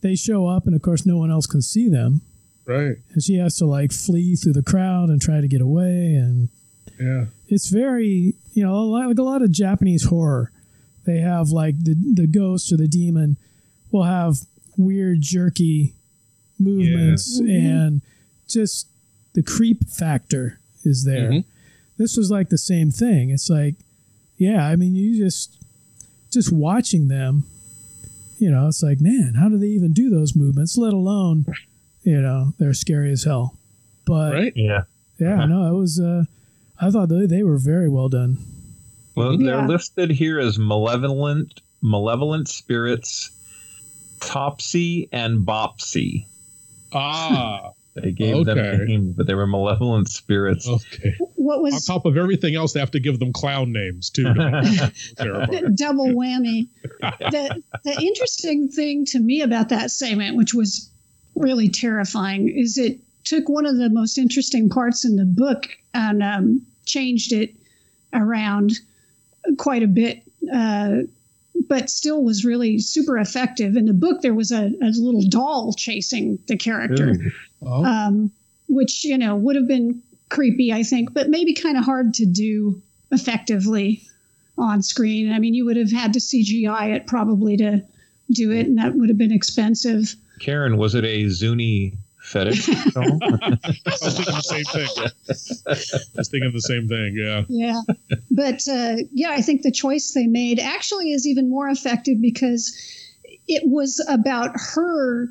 they 0.00 0.14
show 0.14 0.46
up, 0.46 0.66
and 0.66 0.74
of 0.74 0.82
course 0.82 1.04
no 1.04 1.16
one 1.16 1.30
else 1.30 1.46
can 1.46 1.62
see 1.62 1.88
them. 1.88 2.22
Right. 2.64 2.96
And 3.12 3.22
she 3.22 3.36
has 3.36 3.56
to 3.56 3.66
like 3.66 3.92
flee 3.92 4.36
through 4.36 4.52
the 4.52 4.62
crowd 4.62 5.08
and 5.08 5.20
try 5.20 5.40
to 5.40 5.48
get 5.48 5.60
away, 5.60 6.14
and 6.14 6.48
yeah, 6.98 7.26
it's 7.48 7.68
very 7.68 8.34
you 8.52 8.64
know 8.64 8.84
like 8.84 9.16
a 9.18 9.22
lot 9.22 9.42
of 9.42 9.50
Japanese 9.50 10.04
horror. 10.04 10.52
They 11.04 11.18
have 11.18 11.48
like 11.48 11.82
the 11.82 11.94
the 11.94 12.26
ghost 12.26 12.72
or 12.72 12.76
the 12.76 12.88
demon 12.88 13.36
will 13.90 14.04
have 14.04 14.36
weird 14.76 15.20
jerky 15.20 15.94
movements 16.58 17.40
yeah. 17.42 17.56
and 17.56 18.02
just 18.48 18.88
the 19.34 19.42
creep 19.42 19.88
factor 19.88 20.60
is 20.84 21.04
there. 21.04 21.30
Mm-hmm 21.30 21.50
this 21.98 22.16
was 22.16 22.30
like 22.30 22.48
the 22.48 22.58
same 22.58 22.90
thing. 22.90 23.30
It's 23.30 23.50
like, 23.50 23.74
yeah, 24.38 24.66
I 24.66 24.76
mean, 24.76 24.94
you 24.94 25.22
just 25.22 25.58
just 26.30 26.52
watching 26.52 27.08
them, 27.08 27.44
you 28.38 28.50
know, 28.50 28.68
it's 28.68 28.82
like, 28.82 29.00
man, 29.00 29.34
how 29.34 29.48
do 29.48 29.58
they 29.58 29.66
even 29.66 29.92
do 29.92 30.08
those 30.08 30.36
movements? 30.36 30.78
Let 30.78 30.92
alone, 30.92 31.44
you 32.02 32.20
know, 32.20 32.54
they're 32.58 32.72
scary 32.72 33.10
as 33.10 33.24
hell. 33.24 33.58
But 34.06 34.32
right, 34.32 34.52
yeah, 34.56 34.84
yeah, 35.18 35.44
no, 35.44 35.74
it 35.74 35.78
was. 35.78 36.00
Uh, 36.00 36.24
I 36.80 36.90
thought 36.90 37.08
they, 37.08 37.26
they 37.26 37.42
were 37.42 37.58
very 37.58 37.88
well 37.88 38.08
done. 38.08 38.38
Well, 39.14 39.36
they're 39.36 39.66
listed 39.66 40.10
here 40.10 40.38
as 40.38 40.58
malevolent, 40.58 41.60
malevolent 41.82 42.48
spirits, 42.48 43.30
Topsy 44.20 45.08
and 45.10 45.44
Bopsy. 45.44 46.26
Ah, 46.92 47.72
They 48.02 48.12
gave 48.12 48.36
okay. 48.36 48.54
them 48.54 48.86
names, 48.86 49.16
but 49.16 49.26
they 49.26 49.34
were 49.34 49.46
malevolent 49.46 50.08
spirits. 50.08 50.68
Okay. 50.68 51.16
What 51.34 51.62
was 51.62 51.74
on 51.74 51.80
top 51.80 52.06
of 52.06 52.16
everything 52.16 52.54
else? 52.54 52.72
They 52.72 52.80
have 52.80 52.90
to 52.92 53.00
give 53.00 53.18
them 53.18 53.32
clown 53.32 53.72
names 53.72 54.10
too. 54.10 54.24
Double 55.74 56.06
whammy. 56.08 56.68
the 57.00 57.62
the 57.84 58.00
interesting 58.00 58.68
thing 58.68 59.06
to 59.06 59.18
me 59.18 59.42
about 59.42 59.70
that 59.70 59.90
segment, 59.90 60.36
which 60.36 60.54
was 60.54 60.90
really 61.34 61.68
terrifying, 61.68 62.48
is 62.48 62.78
it 62.78 63.00
took 63.28 63.48
one 63.48 63.66
of 63.66 63.76
the 63.76 63.90
most 63.90 64.16
interesting 64.16 64.70
parts 64.70 65.04
in 65.04 65.16
the 65.16 65.24
book 65.24 65.68
and 65.92 66.22
um, 66.22 66.62
changed 66.86 67.32
it 67.32 67.54
around 68.14 68.72
quite 69.58 69.82
a 69.82 69.86
bit. 69.86 70.22
Uh, 70.52 71.02
but 71.68 71.90
still 71.90 72.22
was 72.22 72.44
really 72.44 72.78
super 72.78 73.18
effective. 73.18 73.76
In 73.76 73.84
the 73.84 73.92
book, 73.92 74.22
there 74.22 74.32
was 74.32 74.50
a, 74.50 74.70
a 74.80 74.90
little 74.96 75.22
doll 75.28 75.74
chasing 75.76 76.38
the 76.46 76.56
character, 76.56 77.16
oh. 77.62 77.84
um, 77.84 78.30
which 78.68 79.04
you 79.04 79.18
know 79.18 79.36
would 79.36 79.56
have 79.56 79.68
been 79.68 80.00
creepy, 80.30 80.72
I 80.72 80.82
think, 80.82 81.12
but 81.12 81.28
maybe 81.28 81.52
kind 81.52 81.76
of 81.76 81.84
hard 81.84 82.14
to 82.14 82.26
do 82.26 82.80
effectively 83.10 84.02
on 84.56 84.82
screen. 84.82 85.32
I 85.32 85.38
mean, 85.40 85.52
you 85.52 85.64
would 85.66 85.76
have 85.76 85.90
had 85.90 86.12
to 86.14 86.20
CGI 86.20 86.94
it 86.94 87.06
probably 87.06 87.56
to 87.58 87.82
do 88.30 88.52
it, 88.52 88.66
and 88.66 88.78
that 88.78 88.94
would 88.94 89.08
have 89.08 89.18
been 89.18 89.32
expensive. 89.32 90.14
Karen, 90.40 90.76
was 90.76 90.94
it 90.94 91.04
a 91.04 91.28
Zuni 91.28 91.94
fetish. 92.28 92.68
I 92.68 92.74
was 92.74 94.14
thinking 94.14 94.34
the 94.34 94.42
same 94.42 94.64
thing. 94.64 94.88
I 95.66 95.70
was 96.16 96.28
thinking 96.28 96.52
the 96.52 96.60
same 96.60 96.88
thing. 96.88 97.14
Yeah. 97.16 97.44
Yeah, 97.48 97.80
but 98.30 98.66
uh, 98.68 98.96
yeah, 99.12 99.30
I 99.30 99.42
think 99.42 99.62
the 99.62 99.72
choice 99.72 100.12
they 100.12 100.26
made 100.26 100.60
actually 100.60 101.12
is 101.12 101.26
even 101.26 101.50
more 101.50 101.68
effective 101.68 102.20
because 102.20 102.76
it 103.46 103.62
was 103.66 104.04
about 104.08 104.52
her 104.74 105.28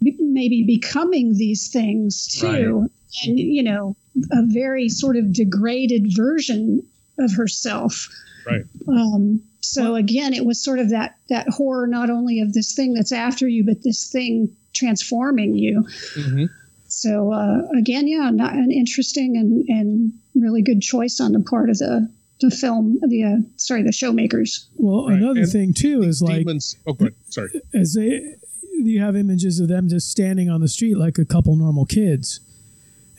maybe 0.00 0.64
becoming 0.66 1.34
these 1.34 1.68
things 1.68 2.26
too, 2.26 2.80
right. 2.80 2.90
and 3.26 3.38
you 3.38 3.62
know, 3.62 3.96
a 4.32 4.42
very 4.46 4.88
sort 4.88 5.16
of 5.16 5.32
degraded 5.32 6.06
version 6.14 6.82
of 7.18 7.32
herself. 7.32 8.08
Right. 8.46 8.64
Um, 8.88 9.42
so 9.60 9.94
again, 9.94 10.32
it 10.32 10.44
was 10.44 10.62
sort 10.62 10.78
of 10.78 10.90
that 10.90 11.16
that 11.28 11.48
horror 11.48 11.86
not 11.86 12.10
only 12.10 12.40
of 12.40 12.52
this 12.52 12.74
thing 12.74 12.94
that's 12.94 13.12
after 13.12 13.46
you, 13.46 13.64
but 13.64 13.82
this 13.82 14.10
thing 14.10 14.56
transforming 14.72 15.54
you. 15.54 15.82
Mm-hmm. 16.14 16.44
So 16.88 17.32
uh, 17.32 17.62
again, 17.78 18.08
yeah, 18.08 18.30
not 18.30 18.52
an 18.54 18.70
interesting 18.70 19.36
and, 19.36 19.64
and 19.68 20.12
really 20.34 20.62
good 20.62 20.82
choice 20.82 21.20
on 21.20 21.32
the 21.32 21.40
part 21.40 21.70
of 21.70 21.78
the 21.78 22.10
the 22.40 22.50
film, 22.50 22.98
the 23.06 23.22
uh, 23.22 23.36
sorry, 23.56 23.82
the 23.82 23.90
showmakers. 23.90 24.66
Well, 24.76 25.08
right. 25.08 25.18
another 25.18 25.42
and 25.42 25.52
thing 25.52 25.74
too 25.74 26.02
is 26.02 26.22
like 26.22 26.38
demons. 26.38 26.76
Oh, 26.86 26.94
good. 26.94 27.14
Sorry. 27.28 27.50
As 27.74 27.94
they, 27.94 28.34
you 28.72 29.00
have 29.00 29.14
images 29.14 29.60
of 29.60 29.68
them 29.68 29.88
just 29.88 30.10
standing 30.10 30.48
on 30.48 30.62
the 30.62 30.68
street 30.68 30.96
like 30.96 31.18
a 31.18 31.24
couple 31.24 31.54
normal 31.54 31.84
kids, 31.84 32.40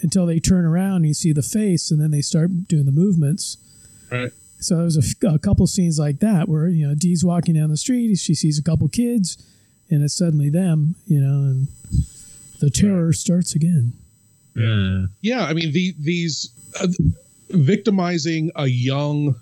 until 0.01 0.25
they 0.25 0.39
turn 0.39 0.65
around, 0.65 0.97
and 0.97 1.07
you 1.07 1.13
see 1.13 1.33
the 1.33 1.43
face, 1.43 1.91
and 1.91 2.01
then 2.01 2.11
they 2.11 2.21
start 2.21 2.67
doing 2.67 2.85
the 2.85 2.91
movements. 2.91 3.57
Right. 4.11 4.31
So 4.59 4.75
there 4.75 4.85
was 4.85 4.97
a, 4.97 5.27
a 5.27 5.39
couple 5.39 5.65
scenes 5.67 5.97
like 5.97 6.19
that 6.19 6.49
where 6.49 6.67
you 6.67 6.87
know 6.87 6.95
Dee's 6.95 7.23
walking 7.23 7.55
down 7.55 7.69
the 7.69 7.77
street, 7.77 8.15
she 8.17 8.35
sees 8.35 8.59
a 8.59 8.63
couple 8.63 8.87
kids 8.89 9.37
and 9.91 10.03
it's 10.03 10.17
suddenly 10.17 10.49
them, 10.49 10.95
you 11.05 11.19
know, 11.19 11.49
and 11.49 11.67
the 12.59 12.69
terror 12.69 13.07
right. 13.07 13.15
starts 13.15 13.53
again. 13.53 13.93
Yeah, 14.55 15.05
yeah. 15.21 15.45
I 15.45 15.53
mean, 15.53 15.71
the, 15.71 15.93
these 15.99 16.49
uh, 16.79 16.87
victimizing 17.49 18.51
a 18.55 18.67
young, 18.67 19.35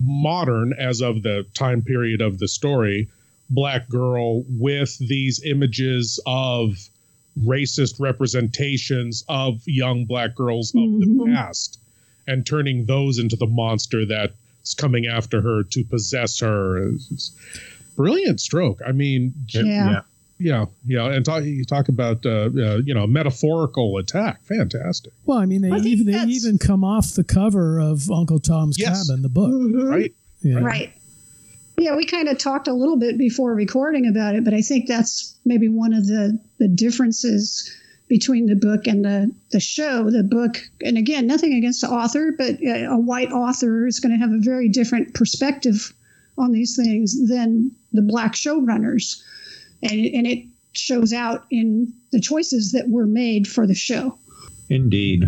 modern, 0.00 0.72
as 0.78 1.00
of 1.00 1.22
the 1.22 1.46
time 1.54 1.82
period 1.82 2.20
of 2.20 2.38
the 2.38 2.48
story, 2.48 3.08
black 3.50 3.88
girl 3.88 4.44
with 4.48 4.98
these 4.98 5.44
images 5.44 6.20
of 6.26 6.76
racist 7.40 8.00
representations 8.00 9.24
of 9.28 9.62
young 9.66 10.04
black 10.04 10.34
girls 10.34 10.74
of 10.74 10.80
mm-hmm. 10.80 11.18
the 11.18 11.34
past 11.34 11.78
and 12.26 12.46
turning 12.46 12.86
those 12.86 13.18
into 13.18 13.36
the 13.36 13.46
monster 13.46 14.04
that's 14.06 14.74
coming 14.74 15.06
after 15.06 15.40
her 15.40 15.62
to 15.64 15.84
possess 15.84 16.40
her. 16.40 16.88
It's, 16.88 17.32
brilliant 17.96 18.40
stroke. 18.40 18.80
I 18.86 18.92
mean, 18.92 19.34
yeah. 19.48 19.62
yeah. 19.62 20.00
Yeah, 20.38 20.64
yeah, 20.84 21.06
and 21.06 21.24
talk, 21.24 21.44
you 21.44 21.64
talk 21.64 21.88
about 21.88 22.26
uh, 22.26 22.50
uh, 22.56 22.80
you 22.84 22.94
know 22.94 23.06
metaphorical 23.06 23.96
attack. 23.98 24.42
Fantastic. 24.42 25.12
Well, 25.24 25.38
I 25.38 25.46
mean, 25.46 25.60
they 25.62 25.70
even 25.70 26.06
they 26.06 26.18
even 26.24 26.58
come 26.58 26.82
off 26.82 27.12
the 27.12 27.22
cover 27.22 27.78
of 27.78 28.10
Uncle 28.10 28.40
Tom's 28.40 28.76
yes. 28.76 29.06
Cabin, 29.06 29.22
the 29.22 29.28
book, 29.28 29.52
mm-hmm. 29.52 29.86
right? 29.86 30.12
Yeah. 30.42 30.58
Right. 30.58 30.92
Yeah, 31.78 31.94
we 31.94 32.04
kind 32.06 32.28
of 32.28 32.38
talked 32.38 32.66
a 32.66 32.72
little 32.72 32.96
bit 32.96 33.18
before 33.18 33.54
recording 33.54 34.08
about 34.08 34.34
it, 34.34 34.44
but 34.44 34.52
I 34.52 34.62
think 34.62 34.88
that's 34.88 35.36
maybe 35.44 35.68
one 35.68 35.92
of 35.92 36.06
the 36.06 36.38
the 36.58 36.68
differences 36.68 37.72
between 38.08 38.46
the 38.46 38.56
book 38.56 38.86
and 38.86 39.04
the 39.04 39.32
the 39.52 39.60
show. 39.60 40.10
The 40.10 40.22
book, 40.22 40.58
and 40.80 40.98
again, 40.98 41.26
nothing 41.26 41.54
against 41.54 41.82
the 41.82 41.88
author, 41.88 42.32
but 42.36 42.56
a 42.62 42.98
white 42.98 43.30
author 43.30 43.86
is 43.86 44.00
going 44.00 44.12
to 44.12 44.18
have 44.18 44.32
a 44.32 44.40
very 44.40 44.68
different 44.68 45.14
perspective 45.14 45.94
on 46.38 46.52
these 46.52 46.76
things 46.76 47.28
than 47.28 47.70
the 47.92 48.02
black 48.02 48.34
showrunners. 48.34 49.22
And, 49.82 50.06
and 50.06 50.26
it 50.26 50.44
shows 50.72 51.12
out 51.12 51.44
in 51.50 51.92
the 52.12 52.20
choices 52.20 52.72
that 52.72 52.88
were 52.88 53.06
made 53.06 53.46
for 53.46 53.66
the 53.66 53.74
show. 53.74 54.18
Indeed. 54.68 55.24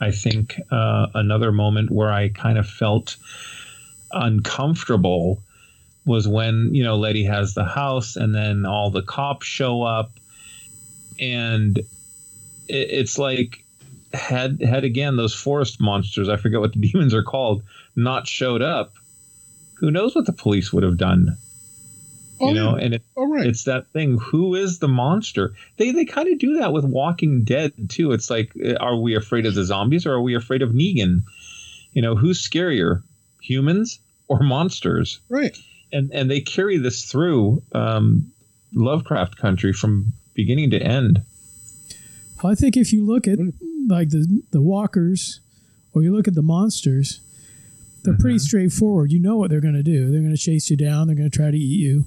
I 0.00 0.10
think 0.10 0.60
uh, 0.70 1.06
another 1.14 1.52
moment 1.52 1.90
where 1.90 2.10
I 2.10 2.28
kind 2.28 2.58
of 2.58 2.68
felt 2.68 3.16
uncomfortable 4.10 5.42
was 6.04 6.26
when, 6.26 6.74
you 6.74 6.82
know, 6.82 6.96
Leti 6.96 7.24
has 7.24 7.54
the 7.54 7.64
house 7.64 8.16
and 8.16 8.34
then 8.34 8.66
all 8.66 8.90
the 8.90 9.02
cops 9.02 9.46
show 9.46 9.82
up. 9.82 10.10
And 11.20 11.78
it, 11.78 11.84
it's 12.68 13.18
like, 13.18 13.64
had 14.12 14.60
had 14.60 14.84
again 14.84 15.16
those 15.16 15.34
forest 15.34 15.80
monsters, 15.80 16.28
I 16.28 16.36
forget 16.36 16.60
what 16.60 16.72
the 16.72 16.80
demons 16.92 17.14
are 17.14 17.22
called, 17.22 17.62
not 17.96 18.26
showed 18.26 18.62
up, 18.62 18.94
who 19.82 19.90
knows 19.90 20.14
what 20.14 20.26
the 20.26 20.32
police 20.32 20.72
would 20.72 20.84
have 20.84 20.96
done? 20.96 21.36
Oh, 22.40 22.48
you 22.48 22.54
know, 22.54 22.76
and 22.76 22.94
it, 22.94 23.02
right. 23.16 23.44
it's 23.44 23.64
that 23.64 23.88
thing. 23.92 24.16
Who 24.16 24.54
is 24.54 24.78
the 24.78 24.86
monster? 24.86 25.54
They 25.76 25.90
they 25.90 26.04
kind 26.04 26.28
of 26.28 26.38
do 26.38 26.60
that 26.60 26.72
with 26.72 26.84
Walking 26.84 27.42
Dead 27.42 27.72
too. 27.88 28.12
It's 28.12 28.30
like, 28.30 28.52
uh, 28.64 28.74
are 28.76 28.96
we 28.96 29.16
afraid 29.16 29.44
of 29.44 29.54
the 29.54 29.64
zombies 29.64 30.06
or 30.06 30.12
are 30.12 30.22
we 30.22 30.36
afraid 30.36 30.62
of 30.62 30.70
Negan? 30.70 31.22
You 31.92 32.02
know, 32.02 32.14
who's 32.14 32.40
scarier, 32.40 33.02
humans 33.40 33.98
or 34.28 34.40
monsters? 34.40 35.18
Right. 35.28 35.58
And 35.92 36.12
and 36.12 36.30
they 36.30 36.40
carry 36.40 36.78
this 36.78 37.04
through. 37.04 37.62
Um, 37.72 38.32
Lovecraft 38.74 39.36
Country 39.36 39.72
from 39.72 40.12
beginning 40.34 40.70
to 40.70 40.80
end. 40.80 41.22
Well, 42.42 42.52
I 42.52 42.54
think 42.54 42.76
if 42.76 42.92
you 42.92 43.04
look 43.04 43.28
at 43.28 43.38
like 43.88 44.10
the 44.10 44.42
the 44.52 44.62
walkers, 44.62 45.40
or 45.92 46.02
you 46.02 46.14
look 46.14 46.28
at 46.28 46.34
the 46.34 46.42
monsters, 46.42 47.20
they're 48.02 48.16
pretty 48.16 48.36
mm-hmm. 48.36 48.42
straightforward. 48.44 49.12
You 49.12 49.20
know 49.20 49.36
what 49.36 49.50
they're 49.50 49.60
going 49.60 49.74
to 49.74 49.82
do. 49.82 50.10
They're 50.10 50.20
going 50.20 50.34
to 50.34 50.40
chase 50.40 50.70
you 50.70 50.76
down. 50.76 51.06
They're 51.06 51.16
going 51.16 51.30
to 51.30 51.36
try 51.36 51.50
to 51.50 51.56
eat 51.56 51.80
you. 51.80 52.06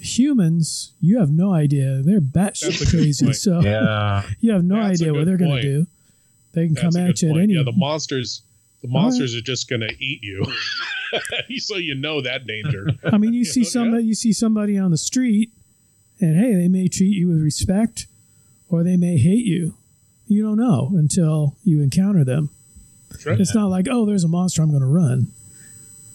Humans, 0.00 0.92
you 1.00 1.18
have 1.18 1.30
no 1.30 1.52
idea. 1.52 2.02
They're 2.02 2.20
That's 2.20 2.62
batshit 2.62 2.90
crazy. 2.90 3.26
point. 3.26 3.36
So 3.36 3.60
Yeah. 3.60 4.22
you 4.40 4.52
have 4.52 4.64
no 4.64 4.76
That's 4.76 5.02
idea 5.02 5.12
what 5.12 5.26
they're 5.26 5.36
going 5.36 5.56
to 5.56 5.62
do. 5.62 5.86
They 6.52 6.66
can 6.66 6.74
That's 6.74 6.94
come 6.94 7.02
at 7.02 7.06
good 7.08 7.22
you 7.22 7.28
at 7.28 7.32
point. 7.32 7.42
any. 7.42 7.54
Yeah, 7.54 7.62
the 7.64 7.72
monsters. 7.72 8.42
The 8.82 8.88
All 8.88 8.94
right. 8.94 9.02
monsters 9.02 9.34
are 9.34 9.40
just 9.40 9.68
going 9.68 9.80
to 9.80 9.92
eat 9.98 10.20
you, 10.22 10.46
so 11.58 11.76
you 11.76 11.96
know 11.96 12.20
that 12.20 12.46
danger. 12.46 12.86
I 13.04 13.18
mean, 13.18 13.32
you 13.32 13.44
see 13.44 13.64
somebody, 13.64 14.04
you 14.04 14.14
see 14.14 14.32
somebody 14.32 14.78
on 14.78 14.92
the 14.92 14.98
street, 14.98 15.50
and 16.20 16.36
hey, 16.36 16.54
they 16.54 16.68
may 16.68 16.86
treat 16.86 17.16
you 17.16 17.26
with 17.26 17.42
respect, 17.42 18.06
or 18.68 18.84
they 18.84 18.96
may 18.96 19.16
hate 19.16 19.44
you. 19.44 19.74
You 20.28 20.44
don't 20.44 20.58
know 20.58 20.92
until 20.94 21.56
you 21.64 21.82
encounter 21.82 22.22
them. 22.22 22.50
Right. 23.26 23.40
It's 23.40 23.54
not 23.54 23.68
like, 23.70 23.86
oh, 23.90 24.06
there's 24.06 24.24
a 24.24 24.28
monster, 24.28 24.62
I'm 24.62 24.70
going 24.70 24.80
to 24.82 24.86
run. 24.86 25.32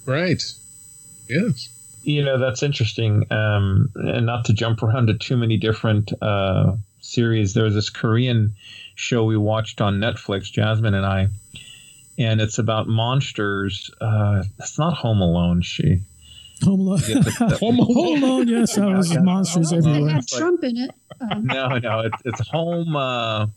Right. 0.06 0.41
Yes. 1.30 1.70
You 2.04 2.24
know, 2.24 2.38
that's 2.38 2.64
interesting. 2.64 3.32
Um, 3.32 3.89
and 3.96 4.26
not 4.26 4.46
to 4.46 4.54
jump 4.54 4.84
around 4.84 5.08
to 5.08 5.14
too 5.18 5.38
many 5.38 5.58
different 5.58 6.12
uh, 6.22 6.74
series, 7.00 7.54
there 7.54 7.64
was 7.64 7.74
this 7.76 7.89
Korean 7.89 8.54
show 8.96 9.24
we 9.24 9.38
watched 9.38 9.80
on 9.82 10.00
Netflix, 10.00 10.52
Jasmine 10.52 10.94
and 10.94 11.06
I, 11.06 11.30
and 12.18 12.41
it's 12.41 12.60
about 12.60 12.88
monsters. 12.88 13.89
Uh, 14.02 14.44
it's 14.60 14.78
not 14.78 14.94
Home 14.96 15.22
Alone, 15.22 15.62
she. 15.62 16.02
Home 16.64 16.82
Alone. 16.82 17.00
Home 17.60 17.78
Home 17.78 18.24
Alone, 18.24 18.48
yes, 18.48 18.76
that 18.76 18.88
was 18.89 19.18
monsters 19.18 19.72
It 19.72 19.78
everywhere. 19.78 20.16
had 20.16 20.28
Trump 20.28 20.64
in 20.64 20.78
it. 20.78 20.91
Um, 21.22 21.46
no, 21.46 21.78
no, 21.78 22.00
it's, 22.02 22.18
it's 22.26 22.48
home. 22.50 22.96
Uh, 22.96 23.48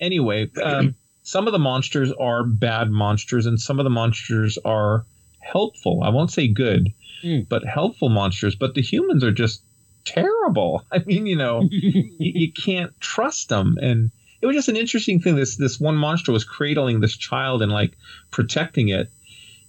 anyway, 0.00 0.50
um, 0.62 0.94
some 1.24 1.46
of 1.48 1.52
the 1.52 1.58
monsters 1.58 2.12
are 2.12 2.44
bad 2.44 2.90
monsters, 2.90 3.46
and 3.46 3.60
some 3.60 3.80
of 3.80 3.84
the 3.84 3.90
monsters 3.90 4.56
are 4.64 5.04
helpful. 5.40 6.02
I 6.04 6.10
won't 6.10 6.30
say 6.30 6.46
good, 6.48 6.92
Mm. 7.24 7.48
but 7.48 7.64
helpful 7.64 8.08
monsters. 8.10 8.54
But 8.54 8.74
the 8.74 8.82
humans 8.82 9.24
are 9.24 9.32
just 9.32 9.62
terrible. 10.04 10.84
I 10.92 10.98
mean, 11.00 11.26
you 11.26 11.36
know, 11.36 11.66
you, 11.70 12.04
you 12.18 12.52
can't 12.66 12.92
trust 13.00 13.48
them, 13.48 13.76
and 13.82 14.10
it 14.42 14.46
was 14.46 14.54
just 14.54 14.68
an 14.68 14.76
interesting 14.76 15.20
thing. 15.20 15.34
This 15.36 15.56
this 15.56 15.80
one 15.80 15.96
monster 15.96 16.30
was 16.32 16.44
cradling 16.44 17.00
this 17.00 17.16
child 17.16 17.62
and 17.62 17.72
like 17.72 17.96
protecting 18.30 18.88
it. 18.88 19.10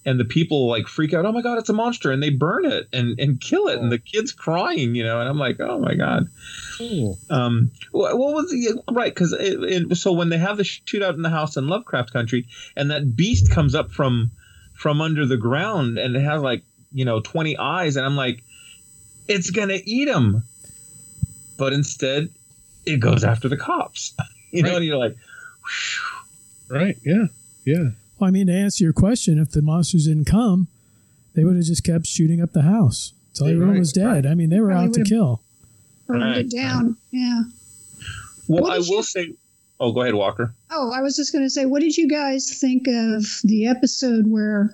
And 0.08 0.20
the 0.20 0.26
people 0.26 0.68
like 0.70 0.88
freak 0.88 1.16
out. 1.16 1.26
Oh 1.26 1.32
my 1.32 1.42
god, 1.42 1.58
it's 1.58 1.70
a 1.70 1.74
monster! 1.74 2.12
And 2.12 2.22
they 2.22 2.30
burn 2.30 2.64
it 2.66 2.88
and, 2.94 3.20
and 3.20 3.42
kill 3.42 3.68
it. 3.70 3.80
And 3.80 3.92
the 3.92 3.98
kid's 3.98 4.32
crying, 4.34 4.94
you 4.94 5.04
know. 5.04 5.20
And 5.20 5.28
I'm 5.28 5.40
like, 5.40 5.60
oh 5.60 5.80
my 5.80 5.96
god. 5.96 6.28
Um, 7.30 7.72
what, 7.92 8.18
what 8.18 8.34
was 8.34 8.50
the 8.52 8.82
right? 8.92 9.14
Because 9.14 9.34
it, 9.34 9.64
it, 9.92 9.96
so 9.98 10.12
when 10.14 10.30
they 10.30 10.38
have 10.38 10.58
the 10.58 10.64
shootout 10.64 11.14
in 11.14 11.22
the 11.22 11.30
house 11.30 11.58
in 11.58 11.68
Lovecraft 11.68 12.12
Country, 12.14 12.48
and 12.76 12.92
that 12.92 13.16
beast 13.16 13.52
comes 13.52 13.76
up 13.76 13.92
from 13.92 14.32
from 14.74 15.02
under 15.02 15.26
the 15.26 15.38
ground, 15.38 15.98
and 15.98 16.16
it 16.16 16.22
has 16.22 16.42
like 16.42 16.64
you 16.92 17.06
know 17.06 17.20
twenty 17.22 17.58
eyes, 17.58 17.96
and 17.96 18.06
I'm 18.06 18.16
like, 18.16 18.44
it's 19.28 19.50
gonna 19.52 19.80
eat 19.86 20.08
him, 20.08 20.44
but 21.58 21.74
instead, 21.74 22.30
it 22.86 22.98
goes 23.00 23.24
after 23.24 23.48
the 23.50 23.58
cops. 23.58 24.14
You 24.52 24.64
know, 24.64 24.70
Right. 24.70 24.76
and 24.78 24.86
you're 24.86 24.98
like, 24.98 25.16
Right. 26.70 26.98
Yeah. 27.04 27.26
Yeah. 27.66 27.90
Well, 28.20 28.28
I 28.28 28.32
mean, 28.32 28.48
to 28.48 28.54
answer 28.54 28.84
your 28.86 28.94
question, 28.94 29.38
if 29.40 29.52
the 29.52 29.62
monsters 29.62 30.06
didn't 30.08 30.26
come, 30.26 30.68
they 31.34 31.44
would 31.44 31.56
have 31.58 31.66
just 31.66 31.84
kept 31.84 32.06
shooting 32.08 32.42
up 32.42 32.54
the 32.54 32.62
house 32.62 33.14
until 33.34 33.48
everyone 33.48 33.72
Right, 33.74 33.80
was 33.80 33.92
dead. 33.92 34.26
I 34.26 34.34
mean, 34.36 34.50
they 34.50 34.60
were 34.62 34.70
Probably 34.70 34.88
out 34.88 34.94
to 34.94 35.00
would've- 35.02 35.10
kill. 35.10 35.42
Burned 36.08 36.24
Right, 36.24 36.38
it 36.40 36.52
down. 36.52 36.98
Yeah. 37.12 37.44
well, 38.48 38.64
What 38.64 38.74
I 38.74 38.80
will 38.80 38.98
you- 38.98 39.04
say. 39.04 39.34
Oh, 39.80 39.92
go 39.92 40.02
ahead, 40.02 40.14
Walker. 40.14 40.54
Oh, 40.72 40.92
I 40.94 41.02
was 41.02 41.18
just 41.18 41.34
going 41.34 41.44
to 41.44 41.50
say, 41.50 41.66
what 41.66 41.82
did 41.82 41.98
you 41.98 42.08
guys 42.08 42.58
think 42.60 42.88
of 42.88 43.26
the 43.44 43.68
episode 43.68 44.26
where 44.26 44.74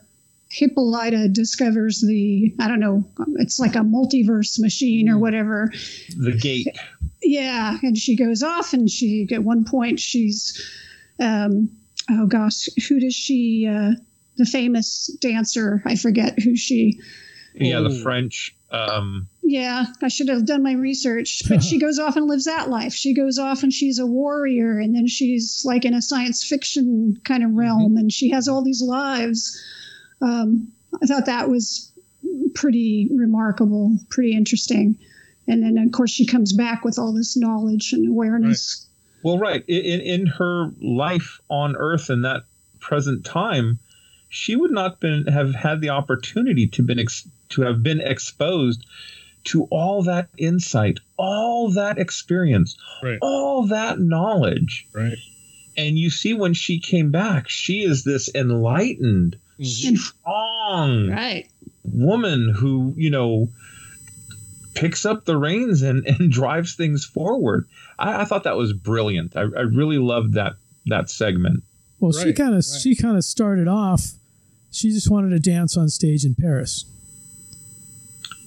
Hippolyta 0.50 1.28
discovers 1.28 2.02
the, 2.02 2.54
I 2.60 2.68
don't 2.68 2.80
know, 2.80 3.04
it's 3.38 3.58
like 3.60 3.76
a 3.76 3.80
multiverse 3.80 4.60
machine 4.60 5.10
or 5.10 5.18
whatever. 5.18 5.72
The 6.16 6.34
gate. 6.38 6.68
Yeah. 7.24 7.78
And 7.82 7.98
she 7.98 8.16
goes 8.16 8.44
off 8.44 8.74
and 8.74 8.90
she, 8.90 9.28
at 9.32 9.44
one 9.44 9.66
point, 9.66 10.00
she's, 10.00 10.62
um, 11.20 11.70
oh 12.10 12.28
gosh, 12.28 12.68
who 12.88 13.00
does 13.00 13.16
she, 13.16 13.68
uh, 13.68 13.94
the 14.38 14.46
famous 14.46 15.08
dancer, 15.20 15.82
I 15.86 15.96
forget 15.96 16.38
who 16.40 16.56
she, 16.56 17.00
Yeah, 17.56 17.80
the 17.80 18.00
French. 18.04 18.56
Um, 18.70 19.28
yeah, 19.52 19.86
I 20.02 20.08
should 20.08 20.30
have 20.30 20.46
done 20.46 20.64
my 20.64 20.74
research. 20.74 21.44
But 21.50 21.62
she 21.62 21.78
goes 21.86 22.00
off 22.00 22.16
and 22.16 22.28
lives 22.28 22.46
that 22.46 22.70
life. 22.70 22.94
She 22.94 23.14
goes 23.14 23.38
off 23.38 23.64
and 23.64 23.74
she's 23.74 24.00
a 24.00 24.06
warrior, 24.06 24.80
and 24.80 24.96
then 24.96 25.08
she's 25.08 25.64
like 25.66 25.86
in 25.86 25.94
a 25.94 26.02
science 26.02 26.44
fiction 26.44 27.20
kind 27.24 27.44
of 27.44 27.54
realm, 27.54 27.98
and 27.98 28.12
she 28.12 28.30
has 28.32 28.48
all 28.48 28.64
these 28.64 28.82
lives. 28.82 29.62
Um, 30.22 30.72
I 31.02 31.06
thought 31.06 31.26
that 31.26 31.50
was 31.50 31.92
pretty 32.54 33.10
remarkable, 33.12 33.98
pretty 34.10 34.34
interesting. 34.34 34.98
And 35.48 35.64
then, 35.64 35.78
of 35.78 35.92
course, 35.92 36.12
she 36.12 36.26
comes 36.26 36.54
back 36.54 36.86
with 36.86 36.98
all 36.98 37.14
this 37.14 37.36
knowledge 37.36 37.94
and 37.94 38.08
awareness. 38.08 38.88
Well, 39.24 39.38
right. 39.38 39.64
In 39.68 40.00
in 40.02 40.26
her 40.28 40.72
life 40.82 41.42
on 41.50 41.76
Earth 41.76 42.10
in 42.10 42.22
that 42.22 42.44
present 42.80 43.26
time, 43.26 43.80
she 44.30 44.56
would 44.56 44.72
not 44.72 45.00
been 45.02 45.28
have 45.28 45.54
had 45.54 45.82
the 45.82 45.90
opportunity 45.90 46.68
to 46.68 46.84
been 46.84 47.00
ex, 47.00 47.28
to 47.50 47.64
have 47.64 47.84
been 47.84 48.00
exposed 48.00 48.86
to 49.46 49.64
all 49.66 50.04
that 50.04 50.30
insight, 50.38 51.00
all 51.18 51.72
that 51.72 51.98
experience, 51.98 52.78
Right. 53.04 53.18
all 53.22 53.68
that 53.68 54.00
knowledge. 54.00 54.88
Right. 54.94 55.18
And 55.78 55.98
you 55.98 56.10
see 56.10 56.34
when 56.34 56.54
she 56.54 56.80
came 56.80 57.12
back, 57.12 57.50
she 57.50 57.84
is 57.84 58.04
this 58.04 58.30
enlightened, 58.36 59.38
mm-hmm. 59.60 59.88
And- 59.88 59.98
strong 59.98 61.10
right. 61.10 61.48
woman 61.84 62.54
who, 62.56 62.94
you 62.98 63.10
know, 63.10 63.50
picks 64.74 65.06
up 65.06 65.26
the 65.26 65.38
reins 65.38 65.82
and, 65.82 66.06
and 66.08 66.32
drives 66.32 66.76
things 66.76 67.06
forward. 67.06 67.68
I, 68.00 68.22
I 68.22 68.26
thought 68.26 68.44
that 68.44 68.58
was 68.58 68.74
brilliant. 68.74 69.36
I, 69.36 69.42
I 69.42 69.62
really 69.62 69.98
loved 69.98 70.34
that 70.34 70.54
that 70.88 71.10
segment. 71.10 71.64
Well, 72.00 72.12
she 72.12 72.34
kind 72.34 72.50
of 72.56 72.66
right. 72.68 72.82
she 72.82 72.96
kind 72.96 73.16
of 73.16 73.24
started 73.24 73.68
off. 73.68 74.14
She 74.72 74.90
just 74.90 75.10
wanted 75.12 75.30
to 75.30 75.40
dance 75.40 75.78
on 75.78 75.90
stage 75.90 76.26
in 76.26 76.34
Paris. 76.34 76.86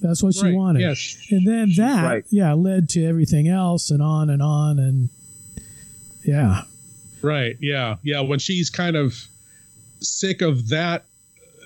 That's 0.02 0.22
what 0.22 0.34
she 0.34 0.52
wanted. 0.52 0.80
yes. 0.80 1.16
And 1.30 1.46
then 1.46 1.72
that, 1.76 2.04
Right. 2.04 2.24
yeah, 2.30 2.52
led 2.52 2.88
to 2.90 3.04
everything 3.06 3.48
else 3.48 3.90
and 3.90 4.02
on 4.02 4.28
and 4.30 4.42
on 4.42 4.78
and 4.78 5.08
yeah. 6.24 6.62
Right. 7.22 7.56
Yeah. 7.60 7.96
Yeah. 8.02 8.20
When 8.20 8.38
she's 8.38 8.70
kind 8.70 8.96
of 8.96 9.14
sick 10.00 10.42
of 10.42 10.68
that, 10.68 11.04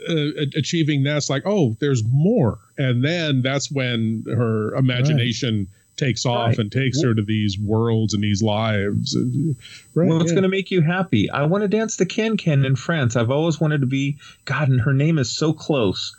uh, 0.09 0.15
achieving 0.57 1.03
that's 1.03 1.29
like, 1.29 1.43
oh, 1.47 1.77
there's 1.81 2.03
more. 2.09 2.59
And 2.77 3.05
then 3.05 3.43
that's 3.43 3.71
when 3.71 4.25
her 4.29 4.75
imagination 4.77 5.67
takes 5.97 6.25
off 6.25 6.51
Right. 6.51 6.59
and 6.59 6.71
takes 6.71 7.03
her 7.03 7.13
to 7.13 7.23
these 7.23 7.59
worlds 7.59 8.15
and 8.15 8.23
these 8.23 8.41
lives. 8.41 9.17
Right. 9.95 10.09
What's 10.09 10.27
yeah. 10.27 10.35
going 10.35 10.43
to 10.45 10.49
make 10.49 10.71
you 10.71 10.81
happy? 10.81 11.29
I 11.29 11.43
want 11.47 11.63
to 11.63 11.69
dance 11.69 11.97
the 11.97 12.07
can 12.07 12.37
can 12.37 12.65
in 12.65 12.77
France. 12.77 13.17
I've 13.17 13.33
always 13.33 13.61
wanted 13.61 13.81
to 13.81 13.89
be. 13.89 14.17
God, 14.45 14.69
and 14.69 14.81
her 14.83 14.93
name 14.95 15.19
is 15.19 15.29
so 15.37 15.53
close. 15.53 16.15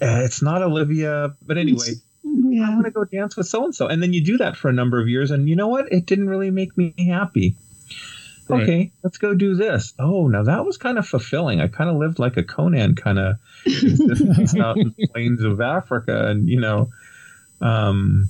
Uh, 0.00 0.20
it's 0.24 0.42
not 0.42 0.62
Olivia, 0.62 1.34
but 1.46 1.56
anyway, 1.56 1.92
yeah. 2.22 2.66
I 2.66 2.74
want 2.74 2.84
to 2.84 2.90
go 2.90 3.04
dance 3.04 3.36
with 3.36 3.46
so 3.46 3.64
and 3.64 3.74
so. 3.74 3.86
And 3.86 4.02
then 4.02 4.12
you 4.12 4.22
do 4.22 4.38
that 4.38 4.56
for 4.56 4.68
a 4.68 4.72
number 4.72 5.00
of 5.00 5.08
years, 5.08 5.30
and 5.30 5.48
you 5.48 5.56
know 5.56 5.68
what? 5.68 5.90
It 5.92 6.06
didn't 6.06 6.28
really 6.28 6.50
make 6.50 6.76
me 6.76 6.94
happy. 6.98 7.56
Right. 8.48 8.62
Okay, 8.62 8.92
let's 9.02 9.18
go 9.18 9.34
do 9.34 9.56
this. 9.56 9.92
Oh, 9.98 10.28
now 10.28 10.44
that 10.44 10.64
was 10.64 10.76
kind 10.76 10.98
of 10.98 11.08
fulfilling. 11.08 11.60
I 11.60 11.66
kind 11.68 11.90
of 11.90 11.96
lived 11.96 12.18
like 12.18 12.36
a 12.36 12.44
Conan 12.44 12.94
kind 12.94 13.18
of 13.18 13.36
out 13.66 14.76
in 14.76 14.94
the 14.96 15.08
plains 15.12 15.42
of 15.42 15.60
Africa, 15.60 16.28
and 16.28 16.48
you 16.48 16.60
know, 16.60 16.90
um, 17.60 18.28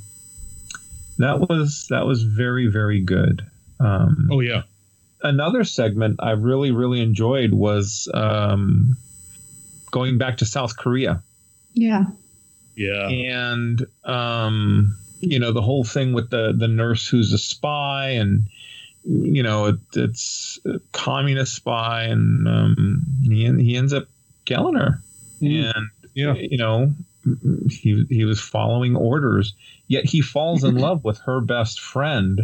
that 1.18 1.40
was 1.40 1.86
that 1.90 2.06
was 2.06 2.22
very 2.22 2.68
very 2.68 3.00
good. 3.00 3.44
Um, 3.78 4.28
Oh, 4.32 4.40
yeah. 4.40 4.62
another 5.22 5.64
segment 5.64 6.16
I 6.20 6.30
really 6.30 6.70
really 6.70 7.02
enjoyed 7.02 7.52
was 7.52 8.08
um, 8.14 8.96
going 9.90 10.16
back 10.16 10.38
to 10.38 10.46
South 10.46 10.76
Korea 10.78 11.22
Yeah. 11.76 12.04
Yeah. 12.74 13.08
and 13.08 13.86
um, 14.04 14.96
you 15.20 15.38
know 15.38 15.52
the 15.52 15.62
whole 15.62 15.84
thing 15.84 16.12
with 16.12 16.30
the 16.30 16.52
the 16.56 16.68
nurse 16.68 17.06
who's 17.08 17.32
a 17.32 17.38
spy 17.38 18.08
and 18.10 18.42
you 19.04 19.42
know 19.42 19.66
it, 19.66 19.76
it's 19.94 20.58
a 20.66 20.78
communist 20.92 21.54
spy 21.54 22.02
and 22.04 22.46
um, 22.48 23.02
he 23.22 23.44
he 23.62 23.76
ends 23.76 23.92
up 23.94 24.08
killing 24.44 24.74
her 24.74 25.00
and 25.40 25.90
Yeah. 26.14 26.34
you 26.34 26.58
know 26.58 26.92
he 27.70 28.04
he 28.10 28.24
was 28.24 28.40
following 28.40 28.94
orders 28.96 29.54
yet 29.88 30.04
he 30.04 30.20
falls 30.20 30.64
in 30.64 30.76
love 30.86 31.02
with 31.04 31.18
her 31.20 31.40
best 31.40 31.80
friend 31.80 32.42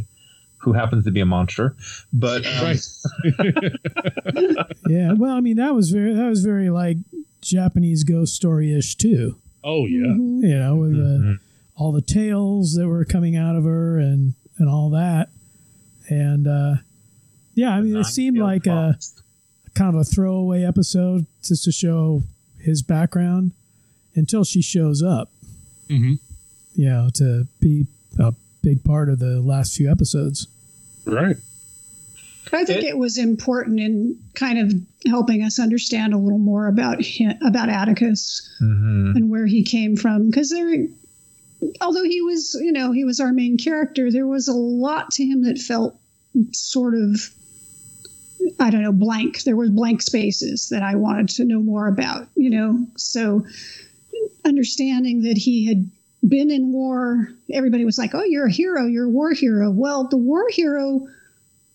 who 0.59 0.73
happens 0.73 1.05
to 1.05 1.11
be 1.11 1.21
a 1.21 1.27
monster 1.27 1.75
but 2.13 2.47
um, 2.57 2.63
Right. 2.63 2.87
Yeah. 4.89 5.13
Well, 5.13 5.33
I 5.35 5.41
mean, 5.41 5.57
that 5.57 5.75
was 5.75 5.91
very 5.91 6.15
that 6.15 6.29
was 6.29 6.45
very 6.45 6.71
like 6.71 6.97
Japanese 7.43 8.05
ghost 8.05 8.35
story 8.35 8.73
ish 8.77 8.95
too. 8.97 9.37
Oh, 9.65 9.87
yeah. 9.87 10.07
Mhm. 10.07 10.43
You 10.43 10.59
know, 10.59 10.77
with 10.77 10.93
Mhm. 10.93 11.35
uh, 11.35 11.39
all 11.77 11.93
the 11.93 12.01
tales 12.01 12.75
that 12.75 12.89
were 12.89 13.05
coming 13.05 13.37
out 13.37 13.57
of 13.57 13.65
her 13.65 13.99
and 13.99 14.35
and 14.59 14.69
all 14.69 14.91
that. 14.91 15.31
And 16.09 16.47
uh, 16.47 16.77
yeah, 17.55 17.71
I 17.71 17.81
mean, 17.81 17.97
it 17.97 18.05
seemed 18.05 18.39
like 18.39 18.67
a 18.67 18.99
kind 19.75 19.95
of 19.95 20.01
a 20.01 20.05
throwaway 20.05 20.63
episode 20.65 21.27
just 21.43 21.65
to 21.65 21.73
show 21.73 22.23
his 22.59 22.83
background 22.83 23.53
until 24.15 24.45
she 24.45 24.63
shows 24.63 25.03
up. 25.03 25.31
Mm-hmm. 25.89 26.15
You 26.75 26.89
know, 26.89 27.11
to 27.15 27.47
be 27.61 27.87
a 28.19 28.35
big 28.63 28.85
part 28.85 29.09
of 29.09 29.19
the 29.19 29.41
last 29.41 29.75
few 29.77 29.91
episodes. 29.91 30.47
Right. 31.05 31.37
I 32.53 32.65
think 32.65 32.85
it, 32.85 32.99
was 32.99 33.19
important 33.19 33.81
in 33.81 34.19
kind 34.35 34.59
of 34.59 34.73
helping 35.07 35.43
us 35.43 35.59
understand 35.59 36.13
a 36.13 36.19
little 36.19 36.39
more 36.39 36.67
about 36.67 37.01
him, 37.01 37.35
about 37.45 37.69
Atticus 37.69 38.49
Mm-hmm. 38.61 39.17
and 39.17 39.31
where 39.31 39.47
he 39.47 39.63
came 39.65 39.97
from. 39.97 40.31
Because 40.31 40.51
there, 40.51 40.87
although 41.81 42.05
he 42.05 42.21
was, 42.21 42.57
you 42.61 42.73
know, 42.73 42.93
he 42.93 43.05
was 43.05 43.21
our 43.21 43.33
main 43.33 43.59
character, 43.59 44.11
there 44.11 44.27
was 44.27 44.49
a 44.49 44.53
lot 44.53 45.11
to 45.13 45.25
him 45.25 45.45
that 45.45 45.59
felt 45.59 45.99
sort 46.53 46.95
of, 46.95 47.33
I 48.59 48.71
don't 48.71 48.83
know, 48.83 48.93
blank. 48.93 49.43
There 49.43 49.57
were 49.57 49.69
blank 49.69 50.03
spaces 50.03 50.69
that 50.71 50.83
I 50.83 50.95
wanted 50.97 51.29
to 51.31 51.45
know 51.45 51.61
more 51.61 51.87
about. 51.89 52.29
You 52.37 52.51
know, 52.51 52.87
so 52.97 53.45
understanding 54.45 55.23
that 55.23 55.37
he 55.37 55.67
had 55.67 55.91
been 56.29 56.51
in 56.51 56.73
war, 56.73 57.29
everybody 57.53 57.85
was 57.85 57.99
like, 57.99 58.15
"Oh, 58.15 58.25
you're 58.25 58.47
a 58.47 58.53
hero. 58.53 58.87
You're 58.87 59.07
a 59.07 59.11
war 59.11 59.33
hero." 59.33 59.71
Well, 59.71 60.09
the 60.09 60.17
war 60.17 60.49
hero 60.51 61.07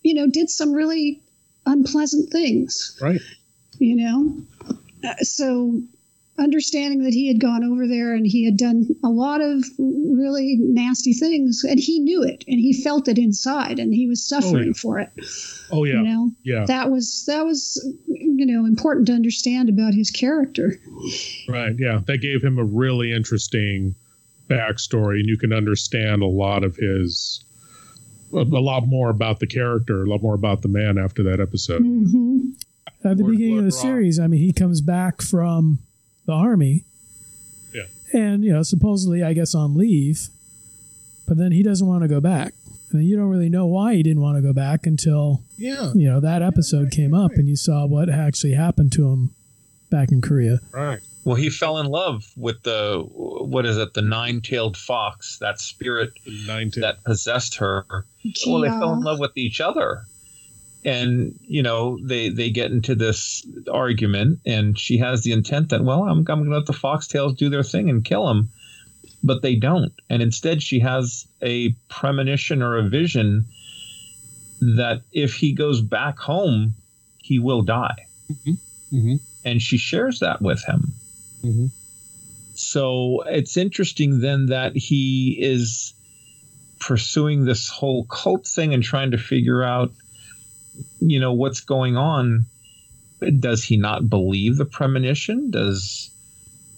you 0.08 0.14
know, 0.14 0.26
did 0.26 0.50
some 0.50 0.72
really 0.72 1.22
unpleasant 1.66 2.32
things. 2.32 2.98
Right. 3.02 3.20
You 3.78 3.96
know, 3.98 4.38
uh, 5.04 5.16
so 5.18 5.82
understanding 6.40 7.04
that 7.04 7.14
he 7.14 7.28
had 7.28 7.42
gone 7.42 7.66
over 7.66 7.88
there 7.88 8.14
and 8.14 8.26
he 8.26 8.46
had 8.46 8.56
done 8.56 8.88
a 9.04 9.10
lot 9.10 9.42
of 9.42 9.66
really 9.78 10.56
nasty 10.60 11.12
things 11.12 11.66
and 11.68 11.78
he 11.78 12.00
knew 12.00 12.24
it 12.24 12.46
and 12.48 12.58
he 12.60 12.72
felt 12.72 13.10
it 13.10 13.18
inside 13.18 13.80
and 13.80 13.94
he 13.94 14.08
was 14.08 14.24
suffering 14.24 14.56
oh, 14.56 14.68
yeah. 14.68 14.74
for 14.74 15.00
it. 15.00 15.10
Oh 15.72 15.84
yeah. 15.84 15.96
You 15.96 16.04
know, 16.04 16.32
yeah. 16.44 16.66
That 16.66 16.90
was 16.90 17.26
that 17.28 17.46
was 17.46 17.84
you 18.08 18.46
know 18.46 18.66
important 18.66 19.08
to 19.08 19.14
understand 19.14 19.68
about 19.68 19.94
his 19.94 20.10
character. 20.10 20.80
Right. 21.50 21.76
Yeah. 21.78 22.00
That 22.06 22.20
gave 22.20 22.42
him 22.42 22.58
a 22.60 22.64
really 22.64 23.12
interesting 23.12 23.96
backstory 24.48 25.20
and 25.20 25.28
you 25.28 25.38
can 25.38 25.52
understand 25.52 26.22
a 26.22 26.28
lot 26.28 26.64
of 26.64 26.78
his 26.78 27.44
a, 28.34 28.38
a, 28.38 28.62
lot 28.62 28.88
more 28.88 29.10
about 29.10 29.40
the 29.40 29.48
character, 29.48 30.04
a 30.04 30.10
lot 30.10 30.22
more 30.22 30.36
about 30.36 30.62
the 30.62 30.68
man 30.68 30.98
after 30.98 31.24
that 31.24 31.40
episode. 31.40 31.82
Mm-hmm. 31.82 32.50
At 33.04 33.18
the 33.18 33.24
beginning 33.24 33.60
of 33.60 33.66
the 33.66 33.72
series, 33.72 34.20
I 34.20 34.28
mean, 34.28 34.42
he 34.42 34.52
comes 34.52 34.82
back 34.82 35.22
from 35.22 35.80
the 36.26 36.34
army. 36.34 36.84
Yeah. 37.74 37.84
And, 38.14 38.44
you 38.44 38.52
know, 38.52 38.64
supposedly, 38.64 39.24
I 39.24 39.34
guess, 39.34 39.56
on 39.56 39.76
leave, 39.76 40.30
but 41.28 41.38
then 41.38 41.52
he 41.52 41.64
doesn't 41.64 41.88
want 41.88 42.02
to 42.02 42.08
go 42.08 42.20
back. 42.20 42.54
And 42.92 43.06
you 43.06 43.16
don't 43.18 43.30
really 43.30 43.50
know 43.50 43.66
why 43.66 43.96
he 43.96 44.04
didn't 44.04 44.22
want 44.22 44.38
to 44.38 44.42
go 44.42 44.54
back 44.54 44.86
until, 44.86 45.44
yeah. 45.58 45.92
you 45.94 46.10
know, 46.10 46.20
that 46.20 46.42
episode 46.42 46.78
yeah, 46.78 46.84
right, 46.84 46.92
came 46.94 47.14
up 47.14 47.32
and 47.34 47.48
you 47.48 47.56
saw 47.56 47.86
what 47.86 48.10
actually 48.10 48.54
happened 48.54 48.92
to 48.94 49.08
him 49.10 49.36
back 49.90 50.12
in 50.12 50.22
Korea. 50.22 50.60
Right. 50.72 51.00
Well, 51.28 51.36
he 51.36 51.50
fell 51.50 51.78
in 51.80 51.88
love 51.88 52.32
with 52.38 52.64
the 52.64 53.04
what 53.06 53.66
is 53.66 53.78
it, 53.78 53.94
the 53.94 54.02
nine-tailed 54.02 54.78
fox, 54.78 55.40
that 55.40 55.60
spirit 55.60 56.14
that 56.26 57.00
possessed 57.04 57.56
her. 57.58 57.86
Yeah. 58.22 58.32
Well, 58.48 58.62
they 58.62 58.70
fell 58.70 58.94
in 58.94 59.02
love 59.02 59.20
with 59.20 59.36
each 59.36 59.60
other, 59.60 60.06
and 60.86 61.38
you 61.42 61.62
know 61.64 62.00
they 62.02 62.30
they 62.30 62.50
get 62.50 62.72
into 62.72 62.96
this 62.96 63.46
argument, 63.70 64.40
and 64.46 64.80
she 64.80 65.00
has 65.00 65.24
the 65.24 65.34
intent 65.34 65.68
that 65.72 65.84
well, 65.84 66.04
I'm 66.04 66.20
I'm 66.20 66.24
going 66.24 66.46
to 66.46 66.56
let 66.56 66.66
the 66.66 66.72
foxtails 66.72 67.36
do 67.36 67.50
their 67.50 67.62
thing 67.62 67.90
and 67.90 68.06
kill 68.06 68.30
him, 68.30 68.48
but 69.22 69.42
they 69.42 69.56
don't, 69.56 69.92
and 70.10 70.22
instead 70.22 70.64
she 70.64 70.80
has 70.80 71.28
a 71.42 71.74
premonition 71.90 72.62
or 72.62 72.78
a 72.78 72.88
vision 72.88 73.48
that 74.62 75.02
if 75.12 75.34
he 75.34 75.52
goes 75.52 75.82
back 75.82 76.20
home, 76.20 76.76
he 77.18 77.38
will 77.38 77.64
die, 77.64 78.08
mm-hmm. 78.32 78.96
Mm-hmm. 78.96 79.16
and 79.44 79.62
she 79.62 79.78
shares 79.78 80.20
that 80.20 80.42
with 80.42 80.64
him. 80.64 80.94
Mm-hmm. 81.48 81.66
So 82.58 83.24
it's 83.28 83.56
interesting 83.56 84.20
then 84.20 84.48
that 84.48 84.76
he 84.76 85.38
is 85.40 85.94
pursuing 86.80 87.46
this 87.46 87.70
whole 87.70 88.06
cult 88.06 88.48
thing 88.48 88.74
and 88.74 88.84
trying 88.84 89.12
to 89.12 89.18
figure 89.18 89.64
out, 89.64 89.92
you 91.00 91.20
know, 91.20 91.34
what's 91.34 91.62
going 91.62 91.98
on. 91.98 92.46
Does 93.40 93.64
he 93.64 93.78
not 93.78 94.10
believe 94.10 94.58
the 94.58 94.66
premonition? 94.66 95.52
Does 95.52 96.12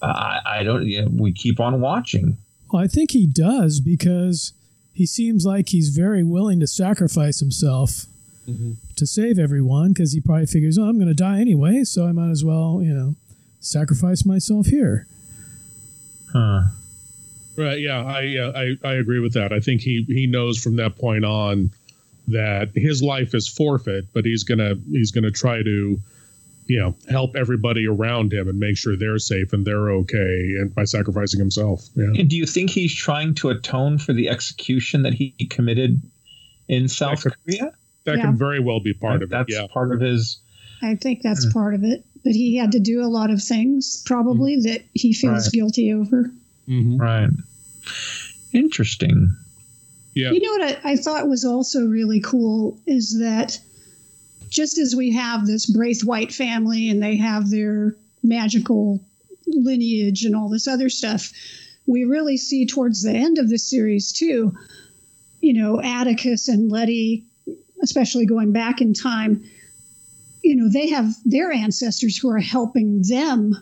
uh, 0.02 0.40
I, 0.46 0.64
don't? 0.64 0.88
Know, 0.88 1.08
we 1.12 1.34
keep 1.34 1.60
on 1.60 1.82
watching. 1.82 2.38
Well, 2.72 2.84
I 2.84 2.88
think 2.88 3.12
he 3.12 3.26
does 3.28 3.80
because 3.80 4.54
he 4.94 5.06
seems 5.06 5.46
like 5.46 5.70
he's 5.70 5.90
very 5.90 6.24
willing 6.24 6.60
to 6.60 6.68
sacrifice 6.68 7.40
himself 7.40 8.06
mm-hmm. 8.48 8.74
to 8.96 9.08
save 9.08 9.40
everyone 9.40 9.90
because 9.90 10.14
he 10.14 10.22
probably 10.22 10.46
figures, 10.46 10.78
oh, 10.78 10.84
I'm 10.84 10.96
going 10.96 11.08
to 11.08 11.14
die 11.14 11.40
anyway, 11.40 11.84
so 11.84 12.06
I 12.06 12.12
might 12.12 12.32
as 12.32 12.44
well, 12.44 12.82
you 12.84 12.94
know 12.94 13.16
sacrifice 13.60 14.26
myself 14.26 14.68
here. 14.68 15.08
Huh. 16.32 16.62
Right. 17.58 17.80
Yeah. 17.80 18.04
I, 18.04 18.38
uh, 18.38 18.52
I 18.84 18.88
I 18.88 18.94
agree 18.94 19.20
with 19.20 19.34
that. 19.34 19.52
I 19.52 19.60
think 19.60 19.82
he 19.82 20.06
he 20.08 20.28
knows 20.28 20.58
from 20.62 20.78
that 20.78 20.98
point 20.98 21.26
on 21.26 21.72
that 22.28 22.70
his 22.76 23.02
life 23.02 23.34
is 23.34 23.48
forfeit, 23.48 24.06
but 24.14 24.24
he's 24.26 24.44
gonna 24.44 24.76
he's 24.92 25.12
gonna 25.12 25.32
try 25.32 25.62
to 25.64 26.00
you 26.68 26.80
know 26.80 26.96
help 27.10 27.36
everybody 27.36 27.88
around 27.88 28.32
him 28.32 28.48
and 28.48 28.60
make 28.60 28.78
sure 28.78 28.96
they're 28.96 29.18
safe 29.18 29.52
and 29.54 29.66
they're 29.66 29.90
okay 29.92 30.56
and 30.60 30.74
by 30.74 30.84
sacrificing 30.86 31.40
himself. 31.40 31.88
Yeah. 31.96 32.06
And 32.18 32.30
do 32.30 32.38
you 32.38 32.46
think 32.46 32.70
he's 32.70 32.96
trying 32.96 33.34
to 33.36 33.50
atone 33.50 33.98
for 33.98 34.14
the 34.14 34.30
execution 34.30 35.02
that 35.04 35.14
he 35.16 35.32
committed 35.50 36.02
in 36.68 36.88
South 36.88 37.24
that 37.24 37.32
could, 37.32 37.58
Korea? 37.58 37.74
That 38.06 38.18
Yeah. 38.18 38.26
can 38.26 38.38
very 38.38 38.60
well 38.60 38.80
be 38.80 38.94
part 38.94 39.24
of 39.24 39.30
That's 39.32 39.52
it. 39.52 39.56
Yeah. 39.56 39.68
part 39.74 39.92
of 39.92 40.00
his. 40.00 40.40
I 40.82 40.96
think 40.96 41.24
that's 41.24 41.52
part 41.52 41.74
of 41.74 41.84
it. 41.84 42.06
But 42.30 42.36
he 42.36 42.58
had 42.58 42.74
to 42.74 42.80
do 42.80 43.02
a 43.04 43.10
lot 43.10 43.32
of 43.32 43.42
things 43.42 44.04
probably 44.06 44.58
that 44.58 44.84
he 44.94 45.14
feels 45.14 45.46
Right. 45.48 45.52
guilty 45.52 45.92
over. 45.92 46.32
Mm-hmm. 46.68 46.98
Right. 46.98 47.30
Interesting. 48.54 49.36
Yeah. 50.14 50.30
You 50.32 50.40
know 50.40 50.52
what 50.64 50.86
I, 50.86 50.92
I 50.92 50.96
thought 50.96 51.28
was 51.28 51.44
also 51.44 51.88
really 51.88 52.20
cool 52.20 52.78
is 52.86 53.18
that 53.20 53.60
just 54.50 54.78
as 54.78 54.96
we 54.96 55.12
have 55.14 55.48
this 55.48 55.66
Braithwhite 55.76 56.32
family 56.32 56.90
and 56.92 57.02
they 57.02 57.16
have 57.18 57.50
their 57.50 57.96
magical 58.22 59.00
lineage 59.48 60.24
and 60.24 60.36
all 60.36 60.50
this 60.50 60.68
other 60.68 60.90
stuff, 60.90 61.32
we 61.88 62.04
really 62.04 62.38
see 62.38 62.68
towards 62.68 63.02
the 63.02 63.12
end 63.12 63.40
of 63.40 63.50
the 63.50 63.58
series 63.58 64.12
too, 64.12 64.54
you 65.42 65.54
know, 65.54 65.82
Atticus 65.82 66.48
and 66.48 66.72
Leti, 66.72 67.26
especially 67.82 68.28
going 68.28 68.52
back 68.52 68.82
in 68.82 68.94
time, 68.94 69.44
you 70.42 70.56
know, 70.56 70.70
they 70.70 70.90
have 70.90 71.14
their 71.26 71.52
ancestors 71.52 72.18
who 72.18 72.30
are 72.30 72.40
helping 72.40 73.04
them 73.08 73.56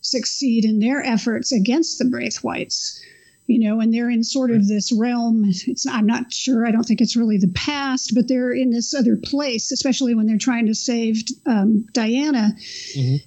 succeed 0.00 0.64
in 0.64 0.78
their 0.78 1.02
efforts 1.02 1.52
against 1.52 1.98
the 1.98 2.04
Braithwhites 2.04 3.00
you 3.48 3.58
know, 3.58 3.80
and 3.80 3.92
they're 3.92 4.10
in 4.10 4.22
sort 4.22 4.50
of 4.50 4.68
this 4.68 4.92
realm. 4.92 5.44
It's 5.66 5.86
I'm 5.86 6.06
not 6.06 6.32
sure. 6.32 6.66
I 6.66 6.70
don't 6.70 6.84
think 6.84 7.00
it's 7.00 7.16
really 7.16 7.38
the 7.38 7.50
past, 7.54 8.14
but 8.14 8.28
they're 8.28 8.52
in 8.52 8.70
this 8.70 8.94
other 8.94 9.16
place, 9.16 9.72
especially 9.72 10.14
when 10.14 10.26
they're 10.26 10.36
trying 10.36 10.66
to 10.66 10.74
save 10.74 11.22
um, 11.46 11.86
Diana. 11.94 12.50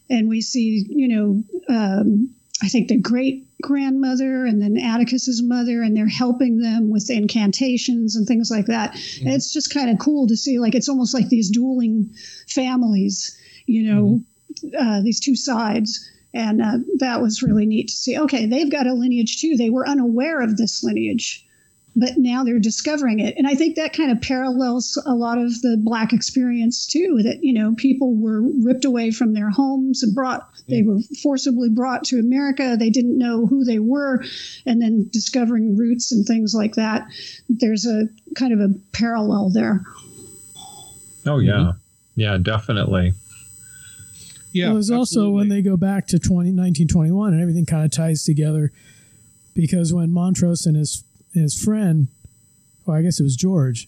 And 0.10 0.30
we 0.30 0.42
see, 0.42 0.86
you 0.88 1.08
know, 1.08 1.44
um, 1.76 2.36
I 2.64 2.68
think 2.68 2.90
the 2.90 2.98
great 2.98 3.48
grandmother 3.62 4.46
and 4.46 4.62
then 4.62 4.78
Atticus's 4.78 5.42
mother, 5.42 5.82
and 5.82 5.96
they're 5.96 6.08
helping 6.08 6.60
them 6.60 6.90
with 6.90 7.10
incantations 7.10 8.16
and 8.16 8.28
things 8.28 8.52
like 8.52 8.68
that. 8.68 8.94
And 9.20 9.30
it's 9.30 9.52
just 9.52 9.74
kind 9.74 9.90
of 9.90 10.00
cool 10.00 10.28
to 10.28 10.38
see. 10.38 10.60
Like 10.60 10.76
it's 10.76 10.90
almost 10.90 11.14
like 11.14 11.30
these 11.30 11.50
dueling 11.50 12.14
families, 12.48 13.38
you 13.66 13.84
know, 13.84 14.24
uh, 14.78 15.02
these 15.02 15.20
two 15.20 15.36
sides. 15.36 16.08
And 16.34 16.62
uh, 16.62 16.78
that 17.00 17.22
was 17.22 17.44
really 17.44 17.66
neat 17.66 17.90
to 17.90 17.96
see. 17.96 18.18
Okay, 18.18 18.46
they've 18.46 18.72
got 18.72 18.88
a 18.88 18.94
lineage 18.94 19.42
too. 19.42 19.58
They 19.58 19.70
were 19.70 19.88
unaware 19.88 20.42
of 20.42 20.56
this 20.56 20.84
lineage, 20.84 21.46
but 22.02 22.18
now 22.18 22.44
they're 22.44 22.60
discovering 22.60 23.20
it. 23.20 23.36
And 23.38 23.48
I 23.48 23.54
think 23.54 23.76
that 23.76 23.94
kind 23.94 24.12
of 24.12 24.22
parallels 24.22 25.02
a 25.06 25.14
lot 25.14 25.38
of 25.38 25.62
the 25.62 25.78
Black 25.80 26.14
experience 26.14 26.88
too. 26.88 27.20
That 27.24 27.44
you 27.44 27.54
know, 27.54 27.76
people 27.76 28.16
were 28.16 28.42
ripped 28.42 28.86
away 28.86 29.12
from 29.12 29.34
their 29.34 29.52
homes 29.52 30.02
and 30.02 30.16
brought. 30.16 30.50
They 30.68 30.82
mm. 30.82 30.88
were 30.88 31.00
forcibly 31.22 31.70
brought 31.70 32.04
to 32.06 32.20
America. 32.20 32.76
They 32.78 32.90
didn't 32.90 33.20
know 33.20 33.46
who 33.46 33.64
they 33.64 33.78
were, 33.78 34.24
and 34.66 34.82
then 34.82 35.10
discovering 35.14 35.78
roots 35.78 36.12
and 36.12 36.26
things 36.26 36.56
like 36.56 36.74
that. 36.74 37.06
There's 37.48 37.86
a 37.86 38.08
kind 38.36 38.52
of 38.52 38.60
a 38.60 38.74
parallel 38.92 39.52
there. 39.52 39.84
Oh 41.28 41.38
yeah, 41.38 41.52
mm-hmm. 41.54 41.78
yeah, 42.16 42.38
definitely. 42.42 43.14
Yeah. 44.54 44.72
it 44.72 44.74
was 44.74 44.92
also 44.92 45.30
when 45.30 45.48
they 45.48 45.62
go 45.62 45.78
back 45.78 46.08
to 46.08 46.20
20, 46.20 46.52
1921 46.52 47.32
and 47.32 47.42
everything 47.42 47.66
kind 47.66 47.86
of 47.86 47.92
ties 47.92 48.26
together 48.26 48.74
because 49.54 49.94
when 49.94 50.12
Montrose 50.12 50.66
and 50.66 50.76
his 50.76 51.06
his 51.34 51.62
friend, 51.62 52.08
or 52.86 52.96
I 52.98 53.02
guess 53.02 53.20
it 53.20 53.24
was 53.24 53.36
George, 53.36 53.88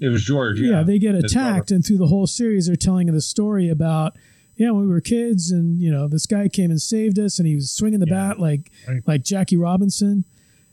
It 0.00 0.08
was 0.08 0.22
George. 0.24 0.60
yeah, 0.60 0.70
Yeah, 0.78 0.82
they 0.82 0.98
get 0.98 1.14
attacked, 1.14 1.70
and 1.70 1.84
through 1.84 1.98
the 1.98 2.06
whole 2.08 2.26
series, 2.26 2.66
they're 2.66 2.76
telling 2.76 3.06
the 3.06 3.20
story 3.20 3.68
about 3.68 4.16
yeah, 4.56 4.70
when 4.70 4.82
we 4.82 4.88
were 4.92 5.00
kids, 5.00 5.50
and 5.50 5.80
you 5.80 5.90
know, 5.90 6.06
this 6.08 6.26
guy 6.26 6.46
came 6.48 6.70
and 6.70 6.80
saved 6.80 7.18
us, 7.18 7.38
and 7.38 7.48
he 7.48 7.54
was 7.54 7.70
swinging 7.72 8.00
the 8.00 8.06
bat 8.06 8.38
like 8.38 8.70
Right. 8.86 9.02
like 9.06 9.22
Jackie 9.24 9.56
Robinson, 9.56 10.24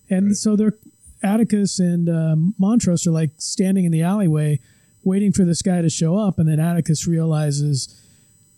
And 0.09 0.36
so 0.38 0.55
they're 0.55 0.74
Atticus 1.24 1.80
and 1.80 2.09
um, 2.09 2.55
Montrose 2.57 3.05
are 3.07 3.11
like 3.11 3.32
standing 3.38 3.86
in 3.86 3.91
the 3.91 4.01
alleyway, 4.01 4.59
waiting 5.03 5.32
for 5.34 5.43
this 5.45 5.61
guy 5.61 5.82
to 5.82 5.89
show 5.89 6.17
up, 6.17 6.39
and 6.39 6.47
then 6.49 6.59
Atticus 6.59 7.07
realizes 7.07 7.95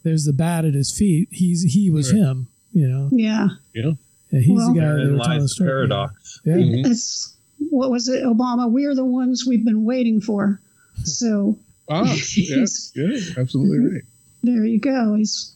there's 0.04 0.26
the 0.26 0.34
bat 0.34 0.66
at 0.66 0.74
his 0.74 0.92
feet. 0.92 1.28
He's 1.32 1.62
he 1.74 1.90
was 1.90 2.12
Right. 2.14 2.22
him, 2.22 2.48
you 2.74 2.88
know. 2.88 3.10
Yeah. 3.12 3.48
Yeah. 3.76 3.92
Yeah, 4.32 4.40
he's 4.40 4.50
Well- 4.58 4.74
the 4.74 4.80
guy 4.80 4.86
that 4.88 4.94
Therein 4.94 5.08
they 5.08 5.12
were 5.14 5.18
telling 5.20 5.38
the 5.38 5.42
lies 5.42 5.42
the 5.44 5.48
story. 5.50 5.68
paradox. 5.70 6.40
Yeah. 6.46 6.56
It's 6.58 7.36
what 7.70 7.92
was 7.92 8.08
it, 8.08 8.24
Obama? 8.24 8.70
We're 8.72 8.96
the 8.96 9.06
ones 9.06 9.46
we've 9.48 9.64
been 9.66 9.86
waiting 9.86 10.22
for. 10.22 10.60
So 11.04 11.58
Ah, 11.90 12.04
yes, 12.36 12.92
yeah, 12.96 13.18
absolutely 13.38 13.80
right. 13.94 14.02
there 14.44 14.64
you 14.66 14.80
go. 14.80 15.16
He's 15.16 15.54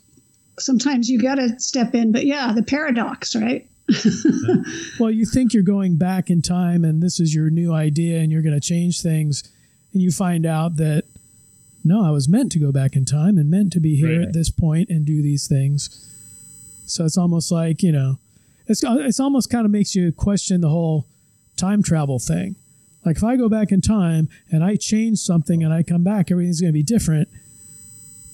sometimes 0.60 1.10
you 1.10 1.22
got 1.22 1.36
to 1.36 1.60
step 1.60 1.94
in, 1.96 2.12
but 2.12 2.26
yeah, 2.26 2.52
the 2.54 2.64
paradox, 2.64 3.36
right? 3.36 3.68
Well, 5.00 5.12
you 5.12 5.26
think 5.26 5.54
you're 5.54 5.64
going 5.64 5.98
back 5.98 6.30
in 6.30 6.42
time 6.42 6.84
and 6.86 7.04
this 7.04 7.20
is 7.20 7.36
your 7.36 7.50
new 7.50 7.74
idea 7.74 8.20
and 8.20 8.32
you're 8.32 8.42
going 8.42 8.56
to 8.56 8.62
change 8.62 9.02
things, 9.02 9.44
and 9.94 10.02
you 10.02 10.12
find 10.12 10.46
out 10.46 10.78
that 10.78 11.04
no, 11.84 12.04
I 12.04 12.10
was 12.10 12.28
meant 12.28 12.52
to 12.54 12.60
go 12.60 12.72
back 12.72 12.96
in 12.96 13.06
time 13.06 13.38
and 13.38 13.50
meant 13.50 13.72
to 13.74 13.80
be 13.80 13.96
here 13.96 14.18
Right. 14.20 14.28
at 14.30 14.34
this 14.34 14.50
point 14.50 14.90
and 14.90 15.06
do 15.06 15.22
these 15.22 15.48
things. 15.48 15.90
So 16.88 17.06
it's 17.06 17.18
almost 17.18 17.52
like 17.52 17.84
you 17.84 17.92
know, 17.92 18.18
it's 18.68 18.82
it's 18.84 19.20
almost 19.20 19.50
kind 19.52 19.66
of 19.66 19.72
makes 19.72 19.94
you 19.96 20.12
question 20.12 20.62
the 20.62 20.70
whole 20.70 21.06
time 21.58 21.84
travel 21.84 22.20
thing. 22.20 22.56
Like 23.06 23.18
if 23.18 23.24
I 23.24 23.36
go 23.36 23.50
back 23.50 23.72
in 23.72 23.82
time 23.82 24.30
and 24.52 24.64
I 24.64 24.76
change 24.76 25.20
something 25.20 25.64
and 25.64 25.74
I 25.74 25.84
come 25.84 26.04
back, 26.04 26.32
everything's 26.32 26.60
going 26.60 26.74
to 26.74 26.78
be 26.78 26.84
different. 26.84 27.30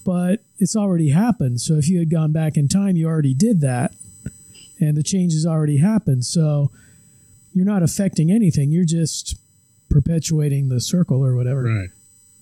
But 0.05 0.39
it's 0.57 0.75
already 0.75 1.09
happened. 1.09 1.61
So 1.61 1.75
if 1.75 1.89
you 1.89 1.99
had 1.99 2.09
gone 2.09 2.31
back 2.31 2.57
in 2.57 2.67
time, 2.67 2.95
you 2.95 3.07
already 3.07 3.33
did 3.33 3.61
that 3.61 3.93
and 4.79 4.97
the 4.97 5.03
change 5.03 5.33
has 5.33 5.45
already 5.45 5.77
happened. 5.77 6.25
So 6.25 6.71
you're 7.53 7.65
not 7.65 7.83
affecting 7.83 8.31
anything. 8.31 8.71
You're 8.71 8.85
just 8.85 9.35
perpetuating 9.89 10.69
the 10.69 10.79
circle 10.79 11.23
or 11.23 11.35
whatever. 11.35 11.63
Right. 11.63 11.89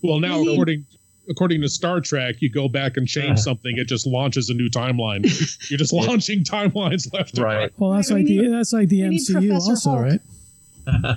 Well, 0.02 0.20
now 0.20 0.42
according 0.42 0.86
according 1.30 1.62
to 1.62 1.70
Star 1.70 2.02
Trek, 2.02 2.36
you 2.40 2.50
go 2.50 2.68
back 2.68 2.98
and 2.98 3.08
change 3.08 3.40
something, 3.40 3.78
it 3.78 3.88
just 3.88 4.08
launches 4.08 4.50
a 4.50 4.54
new 4.54 4.70
timeline. 4.70 5.24
You're 5.70 5.78
just 5.78 5.94
launching 5.94 6.44
timelines 6.44 7.12
left 7.14 7.38
and 7.38 7.46
right. 7.46 7.72
Well, 7.78 7.92
that's 7.92 8.10
like 8.10 8.26
the 8.26 8.48
that's 8.48 8.74
like 8.74 8.90
the 8.90 9.08
we 9.08 9.18
MCU 9.18 9.54
also, 9.54 9.90
Hulk. 9.92 10.02
right? 10.02 10.22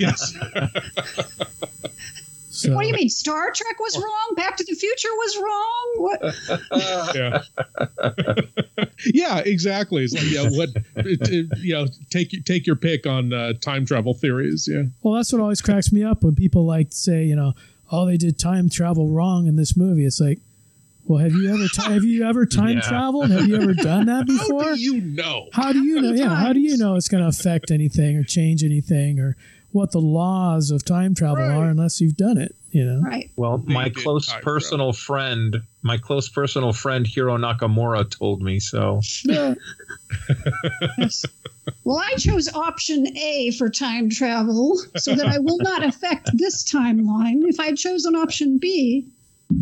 Yes. 0.00 0.34
So 2.54 2.74
What 2.74 2.82
do 2.82 2.88
you 2.88 2.94
mean? 2.94 3.08
Star 3.08 3.50
Trek 3.52 3.80
was 3.80 3.96
wrong. 3.96 4.34
Back 4.36 4.56
to 4.58 4.64
the 4.64 4.74
Future 4.74 5.08
was 5.16 5.36
wrong. 5.38 5.94
What? 5.96 7.14
yeah. 7.14 8.44
yeah, 9.06 9.38
exactly. 9.38 10.04
It's 10.04 10.12
like 10.12 10.30
yeah, 10.30 10.48
what 10.56 10.68
it, 10.96 11.28
it, 11.28 11.58
you 11.58 11.72
know, 11.72 11.86
take 12.10 12.44
take 12.44 12.66
your 12.66 12.76
pick 12.76 13.06
on 13.06 13.32
uh, 13.32 13.54
time 13.54 13.86
travel 13.86 14.12
theories. 14.12 14.68
Yeah. 14.70 14.82
Well, 15.02 15.14
that's 15.14 15.32
what 15.32 15.40
always 15.40 15.62
cracks 15.62 15.90
me 15.92 16.04
up 16.04 16.22
when 16.22 16.34
people 16.34 16.66
like 16.66 16.88
say, 16.90 17.24
you 17.24 17.34
know, 17.36 17.54
oh, 17.90 18.04
they 18.06 18.18
did 18.18 18.38
time 18.38 18.68
travel 18.68 19.08
wrong 19.08 19.46
in 19.46 19.56
this 19.56 19.74
movie. 19.74 20.04
It's 20.04 20.20
like, 20.20 20.38
well, 21.06 21.18
have 21.20 21.32
you 21.32 21.48
ever 21.52 21.66
ti 21.68 21.82
have 21.90 22.04
you 22.04 22.24
ever 22.28 22.44
time 22.60 22.76
Yeah. 22.76 22.80
traveled? 22.82 23.30
Have 23.30 23.48
you 23.48 23.56
ever 23.56 23.72
done 23.72 24.06
that 24.06 24.26
before? 24.26 24.62
How 24.64 24.74
do 24.74 24.80
you 24.80 25.00
know? 25.00 25.48
How 25.54 25.72
do 25.72 25.82
you 25.82 26.00
know? 26.02 26.12
Yeah, 26.12 26.36
how 26.36 26.52
do 26.52 26.60
you 26.60 26.76
know 26.76 26.96
it's 26.96 27.08
going 27.08 27.22
to 27.22 27.28
affect 27.28 27.70
anything 27.70 28.18
or 28.18 28.24
change 28.24 28.62
anything 28.62 29.18
or 29.18 29.36
what 29.72 29.92
the 29.92 30.00
laws 30.00 30.70
of 30.70 30.84
time 30.84 31.14
travel 31.14 31.44
are 31.44 31.68
unless 31.68 32.00
you've 32.00 32.16
done 32.16 32.38
it? 32.38 32.54
You 32.70 32.84
know, 32.84 33.00
right? 33.00 33.30
Well, 33.36 33.58
my 33.66 33.90
close 33.90 34.32
personal 34.42 34.92
friend, 34.92 35.62
my 35.82 35.98
close 35.98 36.28
personal 36.28 36.72
friend 36.72 37.06
Hiro 37.06 37.36
Nakamura 37.36 38.08
told 38.10 38.42
me 38.42 38.60
so. 38.60 39.00
Yeah. 39.24 39.54
Well, 41.84 41.98
I 41.98 42.14
chose 42.16 42.52
option 42.52 43.16
A 43.16 43.52
for 43.52 43.68
time 43.68 44.10
travel 44.10 44.80
so 44.96 45.14
that 45.14 45.26
I 45.26 45.38
will 45.38 45.58
not 45.58 45.84
affect 45.84 46.30
this 46.34 46.64
timeline. 46.64 47.42
If 47.44 47.60
I 47.60 47.66
had 47.66 47.76
chosen 47.76 48.14
option 48.14 48.58
B, 48.58 49.06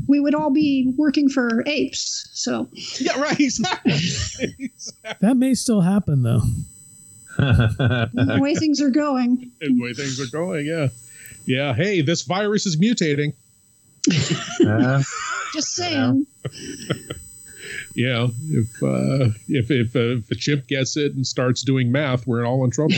we 0.07 0.21
would 0.21 0.35
all 0.35 0.51
be 0.51 0.93
working 0.97 1.29
for 1.29 1.63
apes. 1.67 2.29
So 2.33 2.69
Yeah, 2.99 3.21
right. 3.21 3.41
Exactly. 3.41 4.73
That 5.21 5.37
may 5.37 5.55
still 5.55 5.81
happen 5.81 6.23
though. 6.23 6.43
The 7.37 8.39
way 8.41 8.55
things 8.55 8.81
are 8.81 8.91
going. 8.91 9.51
the 9.61 9.81
way 9.81 9.93
things 9.93 10.21
are 10.21 10.31
going, 10.31 10.67
yeah. 10.67 10.89
Yeah. 11.47 11.75
Hey, 11.75 12.03
this 12.03 12.23
virus 12.23 12.67
is 12.67 12.77
mutating. 12.77 13.35
Just 15.53 15.75
saying. 15.75 16.27
Yeah, 17.95 18.07
know, 18.13 18.31
if 18.49 18.83
uh, 18.83 19.33
if 19.49 19.71
if, 19.71 19.97
uh, 19.97 20.19
if 20.19 20.31
a 20.31 20.35
chimp 20.35 20.67
gets 20.69 20.97
it 20.97 21.15
and 21.15 21.27
starts 21.27 21.63
doing 21.63 21.93
math, 21.93 22.27
we're 22.27 22.47
all 22.47 22.65
in 22.65 22.71
trouble. 22.71 22.95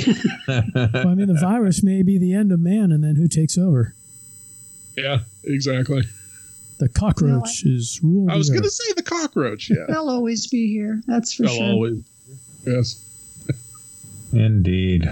Well, 0.46 0.62
I 1.08 1.14
mean, 1.14 1.26
the 1.28 1.38
virus 1.40 1.82
may 1.82 2.02
be 2.02 2.18
the 2.18 2.34
end 2.34 2.52
of 2.52 2.60
man, 2.60 2.92
and 2.92 3.02
then 3.02 3.16
who 3.16 3.26
takes 3.26 3.56
over? 3.58 3.94
yeah, 4.96 5.20
exactly. 5.44 6.02
The 6.78 6.88
cockroach 6.88 7.64
is 7.64 8.00
rule. 8.02 8.30
I 8.30 8.36
was 8.36 8.50
going 8.50 8.62
to 8.62 8.70
say 8.70 8.92
the 8.94 9.02
cockroach. 9.02 9.70
Yeah. 9.70 9.84
They'll 9.88 10.10
always 10.10 10.48
be 10.48 10.72
here. 10.72 11.00
That's 11.06 11.32
for 11.32 11.44
They'll 11.44 11.54
sure. 11.54 11.64
always. 11.64 12.02
Yes. 12.66 13.01
Indeed. 14.32 15.06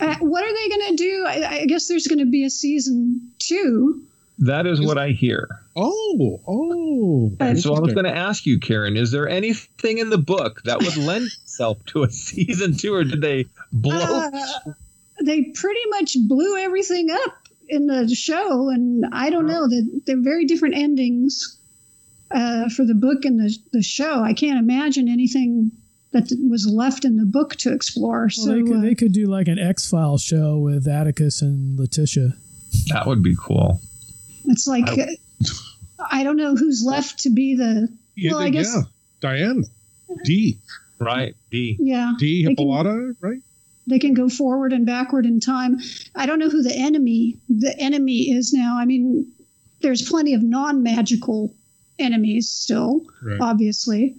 Uh, 0.00 0.16
what 0.20 0.44
are 0.44 0.52
they 0.52 0.68
going 0.68 0.90
to 0.90 0.96
do? 0.96 1.24
I, 1.26 1.50
I 1.60 1.66
guess 1.66 1.86
there's 1.86 2.06
going 2.06 2.18
to 2.18 2.30
be 2.30 2.44
a 2.44 2.50
season 2.50 3.30
two. 3.38 4.02
That 4.38 4.66
is 4.66 4.80
what 4.80 4.98
I 4.98 5.10
hear. 5.10 5.60
Oh, 5.76 6.40
oh. 6.48 7.32
And 7.38 7.60
so 7.60 7.74
I 7.74 7.80
was 7.80 7.94
going 7.94 8.06
to 8.06 8.16
ask 8.16 8.44
you, 8.44 8.58
Karen, 8.58 8.96
is 8.96 9.12
there 9.12 9.28
anything 9.28 9.98
in 9.98 10.10
the 10.10 10.18
book 10.18 10.62
that 10.64 10.80
would 10.80 10.96
lend 10.96 11.26
itself 11.26 11.84
to 11.86 12.02
a 12.02 12.10
season 12.10 12.76
two, 12.76 12.94
or 12.94 13.04
did 13.04 13.20
they 13.20 13.46
blow? 13.72 13.96
Uh, 13.96 14.30
they 15.22 15.44
pretty 15.54 15.80
much 15.90 16.16
blew 16.26 16.56
everything 16.58 17.10
up 17.10 17.36
in 17.68 17.86
the 17.86 18.12
show, 18.14 18.70
and 18.70 19.04
I 19.12 19.30
don't 19.30 19.46
know 19.46 19.68
that 19.68 20.00
they're 20.06 20.20
very 20.20 20.46
different 20.46 20.74
endings 20.74 21.58
uh, 22.32 22.68
for 22.70 22.84
the 22.84 22.94
book 22.94 23.24
and 23.24 23.38
the 23.38 23.56
the 23.72 23.82
show. 23.82 24.22
I 24.22 24.32
can't 24.32 24.58
imagine 24.58 25.08
anything 25.08 25.70
that 26.12 26.30
was 26.50 26.66
left 26.66 27.04
in 27.04 27.16
the 27.16 27.24
book 27.24 27.56
to 27.56 27.72
explore. 27.72 28.22
Well, 28.22 28.30
so 28.30 28.52
they 28.54 28.62
could 28.62 28.76
uh, 28.76 28.80
they 28.80 28.94
could 28.94 29.12
do 29.12 29.26
like 29.26 29.48
an 29.48 29.58
X 29.58 29.88
File 29.88 30.18
show 30.18 30.58
with 30.58 30.86
Atticus 30.86 31.42
and 31.42 31.78
Letitia. 31.78 32.34
That 32.92 33.06
would 33.06 33.22
be 33.22 33.36
cool. 33.38 33.80
it's 34.46 34.66
like 34.66 34.88
I- 34.88 35.16
I 36.10 36.24
don't 36.24 36.36
know 36.36 36.56
who's 36.56 36.82
left 36.84 37.20
to 37.20 37.30
be 37.30 37.54
the. 37.54 37.88
Yeah, 38.16 38.32
well, 38.32 38.40
I 38.40 38.50
guess 38.50 38.72
yeah. 38.74 38.82
Diane. 39.20 39.64
D. 40.24 40.58
Right. 40.98 41.34
D. 41.50 41.76
yeah. 41.80 42.12
D. 42.18 42.44
They 42.44 42.50
Hippolyta, 42.50 43.14
right? 43.20 43.40
they 43.86 43.98
can 43.98 44.14
go 44.14 44.28
forward 44.28 44.72
and 44.72 44.84
backward 44.86 45.26
in 45.26 45.40
time. 45.40 45.78
I 46.14 46.26
don't 46.26 46.38
know 46.38 46.48
who 46.48 46.62
the 46.62 46.74
enemy 46.74 47.36
the 47.48 47.74
enemy 47.78 48.30
is 48.30 48.52
now. 48.52 48.78
I 48.78 48.84
mean, 48.84 49.30
there's 49.80 50.08
plenty 50.08 50.34
of 50.34 50.42
non-magical 50.42 51.54
enemies 51.98 52.48
still, 52.50 53.02
Right. 53.22 53.40
obviously, 53.40 54.16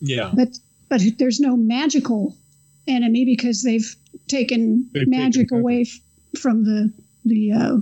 Yeah. 0.00 0.30
but 0.34 0.58
but 0.88 1.00
there's 1.18 1.40
no 1.40 1.56
magical 1.56 2.36
enemy 2.86 3.24
because 3.24 3.62
they've 3.62 3.94
taken 4.28 4.88
They've 4.92 5.08
magic 5.08 5.48
taken 5.48 5.60
away 5.60 5.82
f- 5.82 6.40
from 6.40 6.64
the 6.64 6.92
the 7.24 7.52
uh, 7.52 7.76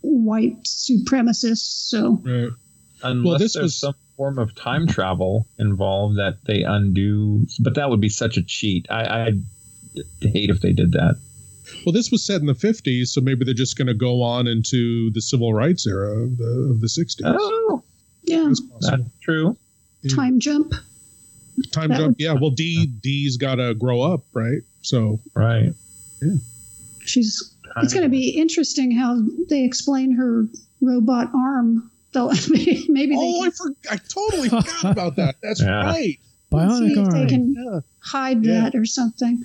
white 0.00 0.62
supremacists. 0.64 1.88
So 1.88 2.20
Right. 2.24 2.50
Unless 3.02 3.40
this 3.40 3.52
there's 3.54 3.62
was- 3.64 3.78
some 3.80 3.94
form 4.16 4.38
of 4.38 4.54
time 4.54 4.86
travel 4.86 5.46
involved 5.58 6.16
that 6.16 6.38
they 6.46 6.62
undo, 6.62 7.46
but 7.60 7.74
that 7.74 7.90
would 7.90 8.00
be 8.00 8.08
such 8.08 8.38
a 8.38 8.42
cheat. 8.42 8.86
I, 8.88 9.26
I'd 9.26 9.42
hate 10.22 10.48
if 10.48 10.60
they 10.62 10.72
did 10.72 10.92
that. 10.92 11.16
Well, 11.84 11.92
this 11.92 12.10
was 12.10 12.24
set 12.24 12.40
in 12.40 12.46
the 12.46 12.54
50s, 12.54 13.08
so 13.08 13.20
maybe 13.20 13.44
they're 13.44 13.52
just 13.52 13.76
going 13.76 13.88
to 13.88 13.94
go 13.94 14.22
on 14.22 14.46
into 14.46 15.10
the 15.10 15.20
civil 15.20 15.52
rights 15.52 15.86
era 15.86 16.22
of 16.22 16.38
the, 16.38 16.68
of 16.70 16.80
the 16.80 16.86
60s. 16.86 17.16
Oh, 17.24 17.82
yeah, 18.22 18.44
That's 18.46 18.62
that's 18.80 19.02
true. 19.20 19.56
time 20.14 20.40
jump. 20.40 20.72
Time 21.72 21.88
that 21.88 21.96
jump. 21.98 22.08
would- 22.08 22.20
Yeah. 22.20 22.32
Well, 22.34 22.50
D 22.50 22.86
D's 22.86 23.36
got 23.36 23.56
to 23.56 23.74
grow 23.74 24.00
up, 24.02 24.24
right? 24.32 24.60
So 24.82 25.20
Right. 25.34 25.72
Yeah. 26.22 26.34
She's. 27.04 27.52
It's 27.82 27.92
going 27.92 28.04
to 28.04 28.08
be 28.10 28.30
interesting 28.30 28.90
how 28.96 29.22
they 29.50 29.64
explain 29.64 30.12
her 30.12 30.46
robot 30.80 31.30
arm. 31.34 31.90
Though 32.12 32.28
maybe 32.48 33.14
they 33.14 33.16
oh, 33.18 33.40
I, 33.42 33.44
can 33.44 33.52
for, 33.52 33.70
I 33.90 33.96
totally 34.08 34.48
forgot 34.48 34.84
about 34.84 35.16
that. 35.16 35.34
That's 35.42 35.60
Yeah. 35.62 35.84
right. 35.84 36.18
Bionic 36.50 36.94
see 36.94 37.00
if 37.00 37.10
they 37.10 37.26
can 37.26 37.54
Yeah. 37.58 37.80
hide 38.00 38.44
Yeah. 38.44 38.60
that 38.62 38.74
or 38.74 38.86
something. 38.86 39.44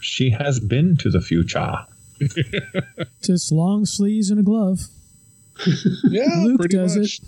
She 0.00 0.30
has 0.30 0.60
been 0.60 0.96
to 0.98 1.10
the 1.10 1.20
future. 1.20 1.74
Just 3.22 3.50
long 3.52 3.84
sleeves 3.86 4.30
and 4.30 4.38
a 4.40 4.42
glove. 4.42 4.80
Yeah, 6.04 6.42
Luke 6.42 6.60
pretty 6.60 6.76
does 6.76 6.96
much. 6.96 7.20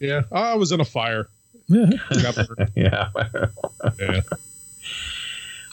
it. 0.00 0.06
Yeah, 0.08 0.22
I 0.32 0.54
was 0.54 0.72
in 0.72 0.80
a 0.80 0.84
fire. 0.84 1.28
Yeah. 1.70 1.90
Yeah. 2.74 3.08
yeah. 3.98 4.20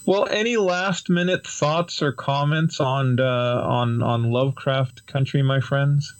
Well, 0.05 0.25
any 0.29 0.55
last 0.55 1.09
minute 1.09 1.45
thoughts 1.45 2.01
or 2.01 2.13
comments 2.13 2.79
on 2.79 3.19
uh, 3.19 3.61
on 3.61 4.01
on 4.01 4.31
Lovecraft 4.31 5.05
Country, 5.05 5.41
my 5.43 5.59
friends? 5.59 6.13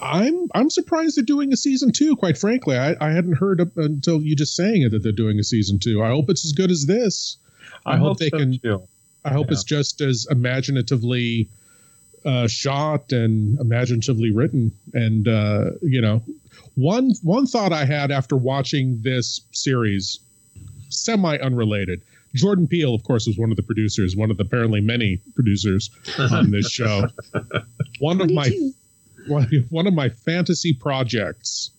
I'm 0.00 0.48
I'm 0.52 0.68
surprised 0.68 1.16
they're 1.16 1.24
doing 1.24 1.52
a 1.52 1.56
season 1.56 1.92
two. 1.92 2.16
Quite 2.16 2.36
frankly, 2.36 2.76
I, 2.76 2.96
I 3.00 3.12
hadn't 3.12 3.34
heard 3.34 3.60
up 3.60 3.76
until 3.76 4.20
you 4.20 4.34
just 4.34 4.56
saying 4.56 4.82
it 4.82 4.88
that 4.90 5.04
they're 5.04 5.12
doing 5.12 5.38
a 5.38 5.44
season 5.44 5.78
two. 5.78 6.02
I 6.02 6.08
hope 6.08 6.28
it's 6.28 6.44
as 6.44 6.52
good 6.54 6.72
as 6.72 6.86
this. 6.86 7.36
I, 7.84 7.98
hope, 7.98 8.18
they 8.18 8.30
so, 8.30 8.38
can. 8.38 8.58
Too. 8.58 8.82
I 9.24 9.30
hope 9.32 9.46
Yeah. 9.46 9.52
it's 9.52 9.62
just 9.62 10.00
as 10.00 10.26
imaginatively 10.28 11.48
uh, 12.24 12.48
shot 12.48 13.12
and 13.12 13.60
imaginatively 13.60 14.32
written. 14.32 14.72
And 14.92 15.28
uh, 15.28 15.70
you 15.82 16.00
know, 16.00 16.24
one 16.76 17.12
one 17.22 17.46
thought 17.46 17.72
I 17.72 17.84
had 17.84 18.10
after 18.10 18.36
watching 18.36 19.00
this 19.02 19.40
series, 19.52 20.20
semi 20.88 21.36
unrelated. 21.38 22.02
Jordan 22.34 22.68
Peele, 22.68 22.94
of 22.94 23.02
course, 23.02 23.26
was 23.26 23.38
one 23.38 23.50
of 23.50 23.56
the 23.56 23.62
producers, 23.62 24.14
one 24.14 24.30
of 24.30 24.36
the 24.36 24.44
apparently 24.44 24.80
many 24.80 25.20
producers 25.34 25.90
on 26.18 26.50
this 26.50 26.70
show. 26.70 27.08
One 27.98 28.20
of 28.20 28.30
my 28.30 28.50
one, 29.26 29.48
one 29.70 29.86
of 29.86 29.94
my 29.94 30.10
fantasy 30.10 30.74
projects 30.74 31.70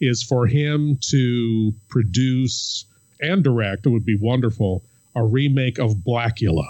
is 0.00 0.22
for 0.22 0.46
him 0.46 0.98
to 1.10 1.74
produce 1.88 2.84
and 3.20 3.42
direct. 3.42 3.86
It 3.86 3.90
would 3.90 4.06
be 4.06 4.16
wonderful 4.16 4.82
a 5.16 5.24
remake 5.24 5.78
of 5.78 5.94
Blacula. 5.94 6.68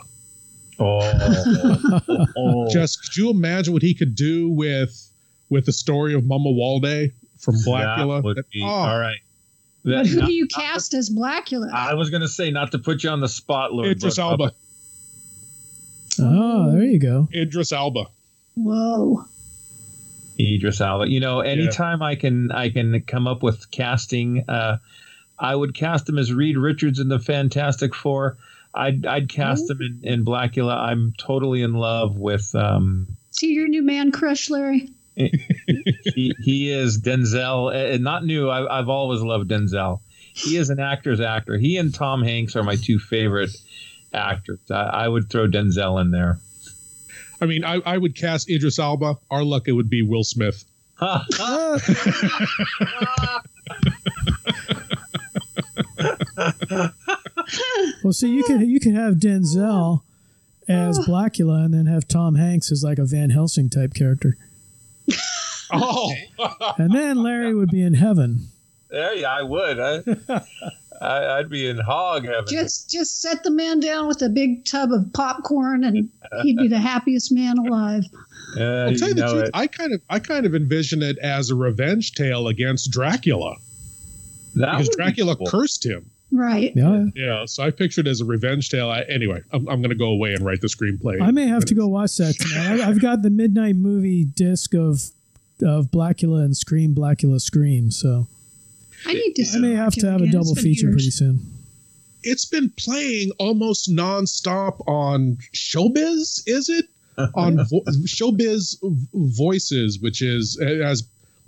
Oh, 0.79 2.69
Just 2.71 3.03
could 3.03 3.17
you 3.17 3.31
imagine 3.31 3.73
what 3.73 3.83
he 3.83 3.93
could 3.93 4.15
do 4.15 4.49
with 4.49 5.11
with 5.51 5.67
the 5.67 5.73
story 5.73 6.15
of 6.15 6.23
Mamuwalde 6.23 7.13
from 7.47 7.55
Blacula? 7.57 8.19
That 8.19 8.25
would 8.25 8.37
That- 8.37 8.51
be, 8.51 8.61
oh, 8.63 8.67
all 8.67 8.99
right. 9.01 9.19
But 9.85 9.91
That- 9.91 10.07
who 10.09 10.21
do 10.27 10.33
you 10.33 10.47
cast 10.49 10.93
as 10.95 11.09
Blacula? 11.09 11.73
I 11.73 11.95
was 11.95 12.11
going 12.11 12.21
to 12.23 12.29
say 12.29 12.51
not 12.51 12.73
to 12.73 12.79
put 12.79 13.03
you 13.05 13.11
on 13.11 13.21
the 13.21 13.29
spot, 13.29 13.73
Lord. 13.73 13.89
Idris 13.89 14.17
but- 14.17 14.23
Elba. 14.23 14.53
Oh, 16.19 16.73
there 16.73 16.85
you 16.85 16.99
go. 16.99 17.29
Idris 17.35 17.73
Elba. 17.73 18.07
Whoa. 18.55 19.25
Idris 20.41 20.81
Elba. 20.81 21.09
You 21.11 21.21
know, 21.21 21.41
anytime 21.41 22.03
I 22.03 22.15
can 22.15 22.51
I 22.53 22.71
can 22.71 23.01
come 23.03 23.27
up 23.27 23.43
with 23.43 23.71
casting, 23.71 24.45
uh, 24.49 24.79
I 25.39 25.55
would 25.55 25.75
cast 25.75 26.09
him 26.09 26.19
as 26.19 26.33
Reed 26.33 26.57
Richards 26.57 26.99
in 26.99 27.09
the 27.09 27.19
Fantastic 27.19 27.95
Four. 27.95 28.37
I'd 28.75 29.07
I'd 29.07 29.29
cast 29.29 29.71
him 29.71 29.81
in, 29.81 30.01
in 30.03 30.25
Blacula. 30.25 30.77
I'm 30.77 31.15
totally 31.19 31.63
in 31.63 31.75
love 31.75 32.17
with 32.17 32.55
um 32.55 33.07
See 33.31 33.53
your 33.53 33.69
new 33.69 33.83
man 33.83 34.11
crush, 34.13 34.49
Larry? 34.51 34.89
He 35.17 36.35
he 36.43 36.71
is 36.71 37.01
Denzel. 37.01 37.95
Uh, 37.95 37.97
not 37.99 38.25
new. 38.25 38.49
I, 38.49 38.79
I've 38.79 38.89
always 38.89 39.21
loved 39.21 39.51
Denzel. 39.51 40.01
He 40.35 40.57
is 40.57 40.69
an 40.71 40.79
actor's 40.79 41.21
actor. 41.21 41.57
He 41.57 41.79
and 41.79 41.95
Tom 41.95 42.23
Hanks 42.23 42.55
are 42.55 42.63
my 42.63 42.77
two 42.77 42.99
favorite 42.99 43.57
actors. 44.13 44.61
I, 44.71 44.83
I 44.83 45.09
would 45.09 45.31
throw 45.31 45.49
Denzel 45.49 46.01
in 46.01 46.11
there. 46.11 46.39
I 47.41 47.47
mean, 47.47 47.65
I, 47.65 47.81
I 47.85 47.97
would 47.97 48.15
cast 48.15 48.51
Idris 48.51 48.79
Elba. 48.79 49.17
Our 49.31 49.43
luck, 49.45 49.69
it 49.69 49.73
would 49.73 49.91
be 49.91 50.03
Will 50.03 50.25
Smith. 50.25 50.65
Well, 58.03 58.13
see, 58.13 58.29
you 58.29 58.45
could 58.45 58.61
you 58.63 58.79
could 58.81 58.95
have 58.95 59.15
Denzel 59.15 60.03
as 60.69 60.99
Blacula, 61.01 61.65
and 61.65 61.75
then 61.75 61.87
have 61.87 62.07
Tom 62.09 62.35
Hanks 62.35 62.71
as 62.73 62.83
like 62.83 62.99
a 62.99 63.05
Van 63.05 63.31
Helsing 63.31 63.69
type 63.71 63.95
character, 63.95 64.37
Oh, 65.73 66.13
and 66.79 66.93
then 66.95 67.23
Larry 67.23 67.55
would 67.55 67.71
be 67.71 67.83
in 67.83 67.95
heaven. 67.95 68.49
Yeah, 68.93 69.13
yeah, 69.13 69.33
I 69.33 69.43
would. 69.43 69.81
I, 69.81 70.03
I 71.01 71.39
I'd 71.39 71.51
be 71.51 71.69
in 71.69 71.79
hog 71.79 72.25
heaven. 72.25 72.45
Just 72.47 72.89
just 72.91 73.21
set 73.21 73.43
the 73.43 73.51
man 73.51 73.81
down 73.81 74.07
with 74.07 74.23
a 74.23 74.29
big 74.29 74.65
tub 74.65 74.93
of 74.93 75.13
popcorn 75.13 75.83
and 75.85 76.09
he'd 76.43 76.57
be 76.57 76.69
the 76.69 76.79
happiest 76.93 77.33
man 77.33 77.59
alive. 77.59 78.05
Uh, 78.57 78.63
I'll 78.63 78.95
tell 78.95 79.09
you 79.09 79.15
the 79.15 79.29
truth. 79.29 79.45
it. 79.45 79.51
I 79.55 79.67
kind 79.67 79.93
of 79.93 80.01
I 80.09 80.21
kind 80.21 80.47
of 80.47 80.55
envision 80.55 81.03
it 81.03 81.19
as 81.19 81.51
a 81.51 81.55
revenge 81.57 82.13
tale 82.15 82.47
against 82.49 82.91
Dracula 82.93 83.57
That 84.55 84.71
because 84.73 84.87
would 84.89 84.97
be 84.97 85.03
Dracula 85.03 85.37
cool. 85.37 85.47
cursed 85.49 85.85
him. 85.85 86.11
Right. 86.33 86.73
Yeah, 86.75 87.07
Yeah, 87.15 87.45
so 87.47 87.63
I 87.63 87.71
pictured 87.71 88.07
it 88.07 88.11
as 88.11 88.21
a 88.21 88.25
revenge 88.25 88.69
tale. 88.69 88.91
I, 88.91 89.03
anyway, 89.03 89.43
I'm, 89.53 89.69
I'm 89.69 89.81
going 89.81 89.91
to 89.91 89.97
go 89.97 90.09
away 90.09 90.35
and 90.35 90.45
write 90.45 90.61
the 90.61 90.67
screenplay. 90.67 91.23
I 91.23 91.31
may 91.31 91.47
have 91.47 91.65
to 91.67 91.75
go 91.75 91.87
watch 91.87 92.17
that 92.17 92.35
tonight. 92.41 92.81
I, 92.83 92.89
I've 92.89 93.01
got 93.01 93.23
the 93.23 93.31
midnight 93.31 93.77
movie 93.77 94.25
disc 94.25 94.75
of 94.75 95.03
of 95.63 95.87
Blacula 95.87 96.45
and 96.45 96.55
Scream, 96.55 96.95
Blacula 96.95 97.41
Scream. 97.41 97.91
So 97.91 98.27
I 99.07 99.15
need 99.15 99.35
to 99.37 99.47
I 99.55 99.59
may 99.59 99.75
have 99.75 99.95
to 99.95 100.11
have 100.11 100.21
a 100.21 100.27
double 100.27 100.55
feature 100.55 100.89
pretty 100.89 101.11
soon. 101.11 101.41
It's 102.23 102.45
been 102.45 102.71
playing 102.71 103.31
almost 103.39 103.91
nonstop 103.91 104.87
on 104.89 105.39
Showbiz. 105.55 106.43
Is 106.47 106.69
it 106.69 106.87
on 107.35 107.57
vo- 107.69 107.85
Showbiz 108.05 108.77
Voices, 109.15 110.01
which 110.01 110.23
is 110.23 110.59
it 110.61 110.83
has 110.83 111.05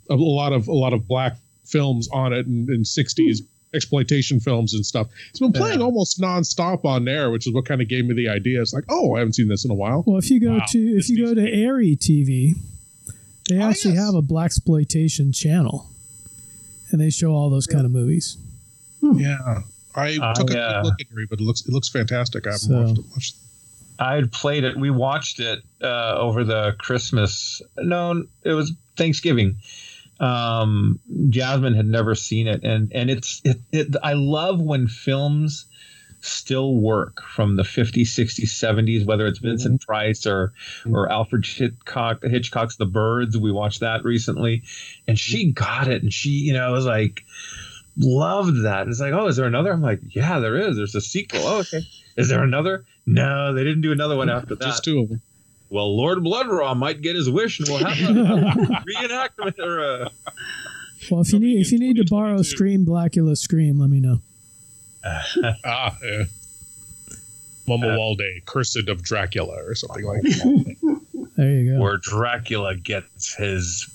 a 0.08 0.14
lot 0.14 0.52
of 0.52 0.68
a 0.68 0.72
lot 0.72 0.92
of 0.92 1.06
black 1.08 1.36
films 1.66 2.08
on 2.12 2.32
it 2.32 2.46
and, 2.46 2.68
and 2.70 2.84
60s 2.84 3.40
exploitation 3.74 4.40
films 4.40 4.74
and 4.74 4.84
stuff. 4.84 5.08
It's 5.30 5.40
been 5.40 5.52
playing 5.52 5.82
almost 5.82 6.20
nonstop 6.20 6.84
on 6.84 7.04
there, 7.04 7.30
which 7.30 7.46
is 7.46 7.52
what 7.54 7.66
kind 7.66 7.80
of 7.82 7.88
gave 7.88 8.04
me 8.06 8.14
the 8.14 8.28
idea. 8.28 8.60
It's 8.62 8.72
like, 8.72 8.84
oh, 8.88 9.14
I 9.14 9.18
haven't 9.20 9.34
seen 9.34 9.48
this 9.48 9.64
in 9.64 9.70
a 9.70 9.74
while. 9.74 10.04
Well, 10.06 10.18
if 10.18 10.30
you 10.30 10.40
go 10.40 10.58
Wow. 10.58 10.64
to 10.68 10.78
if 10.78 11.08
you 11.08 11.24
go 11.24 11.34
to 11.34 11.40
Airy 11.52 11.96
TV, 11.96 12.54
they 13.48 13.58
actually 13.60 13.94
have 13.96 14.14
a 14.14 14.22
black 14.22 14.46
exploitation 14.46 15.32
channel, 15.32 15.88
and 16.90 17.00
they 17.00 17.10
show 17.10 17.32
all 17.32 17.50
those 17.50 17.66
kind 17.66 17.84
of 17.84 17.90
movies. 17.90 18.36
Yeah. 19.02 19.62
I 19.94 20.18
I, 20.22 20.32
took 20.34 20.50
a 20.52 20.60
uh, 20.60 20.82
quick 20.82 20.84
look 20.84 21.00
at 21.00 21.06
it, 21.22 21.28
but 21.30 21.40
it 21.40 21.44
looks 21.44 21.62
it 21.66 21.72
looks 21.72 21.88
fantastic. 21.88 22.46
I 22.46 22.50
haven't 22.52 22.60
So- 22.68 22.78
watched 22.80 22.98
it 22.98 23.04
much. 23.14 23.32
I 24.00 24.14
had 24.14 24.30
played 24.30 24.62
it. 24.62 24.76
We 24.76 24.90
watched 24.90 25.40
it 25.40 25.58
uh, 25.82 26.14
over 26.18 26.44
the 26.44 26.76
Christmas. 26.78 27.60
No, 27.78 28.24
it 28.44 28.52
was 28.52 28.72
Thanksgiving. 28.96 29.56
Um, 30.20 30.98
Jasmine 31.28 31.74
had 31.74 31.86
never 31.86 32.14
seen 32.14 32.46
it, 32.48 32.64
and 32.64 32.92
and 32.92 33.10
it's 33.10 33.40
it, 33.44 33.60
it. 33.72 33.96
I 34.02 34.14
love 34.14 34.60
when 34.60 34.88
films 34.88 35.66
still 36.20 36.74
work 36.74 37.22
from 37.22 37.54
the 37.56 37.62
50s, 37.62 38.02
60s, 38.02 38.48
70s, 38.48 39.06
whether 39.06 39.26
it's 39.26 39.38
Vincent 39.38 39.80
mm-hmm. 39.80 39.86
Price 39.86 40.26
or 40.26 40.52
mm-hmm. 40.80 40.94
or 40.94 41.10
Alfred 41.10 41.46
Hitchcock, 41.46 42.22
Hitchcock's 42.22 42.76
The 42.76 42.86
Birds. 42.86 43.36
We 43.36 43.52
watched 43.52 43.80
that 43.80 44.04
recently, 44.04 44.62
and 45.06 45.18
she 45.18 45.46
mm-hmm. 45.46 45.52
got 45.52 45.88
it, 45.88 46.02
and 46.02 46.12
she, 46.12 46.30
you 46.30 46.52
know, 46.52 46.72
was 46.72 46.86
like, 46.86 47.24
loved 47.96 48.64
that. 48.64 48.88
It's 48.88 49.00
like, 49.00 49.12
oh, 49.12 49.26
is 49.26 49.36
there 49.36 49.46
another? 49.46 49.72
I'm 49.72 49.82
like, 49.82 50.00
yeah, 50.08 50.38
there 50.40 50.56
is. 50.56 50.76
There's 50.76 50.94
a 50.94 51.00
sequel. 51.00 51.40
Oh, 51.42 51.58
okay. 51.60 51.82
Is 52.16 52.28
there 52.28 52.42
another? 52.42 52.84
No, 53.06 53.54
they 53.54 53.64
didn't 53.64 53.82
do 53.82 53.92
another 53.92 54.16
one 54.16 54.28
after 54.28 54.54
that. 54.56 54.64
Just 54.64 54.84
two 54.84 55.00
of 55.00 55.08
them. 55.08 55.22
Well, 55.70 55.96
Lord 55.96 56.22
Blood-Rah 56.22 56.74
might 56.74 57.02
get 57.02 57.14
his 57.14 57.28
wish, 57.28 57.58
and 57.58 57.68
we'll 57.68 57.84
have 57.84 58.08
a 58.08 58.12
reenactment 58.88 59.58
or 59.58 59.78
a. 59.80 60.10
Well, 61.10 61.20
if 61.20 61.32
you 61.32 61.38
need 61.38 61.60
if 61.60 61.72
you 61.72 61.78
need 61.78 61.96
to 61.96 62.04
borrow 62.04 62.42
Scream, 62.42 62.86
Blacula 62.86 63.36
Scream, 63.36 63.78
let 63.78 63.90
me 63.90 64.00
know. 64.00 64.20
ah, 65.64 65.96
yeah. 66.02 66.24
Mamuwalde, 67.68 68.44
Cursed 68.46 68.88
of 68.88 69.02
Dracula, 69.02 69.62
or 69.62 69.74
something 69.74 70.04
like 70.04 70.22
that. 70.22 71.00
There 71.36 71.50
you 71.50 71.74
go. 71.74 71.80
where 71.82 71.98
Dracula 71.98 72.74
gets 72.74 73.34
his 73.34 73.88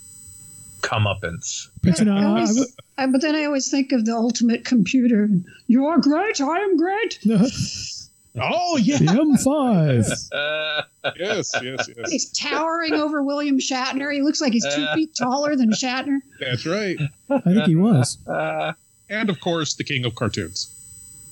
comeuppance. 0.82 1.70
But 1.82 2.00
you 2.00 2.06
know, 2.06 2.16
I 2.16 2.22
I, 2.22 2.26
always, 2.26 2.78
I, 2.98 3.08
but 3.08 3.22
then 3.22 3.36
I 3.36 3.46
always 3.46 3.70
think 3.70 3.92
of 3.92 4.06
the 4.06 4.14
ultimate 4.14 4.64
computer. 4.64 5.28
You're 5.68 5.98
great. 5.98 6.40
I 6.40 6.60
am 6.60 6.78
great. 6.78 7.20
oh 8.40 8.78
yeah, 8.78 8.98
the 8.98 9.06
M5. 9.06 10.86
yes, 11.20 11.54
yes, 11.62 11.90
yes. 11.96 12.12
He's 12.12 12.30
towering 12.32 12.94
over 12.94 13.22
William 13.22 13.60
Shatner. 13.60 14.14
He 14.14 14.22
looks 14.22 14.42
like 14.42 14.54
he's 14.54 14.66
two 14.74 14.84
uh, 14.84 14.96
feet 14.96 15.16
taller 15.16 15.56
than 15.56 15.72
Shatner. 15.72 16.20
That's 16.40 16.66
right. 16.66 16.98
I 17.30 17.40
think 17.40 17.66
he 17.66 17.76
was. 17.76 18.18
And 19.10 19.30
of 19.30 19.40
course, 19.42 19.76
the 19.76 19.84
king 19.84 20.06
of 20.06 20.16
cartoons. 20.16 20.74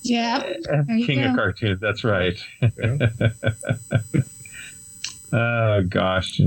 Yeah. 0.03 0.53
King 0.87 1.21
go. 1.21 1.29
of 1.29 1.35
cartoons. 1.35 1.79
That's 1.79 2.03
right. 2.03 2.37
oh 5.33 5.83
gosh. 5.89 6.41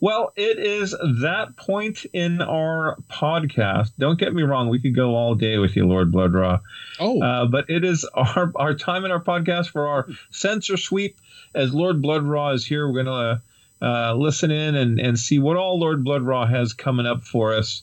Well, 0.00 0.32
it 0.36 0.58
is 0.58 0.92
that 1.22 1.56
point 1.56 2.06
in 2.12 2.40
our 2.40 2.96
podcast. 3.10 3.90
Don't 3.98 4.18
get 4.18 4.32
me 4.32 4.42
wrong; 4.42 4.68
we 4.68 4.78
could 4.78 4.94
go 4.94 5.16
all 5.16 5.34
day 5.34 5.58
with 5.58 5.74
you, 5.74 5.86
Lord 5.86 6.12
Blood-Rah. 6.12 6.60
Oh, 7.00 7.20
uh, 7.20 7.46
but 7.46 7.68
it 7.68 7.84
is 7.84 8.04
our 8.14 8.52
our 8.54 8.74
time 8.74 9.04
in 9.04 9.10
our 9.10 9.22
podcast 9.22 9.70
for 9.70 9.88
our 9.88 10.08
censor 10.30 10.76
sweep. 10.76 11.18
As 11.54 11.74
Lord 11.74 12.00
Blood-Rah 12.00 12.50
is 12.50 12.64
here, 12.64 12.88
we're 12.88 13.02
gonna 13.02 13.42
uh, 13.82 14.14
listen 14.14 14.52
in 14.52 14.76
and 14.76 15.00
and 15.00 15.18
see 15.18 15.40
what 15.40 15.56
all 15.56 15.80
Lord 15.80 16.04
Blood-Rah 16.04 16.46
has 16.46 16.74
coming 16.74 17.06
up 17.06 17.22
for 17.22 17.54
us. 17.54 17.82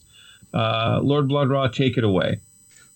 Uh, 0.53 1.01
Lord 1.03 1.27
Blood-Rah, 1.27 1.67
take 1.67 1.97
it 1.97 2.05
away. 2.05 2.39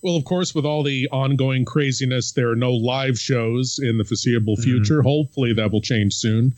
Well, 0.01 0.15
of 0.15 0.23
course, 0.23 0.55
with 0.55 0.65
all 0.65 0.83
the 0.83 1.09
ongoing 1.11 1.65
craziness, 1.65 2.31
there 2.31 2.49
are 2.51 2.55
no 2.55 2.71
live 2.71 3.19
shows 3.19 3.79
in 3.83 3.97
the 3.97 4.05
foreseeable 4.05 4.55
future. 4.55 5.01
Hopefully, 5.01 5.51
that 5.53 5.73
will 5.73 5.81
change 5.81 6.13
soon. 6.13 6.53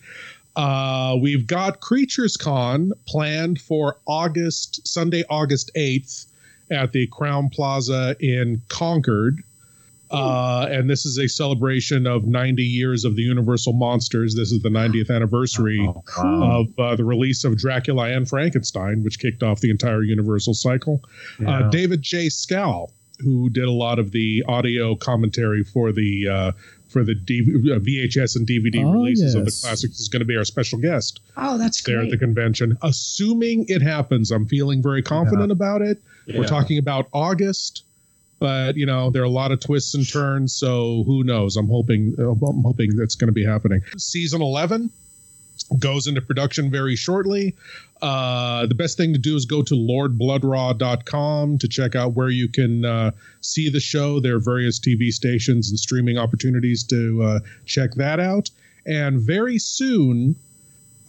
Uh, 0.55 1.17
we've 1.21 1.47
got 1.47 1.79
Creatures 1.79 2.37
Con 2.37 2.91
planned 3.07 3.61
for 3.61 3.97
August, 4.05 4.87
Sunday, 4.87 5.23
August 5.29 5.71
8th 5.75 6.25
at 6.69 6.91
the 6.91 7.07
Crowne 7.07 7.51
Plaza 7.51 8.15
in 8.19 8.61
Concord. 8.69 9.43
Uh, 10.09 10.67
and 10.69 10.89
this 10.89 11.05
is 11.05 11.17
a 11.17 11.27
celebration 11.27 12.05
of 12.05 12.25
90 12.25 12.63
years 12.63 13.05
of 13.05 13.15
the 13.15 13.21
Universal 13.21 13.73
Monsters. 13.73 14.35
This 14.35 14.51
is 14.51 14.61
the 14.61 14.69
90th 14.69 15.09
anniversary 15.15 15.89
of 16.17 16.67
uh, 16.77 16.95
the 16.97 17.05
release 17.05 17.45
of 17.45 17.57
Dracula 17.57 18.09
and 18.09 18.27
Frankenstein, 18.27 19.03
which 19.03 19.19
kicked 19.19 19.41
off 19.41 19.61
the 19.61 19.69
entire 19.69 20.03
Universal 20.03 20.55
cycle. 20.55 21.01
Uh, 21.45 21.69
David 21.69 22.01
J. 22.01 22.27
Skal, 22.27 22.91
who 23.19 23.49
did 23.49 23.63
a 23.63 23.71
lot 23.71 23.99
of 23.99 24.11
the 24.11 24.43
audio 24.49 24.95
commentary 24.95 25.63
for 25.63 25.93
the 25.93 26.27
uh, 26.27 26.51
for 26.91 27.03
the 27.03 27.15
DV, 27.15 27.75
uh, 27.75 27.79
VHS 27.79 28.35
and 28.35 28.47
DVD 28.47 28.83
Oh, 28.83 28.91
releases 28.91 29.33
of 29.35 29.45
the 29.45 29.51
classics 29.51 29.99
is 29.99 30.07
going 30.09 30.19
to 30.19 30.25
be 30.25 30.35
our 30.37 30.43
special 30.45 30.77
guest 30.79 31.19
Oh, 31.37 31.57
that's 31.57 31.81
there 31.83 32.01
at 32.01 32.09
the 32.09 32.17
convention. 32.17 32.77
Assuming 32.81 33.65
it 33.67 33.81
happens, 33.81 34.31
I'm 34.31 34.45
feeling 34.45 34.81
very 34.83 35.01
confident 35.01 35.51
about 35.51 35.81
it. 35.81 36.01
We're 36.27 36.45
talking 36.45 36.77
about 36.77 37.07
August, 37.13 37.83
but 38.39 38.75
you 38.77 38.85
know 38.85 39.09
there 39.09 39.21
are 39.21 39.25
a 39.25 39.29
lot 39.29 39.51
of 39.51 39.59
twists 39.59 39.93
and 39.95 40.07
turns, 40.07 40.53
so 40.53 41.03
who 41.05 41.23
knows? 41.23 41.57
I'm 41.57 41.67
hoping 41.69 42.15
uh, 42.19 42.29
I'm 42.31 42.63
hoping 42.63 42.95
that's 42.95 43.15
going 43.15 43.27
to 43.29 43.33
be 43.33 43.45
happening. 43.45 43.81
Season 43.97 44.41
11 44.41 44.91
goes 45.79 46.07
into 46.07 46.21
production 46.21 46.69
very 46.69 46.95
shortly. 46.95 47.55
Uh, 48.01 48.65
the 48.65 48.75
best 48.75 48.97
thing 48.97 49.13
to 49.13 49.19
do 49.19 49.35
is 49.35 49.45
go 49.45 49.61
to 49.61 49.75
lordbloodrah.com 49.75 51.57
to 51.59 51.67
check 51.67 51.95
out 51.95 52.13
where 52.13 52.29
you 52.29 52.47
can 52.47 52.83
uh, 52.83 53.11
see 53.41 53.69
the 53.69 53.79
show. 53.79 54.19
There 54.19 54.35
are 54.35 54.39
various 54.39 54.79
TV 54.79 55.11
stations 55.11 55.69
and 55.69 55.79
streaming 55.79 56.17
opportunities 56.17 56.83
to 56.85 57.23
uh, 57.23 57.39
check 57.65 57.93
that 57.95 58.19
out. 58.19 58.49
And 58.85 59.21
very 59.21 59.59
soon, 59.59 60.35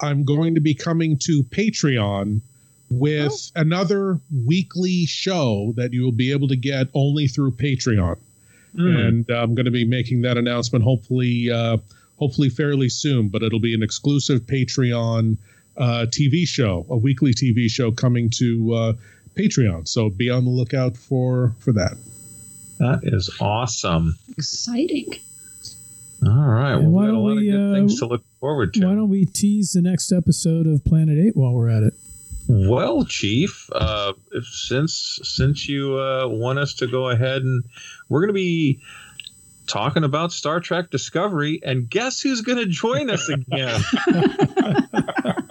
I'm 0.00 0.24
going 0.24 0.54
to 0.54 0.60
be 0.60 0.74
coming 0.74 1.18
to 1.24 1.42
Patreon 1.44 2.40
with 2.90 3.50
another 3.56 4.20
weekly 4.44 5.06
show 5.06 5.72
that 5.76 5.94
you 5.94 6.02
will 6.02 6.12
be 6.12 6.30
able 6.32 6.48
to 6.48 6.56
get 6.56 6.88
only 6.92 7.26
through 7.26 7.52
Patreon. 7.52 8.18
And 8.74 9.30
uh, 9.30 9.34
I'm 9.34 9.54
going 9.54 9.64
to 9.64 9.70
be 9.70 9.84
making 9.86 10.22
that 10.22 10.36
announcement 10.36 10.84
hopefully 10.84 11.50
uh, 11.50 11.78
hopefully 12.22 12.48
fairly 12.48 12.88
soon, 12.88 13.28
but 13.28 13.42
it'll 13.42 13.58
be 13.58 13.74
an 13.74 13.82
exclusive 13.82 14.42
Patreon 14.42 15.36
uh, 15.76 16.06
TV 16.08 16.46
show, 16.46 16.86
a 16.88 16.96
weekly 16.96 17.34
TV 17.34 17.68
show 17.68 17.90
coming 17.90 18.30
to 18.30 18.72
uh, 18.74 18.92
Patreon. 19.34 19.88
So 19.88 20.08
be 20.08 20.30
on 20.30 20.44
the 20.44 20.50
lookout 20.52 20.96
for 20.96 21.52
for 21.58 21.72
that. 21.72 21.96
That 22.78 23.00
is 23.02 23.28
awesome. 23.40 24.16
Exciting. 24.38 25.14
All 26.24 26.46
right. 26.46 26.76
Well, 26.76 26.90
why 26.90 27.06
we 27.06 27.06
got 27.06 27.10
a 27.10 27.12
don't 27.12 27.22
lot 27.24 27.30
of 27.32 27.36
we, 27.38 27.50
good 27.50 27.70
uh, 27.70 27.74
things 27.74 27.98
to 27.98 28.06
look 28.06 28.24
forward 28.38 28.74
to. 28.74 28.86
Why 28.86 28.94
don't 28.94 29.08
we 29.08 29.24
tease 29.24 29.72
the 29.72 29.82
next 29.82 30.12
episode 30.12 30.68
of 30.68 30.84
Planet 30.84 31.18
Eight 31.18 31.36
while 31.36 31.52
we're 31.52 31.70
at 31.70 31.82
it? 31.82 31.94
Well, 32.48 33.04
Chief, 33.04 33.68
uh, 33.72 34.12
if, 34.30 34.44
since 34.44 35.18
since 35.24 35.68
you 35.68 35.98
uh, 35.98 36.28
want 36.28 36.60
us 36.60 36.74
to 36.74 36.86
go 36.86 37.10
ahead 37.10 37.42
and 37.42 37.64
we're 38.08 38.20
going 38.20 38.28
to 38.28 38.34
be 38.34 38.80
talking 39.66 40.04
about 40.04 40.32
Star 40.32 40.60
Trek 40.60 40.90
Discovery, 40.90 41.60
and 41.64 41.88
guess 41.88 42.20
who's 42.20 42.42
going 42.42 42.58
to 42.58 42.66
join 42.66 43.10
us 43.10 43.28
again? 43.28 43.80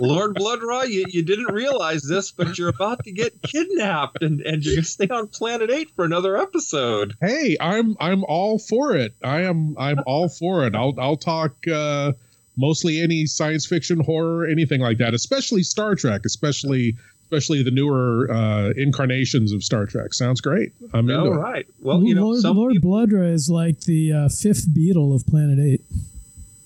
Lord 0.00 0.34
Blood-Rah, 0.34 0.82
you, 0.82 1.04
you 1.08 1.22
didn't 1.22 1.52
realize 1.52 2.02
this, 2.02 2.30
but 2.30 2.56
you're 2.58 2.70
about 2.70 3.04
to 3.04 3.12
get 3.12 3.42
kidnapped, 3.42 4.22
and, 4.22 4.40
and 4.40 4.64
you're 4.64 4.76
going 4.76 4.84
to 4.84 4.88
stay 4.88 5.08
on 5.08 5.28
Planet 5.28 5.70
Eight 5.70 5.90
for 5.94 6.04
another 6.04 6.36
episode. 6.38 7.14
Hey, 7.20 7.56
I'm 7.60 7.96
I'm 8.00 8.24
all 8.24 8.58
for 8.58 8.96
it. 8.96 9.14
I 9.22 9.42
am 9.42 9.76
I'm 9.78 9.98
all 10.06 10.28
for 10.28 10.66
it. 10.66 10.74
I'll 10.74 10.94
I'll 10.98 11.18
talk 11.18 11.68
uh, 11.68 12.12
mostly 12.56 13.02
any 13.02 13.26
science 13.26 13.66
fiction, 13.66 14.00
horror, 14.00 14.46
anything 14.46 14.80
like 14.80 14.98
that. 14.98 15.12
Especially 15.12 15.62
Star 15.62 15.94
Trek. 15.94 16.22
Especially 16.24 16.96
especially 17.30 17.62
the 17.62 17.70
newer 17.70 18.28
uh, 18.28 18.70
incarnations 18.76 19.52
of 19.52 19.62
Star 19.62 19.86
Trek. 19.86 20.12
Sounds 20.12 20.40
great. 20.40 20.72
I'm 20.92 21.08
into 21.08 21.20
All 21.20 21.34
it. 21.34 21.36
right. 21.36 21.66
Well, 21.78 22.02
you 22.02 22.16
know, 22.16 22.30
Lord, 22.30 22.40
some 22.40 22.56
Lord 22.56 22.74
Blood-Rah 22.82 23.22
is 23.22 23.48
like 23.48 23.82
the 23.82 24.12
uh, 24.12 24.28
fifth 24.28 24.66
Beatle 24.74 25.14
of 25.14 25.24
Planet 25.26 25.60
Eight. 25.60 25.82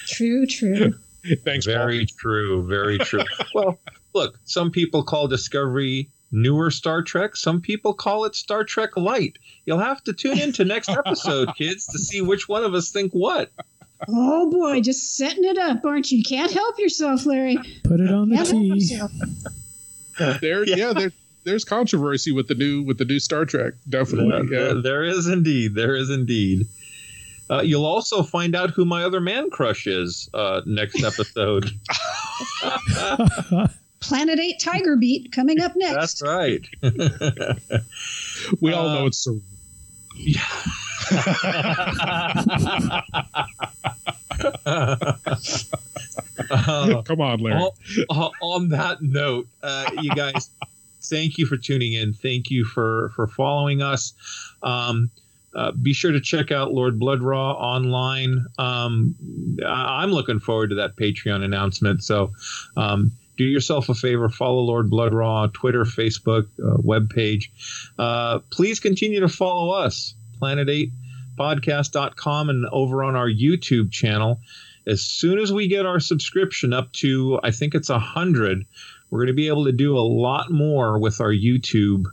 True, 0.06 0.46
true. 0.46 0.94
Thanks. 1.44 1.66
Very 1.66 2.06
true. 2.06 2.66
Very 2.66 2.98
true. 2.98 3.24
well, 3.54 3.78
look, 4.14 4.38
some 4.44 4.70
people 4.70 5.02
call 5.02 5.28
Discovery 5.28 6.08
newer 6.30 6.70
Star 6.70 7.02
Trek. 7.02 7.36
Some 7.36 7.60
people 7.60 7.94
call 7.94 8.24
it 8.24 8.34
Star 8.34 8.64
Trek 8.64 8.96
Light. 8.96 9.38
You'll 9.64 9.78
have 9.78 10.02
to 10.04 10.12
tune 10.12 10.38
in 10.38 10.52
to 10.54 10.64
next 10.64 10.88
episode, 10.88 11.50
kids, 11.56 11.86
to 11.88 11.98
see 11.98 12.20
which 12.20 12.48
one 12.48 12.64
of 12.64 12.74
us 12.74 12.90
think 12.90 13.12
what. 13.12 13.50
Oh 14.08 14.50
boy, 14.50 14.80
just 14.80 15.16
setting 15.16 15.44
it 15.44 15.58
up, 15.58 15.84
aren't 15.84 16.10
you? 16.12 16.18
You 16.18 16.24
can't 16.24 16.52
help 16.52 16.78
yourself, 16.78 17.24
Larry. 17.26 17.56
Put 17.84 18.00
it 18.00 18.10
on 18.12 18.28
the 18.28 18.36
Can't 18.36 18.48
tee. 18.48 19.00
There, 20.40 20.64
yeah, 20.66 20.92
there, 20.94 21.12
there's 21.44 21.64
controversy 21.64 22.32
with 22.32 22.48
the 22.48 22.54
new 22.54 22.82
with 22.82 22.96
the 22.98 23.04
new 23.04 23.18
Star 23.20 23.44
Trek. 23.44 23.74
Definitely. 23.88 24.48
There- 24.48 24.74
Yeah. 24.76 24.80
there 24.82 25.04
is 25.04 25.26
indeed. 25.28 25.74
There 25.74 25.94
is 25.94 26.08
indeed. 26.10 26.66
Uh, 27.50 27.60
you'll 27.62 27.84
also 27.86 28.22
find 28.22 28.56
out 28.56 28.70
who 28.70 28.84
my 28.84 29.04
other 29.04 29.20
man 29.20 29.50
crush 29.50 29.86
is 29.86 30.28
uh, 30.34 30.62
next 30.66 31.02
episode. 31.04 31.70
Planet 34.00 34.38
8 34.40 34.58
Tiger 34.60 34.96
Beat 34.96 35.30
coming 35.32 35.60
up 35.60 35.72
next. 35.76 36.20
That's 36.20 36.22
right. 36.22 36.66
We 38.60 38.72
all 38.72 38.88
Uh, 38.88 38.94
know 38.94 39.06
it's. 39.06 39.18
Sir- 39.18 39.40
Uh, 46.50 47.02
Come 47.04 47.20
on, 47.20 47.40
Larry. 47.40 47.60
on, 47.62 47.70
on- 48.10 48.30
on 48.40 48.68
that 48.70 49.02
note, 49.02 49.48
uh, 49.62 49.90
you 50.00 50.10
guys, 50.10 50.50
thank 51.02 51.38
you 51.38 51.46
for 51.46 51.56
tuning 51.56 51.92
in. 51.94 52.12
Thank 52.12 52.50
you 52.50 52.64
for 52.64 53.10
for 53.14 53.26
following 53.26 53.82
us. 53.82 54.14
Um, 54.62 55.10
uh, 55.54 55.72
be 55.72 55.92
sure 55.94 56.12
to 56.12 56.20
check 56.20 56.52
out 56.52 56.72
Lord 56.72 56.98
Blood-Rah 56.98 57.52
online. 57.52 58.44
Um, 58.58 59.14
I- 59.64 60.02
I'm 60.02 60.10
looking 60.12 60.38
forward 60.38 60.68
to 60.70 60.76
that 60.76 60.96
Patreon 60.96 61.42
announcement. 61.42 62.04
So 62.04 62.32
um, 62.76 63.12
do 63.38 63.44
yourself 63.44 63.88
a 63.88 63.94
favor, 63.94 64.28
follow 64.28 64.60
Lord 64.60 64.90
Blood-Rah 64.90 65.42
on 65.42 65.52
Twitter, 65.52 65.84
Facebook, 65.84 66.46
uh, 66.58 66.76
webpage. 66.78 67.44
Uh, 67.98 68.40
please 68.50 68.80
continue 68.80 69.20
to 69.20 69.28
follow 69.28 69.70
us, 69.72 70.14
planet8podcast.com, 70.40 72.50
and 72.50 72.66
over 72.72 73.04
on 73.04 73.16
our 73.16 73.28
YouTube 73.28 73.92
channel. 73.92 74.40
As 74.86 75.02
soon 75.02 75.38
as 75.38 75.52
we 75.52 75.66
get 75.66 75.84
our 75.84 75.98
subscription 75.98 76.72
up 76.72 76.92
to 76.92 77.40
i 77.42 77.50
think 77.50 77.74
it's 77.74 77.90
a 77.90 77.94
100 77.94 78.64
we're 79.10 79.18
going 79.18 79.26
to 79.26 79.32
be 79.32 79.48
able 79.48 79.64
to 79.64 79.72
do 79.72 79.98
a 79.98 79.98
lot 79.98 80.52
more 80.52 81.00
with 81.00 81.20
our 81.20 81.32
youtube 81.32 82.04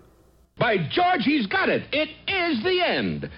By 0.58 0.78
George, 0.78 1.24
he's 1.24 1.46
got 1.46 1.70
it. 1.70 1.84
It 1.92 2.10
is 2.28 2.64
the 2.64 2.82
end. 2.82 3.30